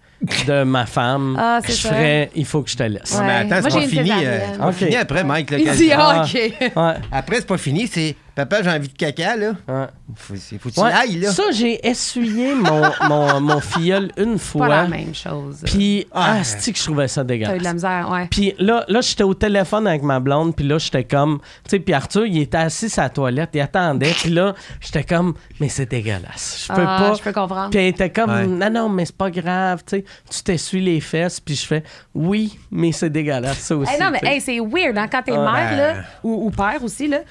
[0.48, 1.90] de ma femme, Ah, je ça.
[1.90, 3.14] ferais, il faut que je te laisse.
[3.20, 3.26] Ouais.
[3.26, 4.12] Mais attends, c'est pas fini.
[4.26, 5.52] euh, fini après, Mike.
[5.52, 6.22] là, Il dit, Ah.
[6.22, 6.34] ah, OK.
[6.76, 9.54] Ouais, Après, c'est pas fini, c'est Papa, j'ai envie de caca, là.
[9.68, 9.86] ouais.
[10.16, 11.32] Faut, c'est- faut que tu Ouais, y ailles, là.
[11.32, 14.68] Ça, j'ai essuyé mon, mon, mon filleul une Pas fois.
[14.70, 15.64] la même chose.
[15.66, 16.36] Puis, Ah.
[16.38, 17.74] ah, c'est que je trouvais ça T'as eu de la dégueulasse?
[17.74, 18.28] misère, ouais.
[18.30, 21.40] Puis là, là j'étais au téléphone avec ma blonde, puis là, j'étais comme...
[21.64, 25.04] Tu sais, puis Arthur, il était assis à la toilette, il attendait, puis là, j'étais
[25.04, 25.34] comme...
[25.60, 26.68] Mais c'est dégueulasse.
[26.70, 27.14] Je peux Ah, pas...
[27.16, 27.72] Je peux comprendre.
[27.72, 28.46] Puis elle était comme, Ouais.
[28.46, 31.84] non, non, mais c'est pas grave, tu sais, tu t'essuies les fesses, puis je fais,
[32.14, 33.92] oui, mais c'est dégueulasse, ça aussi.
[33.92, 35.78] Hey, non, mais hey, c'est weird, hein, quand t'es Ah, mère, ben.
[35.78, 37.22] là, ou, ou père aussi, là.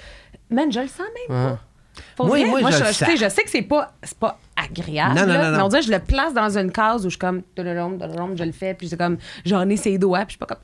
[0.50, 1.58] Man, je le sens même pas.
[2.14, 4.38] Pour Moi, vrai, moi, je le je, sais, je sais que c'est pas, c'est pas
[4.54, 5.14] agréable.
[5.14, 5.64] Non, non, là, non, Mais non.
[5.64, 8.44] on dirait que je le place dans une case où je suis comme, dadadam, je
[8.44, 9.16] le fais, puis c'est comme,
[9.46, 10.58] j'en ai ses doigts, puis je suis pas comme,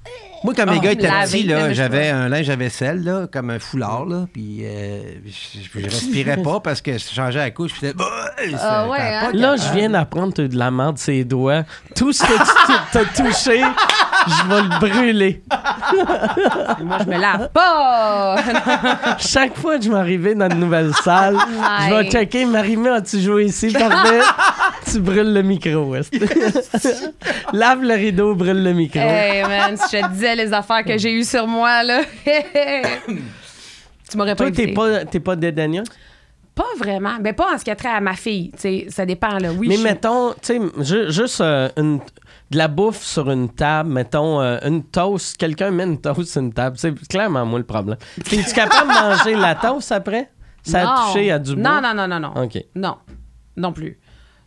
[0.44, 3.26] Moi, quand mes Oh, gars étaient petits, là, je j'avais un linge à vaisselle, là,
[3.32, 7.50] comme un foulard, là, puis euh, je, je respirais pas parce que je changeais la
[7.50, 8.02] couche, puis c'était...
[8.60, 9.30] Ah ouais, hein?
[9.32, 11.64] Là, je viens d'apprendre de la merde de ses doigts.
[11.96, 13.62] Tout ce que tu t'as touché,
[14.26, 15.42] je vais le brûler.
[16.84, 18.36] Moi, je me lave pas.
[19.18, 21.36] Chaque fois que je m'arrivais dans une nouvelle salle,
[21.88, 23.72] je vais checker, Marie-Mé, as-tu joué ici?
[23.72, 24.20] Parfait.
[24.90, 25.94] tu brûles le micro,
[27.52, 29.00] Lave le rideau, brûle le micro.
[29.00, 32.00] hey, man, si je te disais les affaires que j'ai eues sur moi, là.
[34.10, 35.86] tu m'aurais pas Toi, t'es pas, t'es pas dédaigneuse?
[36.54, 37.14] Pas vraiment.
[37.20, 38.52] Ben, pas en ce qui a trait à ma fille.
[38.90, 39.50] ça dépend, là.
[39.56, 42.00] Oui, Mais mettons, tu sais, ju- juste euh, une-
[42.52, 46.40] de la bouffe sur une table, mettons euh, une toast, quelqu'un met une toast sur
[46.42, 47.96] une table, c'est clairement moi le problème.
[48.30, 50.30] Es-tu capable de manger la toast après?
[50.62, 50.90] Ça Non.
[50.90, 51.62] a touché à du bois?
[51.62, 52.42] Non, non, non, non, non.
[52.44, 52.62] OK.
[52.76, 52.96] Non.
[53.56, 53.98] Non plus.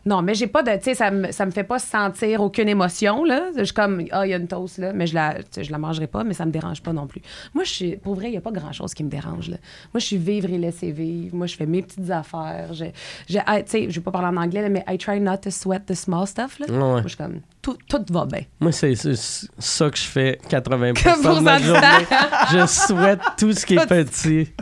[0.06, 0.70] Non, mais j'ai pas de.
[0.76, 3.50] Tu sais, ça me, ça me fait pas sentir aucune émotion, là.
[3.56, 5.78] Je suis comme, ah, il y a une toast, là, mais je la, je la
[5.78, 7.20] mangerai pas, mais ça me dérange pas non plus.
[7.54, 7.96] Moi, je suis.
[7.96, 9.56] Pour vrai, il y a pas grand-chose qui me dérange, là.
[9.92, 11.34] Moi, je suis vivre et laisser vivre.
[11.34, 12.72] Moi, je fais mes petites affaires.
[12.72, 12.84] Je,
[13.28, 15.50] je, tu sais, je vais pas parler en anglais, là, mais I try not to
[15.50, 16.66] sweat the small stuff, là.
[16.68, 16.78] Ouais.
[16.78, 18.42] Moi, je suis comme, tout, tout va bien.
[18.60, 22.06] Moi, c'est ça que je fais 80 Que de ma journée.
[22.52, 24.52] je souhaite tout ce qui est petit.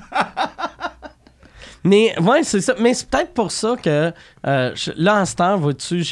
[1.84, 2.74] Mais ouais, c'est ça.
[2.80, 4.10] Mais c'est peut-être pour ça que
[4.46, 6.02] euh, je- là, en ce temps, vois-tu,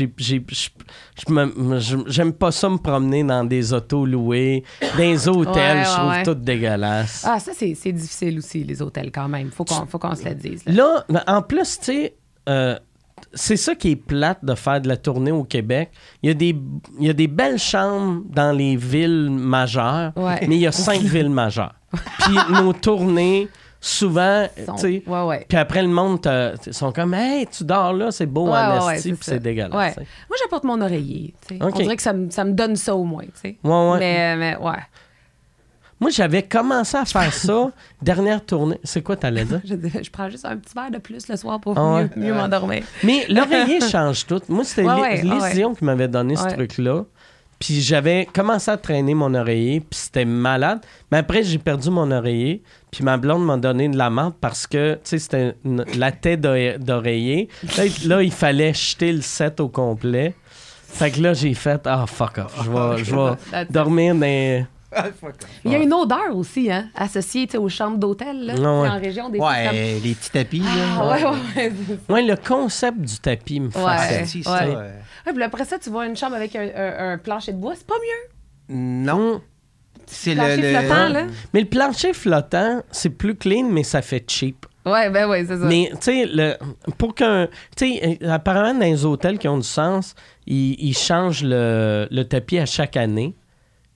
[2.06, 6.10] j'aime pas ça me promener dans des autos loués, dans des hôtels, Ouais, je trouve
[6.10, 6.22] ouais.
[6.22, 7.24] tout dégueulasse.
[7.26, 9.50] Ah, ça, c'est difficile aussi, les hôtels, quand même.
[9.50, 10.62] Faut qu'on faut qu'on se le dise.
[10.66, 11.04] là.
[11.08, 12.14] Là, en plus, tu sais,
[12.48, 12.78] euh,
[13.34, 15.90] c'est ça qui est plate de faire de la tournée au Québec.
[16.22, 16.56] Il y a des,
[16.98, 20.40] il y a des belles chambres dans les villes majeures, Ouais.
[20.48, 21.74] mais il y a cinq villes majeures.
[22.20, 23.48] Puis nos tournées,
[23.84, 25.02] souvent, tu sais,
[25.48, 26.20] puis après le monde,
[26.70, 29.96] sont comme, hey, tu dors là, c'est beau en puis c'est dégueulasse.
[29.96, 31.34] Moi, j'apporte mon oreiller.
[31.46, 31.62] tu sais.
[31.62, 31.72] OK.
[31.74, 33.24] On dirait que ça me, ça me donne ça au moins.
[33.24, 33.58] tu sais.
[33.64, 33.98] Ouais, ouais.
[33.98, 34.78] Mais, mais ouais.
[36.00, 37.70] Moi, j'avais commencé à faire ça,
[38.02, 38.78] dernière tournée.
[38.84, 39.60] C'est quoi, t'allais dire?
[39.64, 42.10] Je, je prends juste un petit verre de plus le soir pour Ah ouais.
[42.16, 42.82] mieux, mieux m'endormir.
[43.04, 44.40] Mais l'oreiller change tout.
[44.48, 47.04] Moi, c'était Ouais, qui m'avait donné ce truc-là.
[47.64, 50.80] Puis j'avais commencé à traîner mon oreiller, puis c'était malade.
[51.12, 52.60] Mais après, j'ai perdu mon oreiller,
[52.90, 56.10] puis ma blonde m'a donné de la menthe parce que, tu sais, c'était une- la
[56.10, 57.48] tête d'ore- d'oreiller.
[57.76, 60.34] Là, il- là, il fallait jeter le set au complet.
[60.88, 64.20] Fait que là, j'ai fait, ah, fuck off, je vais, je vais dormir dans...
[64.22, 64.66] les-
[65.64, 68.44] Il y a une odeur aussi, hein, associée aux chambres d'hôtel.
[68.44, 68.54] là.
[68.54, 68.88] Ouais.
[68.90, 70.84] En région, des Ouais, les petits tapis, comme- là.
[70.98, 71.98] Ah, ouais, ouais, ouais.
[72.14, 73.72] Ouais, le concept du tapis me Ouais.
[73.72, 74.42] fascine.
[75.24, 75.30] Ouais.
[75.30, 77.74] Ouais, puis après ça, tu vois une chambre avec un, un- un plancher de bois,
[77.76, 78.74] c'est pas mieux.
[78.76, 79.40] Non.
[80.06, 81.26] C'est Plancher le, le- flottant, là.
[81.54, 84.66] Mais le plancher flottant, c'est plus clean, mais ça fait cheap.
[84.84, 85.64] Ouais, ben ouais, c'est ça.
[85.64, 86.56] Mais, tu sais, le-
[86.98, 87.46] pour qu'un.
[87.76, 90.14] Tu sais, euh, apparemment, dans les hôtels qui ont du sens,
[90.46, 93.36] ils, ils changent le, le tapis à chaque année,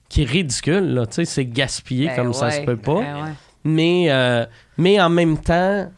[0.07, 1.05] qui est ridicule, là.
[1.05, 3.01] Tu sais, c'est gaspillé Ben comme ça se ouais, peut pas.
[3.01, 3.31] ben ouais.
[3.65, 4.45] Mais, euh,
[4.77, 5.91] mais en même temps,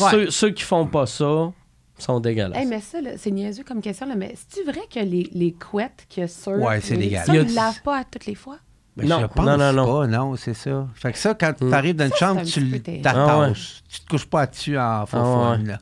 [0.00, 0.10] Ouais.
[0.10, 1.52] ceux, ceux qui font pas ça
[1.98, 2.58] sont dégueulasses.
[2.58, 5.52] Hey, mais ça, là, c'est niaiseux comme question, là, mais c'est-tu vrai que les, les
[5.52, 6.52] couettes que sur.
[6.52, 7.26] Ouais, c'est les- légal.
[7.26, 8.56] Ça, du- lavent pas à toutes les fois?
[8.96, 9.86] Ben, Non, je pense non, non, non.
[10.00, 10.86] pas, non, c'est ça.
[10.94, 11.68] Fait que ça, quand Mm.
[11.68, 13.02] tu arrives dans une Ça, chambre, tu petit peu le terrible.
[13.04, 13.82] t'attaches.
[13.88, 15.64] Tu te couches pas dessus en faux Ah ouais.
[15.64, 15.78] là.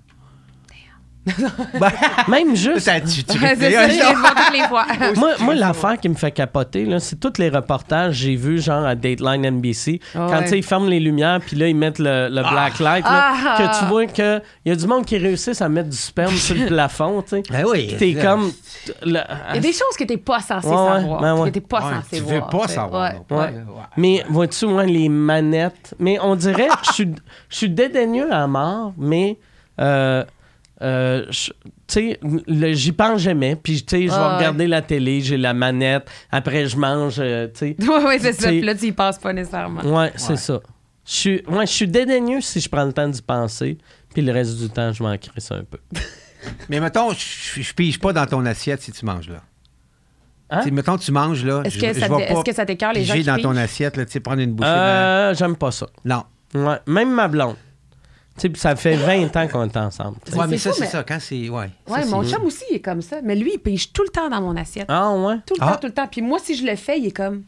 [2.29, 2.81] Même juste.
[2.81, 3.87] Ça, tu, tu Ouais, c'est ça,
[4.53, 4.87] les fois.
[5.17, 8.61] Moi, moi l'affaire qui me fait capoter, là, c'est tous les reportages que j'ai vus,
[8.63, 10.43] genre à Dateline NBC, Ah quand ouais.
[10.45, 13.33] tu sais, ils ferment les lumières, puis là, ils mettent le, le black light, là,
[13.35, 13.55] Ah.
[13.59, 16.55] que tu vois qu'il y a du monde qui réussissent à mettre du sperme sur
[16.57, 17.43] le plafond, tu sais.
[17.51, 17.95] Ben oui.
[17.99, 18.51] T'es comme.
[19.03, 19.21] le-
[19.51, 21.21] Il y a des choses que t'es pas censé Ouais, savoir.
[21.21, 21.49] ben ouais.
[21.51, 22.35] Que t'es pas Ouais, censé tu voir.
[22.51, 23.13] veux pas savoir.
[23.13, 23.19] Ouais.
[23.31, 23.37] non.
[23.37, 23.43] Ouais.
[23.45, 23.83] Ouais, ouais.
[23.97, 25.95] Mais vois-tu, moi, les manettes.
[25.99, 27.15] Mais on dirait, je suis,
[27.49, 29.39] je suis dédaigneux à mort, mais.
[29.81, 30.25] euh,
[30.83, 31.27] euh,
[31.89, 33.57] j'y pense jamais.
[33.57, 34.37] Puis, tu sais, je vais Ah ouais.
[34.39, 36.09] regarder la télé, j'ai la manette.
[36.31, 37.77] Après, je mange, euh, tu sais.
[37.87, 38.49] Ouais, ouais, c'est ça.
[38.49, 39.83] Puis là, tu y passes pas nécessairement.
[39.83, 40.37] Ouais, c'est Ouais.
[40.37, 40.61] ça.
[41.07, 43.79] Je suis, ouais, je suis dédaigneux si je prends le temps d'y penser.
[44.15, 45.79] Puis le reste du temps, je m'en crisse un peu.
[46.69, 49.43] Mais mettons, je, pige pas dans ton assiette si tu manges là.
[50.51, 50.59] Hein?
[50.59, 51.63] Tu sais, mettons, tu manges là.
[51.65, 54.41] Est-ce que, ça que t'écœure les gens qui dans ton assiette, là, tu sais, prendre
[54.41, 54.69] une bouchée.
[54.69, 55.87] Euh, j'aime pas ça.
[56.05, 56.25] Non.
[56.55, 57.57] Ouais, même ma blonde.
[58.41, 60.17] Tu sais, puis ça fait 20 ans qu'on est ensemble.
[60.35, 61.03] Ouais, mais ça, c'est mais- ça.
[61.05, 61.51] Quand c'est.
[61.51, 61.69] Ouais.
[61.87, 63.21] Ouais, Ça, mon chum aussi, il est comme ça.
[63.23, 64.87] Mais lui, il pige tout le temps dans mon assiette.
[64.89, 65.37] Ah, ouais?
[65.47, 65.73] Tout le Ah.
[65.73, 66.07] temps, tout le temps.
[66.11, 67.43] Puis moi, si je le fais, il est comme,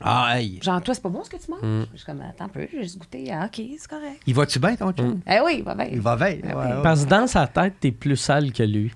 [0.00, 0.58] Ah, hey.
[0.60, 1.60] genre, toi, c'est pas bon ce que tu manges?
[1.62, 1.86] Mm.
[1.92, 3.30] Je suis comme, attends un peu, j'ai juste goûté.
[3.32, 4.20] Ah, OK, c'est correct.
[4.26, 5.20] Il va-tu bien, ton chum?
[5.28, 5.86] Eh oui, va bien.
[5.92, 6.26] Il va bien.
[6.42, 6.72] Ah ouais, oui.
[6.76, 6.82] ouais.
[6.82, 8.92] Parce que dans sa tête, t'es plus sale que lui.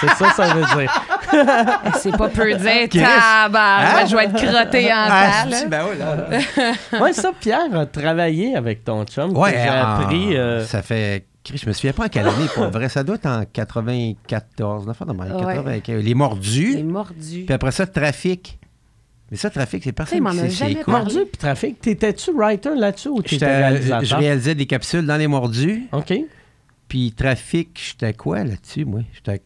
[0.00, 0.90] C'est ça, ça veut dire.
[1.98, 4.06] C'est pas peu dire, tabarnak, Hein?
[4.06, 7.00] je vais être crotté en Ah, ben ouais, là.
[7.00, 9.36] Ouais, ça, Pierre a travaillé avec ton chum.
[9.36, 10.36] Ouais, j'ai en- appris.
[10.36, 11.26] euh, Ça fait.
[11.42, 12.88] Chris, Je me souviens pas en quelle année, pour vrai.
[12.88, 14.88] Ça doit être en 94.
[14.88, 15.82] Enfin, dans Ouais.
[15.88, 16.72] Les mordus.
[16.72, 17.42] Il est mordu.
[17.44, 18.58] Puis après ça, trafic.
[19.30, 20.94] Mais ça, trafic, c'est personne m'en qui a sait c'est quoi.
[20.94, 21.14] parlé.
[21.14, 21.80] Mordu puis trafic.
[21.80, 24.18] T'étais-tu writer là-dessus ou t'étais Je réalisateur?
[24.18, 25.86] réalisais des capsules dans les mordus.
[25.92, 26.14] OK.
[26.88, 29.00] Puis trafic, j'étais quoi là-dessus, moi?
[29.12, 29.42] J'étais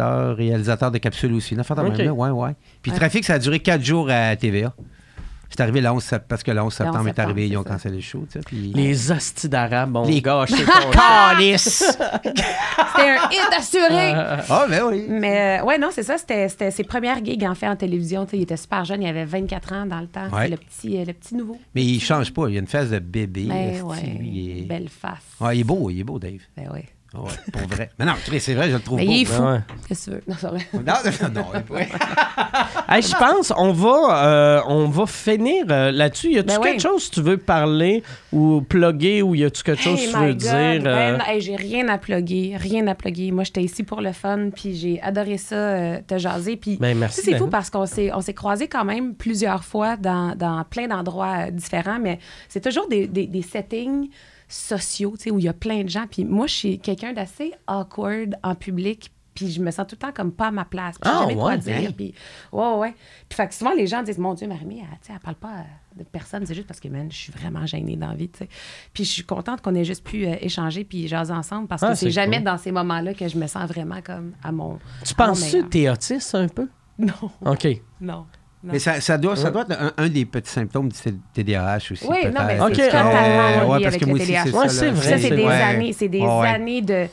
[0.00, 1.54] réalisateur de capsules aussi.
[1.54, 2.54] Une affaire de même, là, ouais, ouais.
[2.82, 2.98] Puis Ouais.
[2.98, 4.72] trafic, ça a duré quatre jours à TVA.
[5.48, 7.62] C'est arrivé le 11 sept- parce que le 11 septembre est septembre, arrivé, ils ont
[7.62, 8.26] cancellé le show.
[8.30, 11.84] tu sais, puis- Les hosties d'arabes ont Les- gâché ton Calice!
[12.26, 14.12] C'était un hit assuré!
[14.50, 15.06] Ah, ben oui.
[15.08, 16.18] Mais euh, ouais, non, c'est ça.
[16.18, 18.24] C'était c'était ses premières gigs en fait en télévision.
[18.24, 20.28] Tu sais, il était super jeune, il avait 24 ans dans le temps.
[20.32, 20.44] Ouais.
[20.44, 21.56] C'est le petit, euh, le petit nouveau.
[21.76, 23.44] Mais il change pas, il a une face de bébé.
[23.48, 25.22] Ben ouais, il est- belle face.
[25.40, 26.40] Ouais, il est beau, il est beau, Dave.
[26.56, 26.84] Ben ouais.
[27.16, 27.90] Ah ouais, pour vrai.
[27.98, 29.12] Mais non, Chris, c'est vrai, je le trouve Mais beau.
[29.12, 29.42] il est fou.
[29.42, 29.58] Ouais.
[29.88, 30.22] Qu'est-ce que tu veux?
[30.26, 30.66] Non, c'est vrai.
[30.74, 31.88] Non, non, non, ouais.
[32.88, 36.30] Hey, je pense on va euh, on va finir euh, là-dessus.
[36.32, 38.02] Y a-tu Ben quelque chose que tu veux parler
[38.32, 41.16] ou plugger ou y a-tu quelque chose Hey que tu my veux God, dire euh,
[41.16, 43.32] ben, hey, j'ai rien à plugger, rien à plugger.
[43.32, 46.56] Moi, j'étais ici pour le fun, puis j'ai adoré ça, euh, te jaser.
[46.56, 49.14] Puis Ben, tu merci, sais, c'est fou parce qu'on s'est, on s'est croisés quand même
[49.14, 52.18] plusieurs fois dans, dans plein d'endroits euh, différents, mais
[52.48, 54.08] c'est toujours des, des, des settings
[54.48, 56.06] sociaux, tu sais, où il y a plein de gens.
[56.10, 59.98] Puis moi, je suis quelqu'un d'assez awkward en public, puis je me sens tout le
[60.06, 60.96] temps comme pas à ma place.
[60.98, 61.76] Puis Ah, jamais quoi ouais, dire.
[61.76, 61.92] hein?
[61.96, 62.14] Puis,
[62.52, 62.94] ouais, ouais.
[63.28, 65.98] Puis fait que souvent, les gens disent, mon Dieu, Marie, elle, elle parle pas euh,
[65.98, 66.46] de personne.
[66.46, 68.48] C'est juste parce que, man, je suis vraiment gênée dans la vie, tu sais.
[68.94, 71.86] Puis je suis contente qu'on ait juste pu euh, échanger puis jaser ensemble parce que
[71.88, 72.44] Ah, c'est c'est jamais cool.
[72.46, 74.78] dans ces moments-là que je me sens vraiment comme à mon.
[75.04, 76.68] Tu penses-tu que t'es autiste un peu?
[76.98, 77.12] Non,
[77.44, 77.68] OK.
[78.00, 78.24] non.
[78.72, 80.98] Mais ça, ça doit, ça doit être un, un des petits symptômes du
[81.34, 82.06] TDAH aussi.
[82.08, 82.74] Oui, non, mais peut-être.
[82.76, 84.42] c'est Ok, totalement Euh, lié ouais, parce avec que le TDAH.
[84.44, 84.68] c'est Ouais, ça.
[84.68, 84.92] c'est là.
[84.92, 85.08] vrai.
[85.10, 85.52] Ça, c'est des Ouais.
[85.62, 86.48] années, c'est des Ouais.
[86.48, 87.06] années de.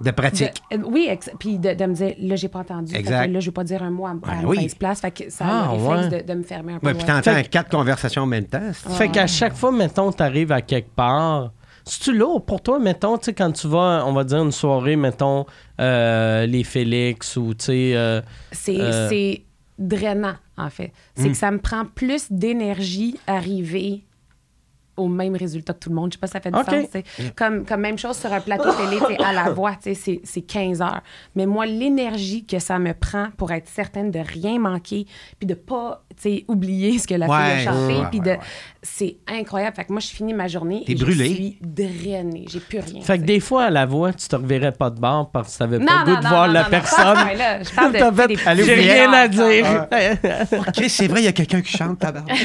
[0.00, 0.52] De pratique.
[0.70, 2.92] de- euh, oui, ex- puis de, de me dire, là, j'ai pas entendu.
[2.92, 3.26] Que Exact.
[3.32, 4.70] là, je vais pas dire un mot à, à Ouais, une oui.
[4.78, 5.00] place.
[5.00, 6.22] Fait que ça a Ah, le réflexe ouais.
[6.22, 6.86] de, de me fermer un peu.
[6.86, 8.60] Ouais, puis t'entends Fait que- quatre conversations en même temps.
[8.72, 11.50] Fait qu'à chaque fois, mettons, t'arrives à quelque part.
[11.84, 14.94] C'est-tu lourd pour toi, mettons, tu sais, quand tu vas, on va dire, une soirée,
[14.94, 15.46] mettons,
[15.80, 17.92] euh, les Félix ou, tu sais...
[17.96, 18.20] euh,
[18.52, 19.08] C'est Euh.
[19.08, 19.42] c'est
[19.78, 20.88] drainant, en fait.
[20.88, 21.22] Hmm.
[21.22, 24.04] C'est que ça me prend plus d'énergie à arriver
[24.98, 26.10] au même résultat que tout le monde.
[26.12, 26.66] Je sais pas si ça fait du OK.
[26.68, 27.02] sens.
[27.36, 30.20] Comme, comme même chose sur un plateau télé, sais, à la voix, tu sais, c'est-
[30.24, 31.02] c'est 15 heures.
[31.34, 35.06] Mais moi, l'énergie que ça me prend pour être certaine de rien manquer,
[35.38, 38.18] puis de pas tu sais, oublier ce que la Ouais, fille a chanté, ouais, puis
[38.18, 38.30] ouais, de...
[38.30, 38.38] ouais.
[38.82, 39.76] C'est incroyable.
[39.76, 41.28] Fait que moi, je finis ma journée T'es et brûlée.
[41.28, 42.44] je suis drainée.
[42.48, 43.02] J'ai plus rien.
[43.02, 45.58] Fait que des fois, à la voix, tu te reverrais pas de bord parce que
[45.58, 47.04] t'avais pas Non, le goût non, de non, voir non, la personne.
[47.04, 47.62] pas à ce point-là.
[47.62, 49.86] Je parle de- fait, des J'ai rien à dire.
[50.52, 52.36] OK, c'est vrai, il y a quelqu'un qui chante tabarnak.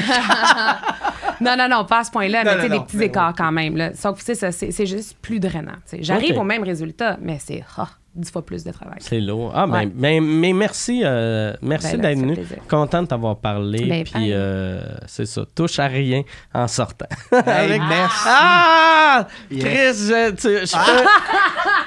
[1.40, 3.76] Non, non, non, pas à ce point-là, mais tu sais, des petits écarts quand même.
[3.76, 3.94] Là.
[3.94, 5.76] Sauf que tu sais, ça, c'est juste plus drainant.
[6.00, 8.98] J'arrive au même résultat, mais c'est ah, dix fois plus de travail.
[9.00, 9.52] C'est lourd.
[9.54, 9.86] Ah, ben, Ouais.
[9.86, 12.38] ben, mais merci, euh, merci Ben d'être venu.
[12.68, 13.84] Content de t'avoir parlé.
[13.86, 15.42] Ben, Puis, euh, c'est ça.
[15.54, 16.22] Touche à rien
[16.54, 17.06] en sortant.
[17.46, 18.24] Hey, merci.
[18.26, 19.26] Ah!
[19.50, 19.64] Yes.
[19.64, 21.08] Chris, je, tu- je, peux-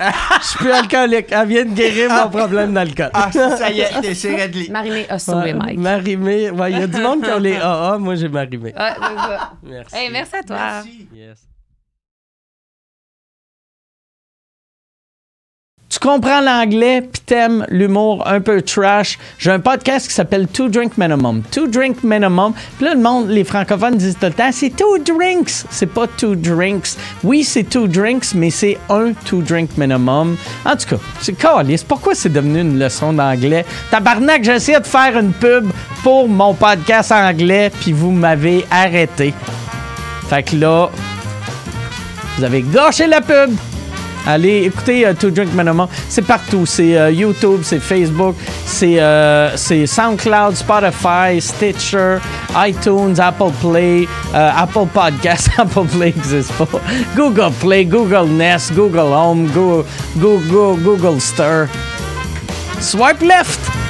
[0.42, 1.28] je suis plus alcoolique.
[1.32, 3.10] Elle vient de guérir mon problème d'alcool.
[3.14, 4.70] Ah, ça y est, c'est réglé.
[4.70, 5.80] Marinée a sauvé Mike.
[5.80, 6.50] Marimé.
[6.52, 7.98] Ouais, Il y a du monde qui a les AA.
[8.00, 8.74] Moi, j'ai Marimé.
[8.74, 9.52] Ouais, c'est ça.
[9.64, 9.96] Merci.
[9.96, 10.58] Hey, merci à toi.
[11.14, 11.48] Yes.
[16.00, 19.18] Tu comprends l'anglais puis t'aimes l'humour un peu trash.
[19.40, 21.42] J'ai un podcast qui s'appelle Two Drink Minimum.
[21.50, 22.54] Two Drink Minimum.
[22.78, 25.66] Puis là, le monde, les francophones disent tout le temps, c'est two drinks.
[25.72, 26.98] C'est pas two drinks.
[27.24, 30.38] Oui, c'est two drinks, mais c'est un two drink minimum.
[30.66, 31.84] En tout cas, c'est calice.
[31.84, 33.66] Pourquoi c'est devenu une leçon d'anglais?
[33.90, 35.72] Tabarnak, essayé de faire une pub
[36.04, 39.34] pour mon podcast anglais puis vous m'avez arrêté.
[40.30, 40.92] Fait que là,
[42.38, 43.56] vous avez gâché la pub.
[44.28, 45.88] Allez, écoutez euh, To Drink Minimum.
[46.10, 46.66] C'est partout.
[46.66, 48.36] C'est euh, YouTube, c'est Facebook,
[48.66, 52.18] c'est euh, c'est SoundCloud, Spotify, Stitcher,
[52.58, 55.50] iTunes, Apple Play, Apple Podcast.
[55.58, 56.52] Apple Play n'existe.
[57.16, 59.86] Google Play, Google Nest, Google Home, Google,
[60.18, 61.70] Google, Google Stir.
[62.82, 63.87] Swipe left!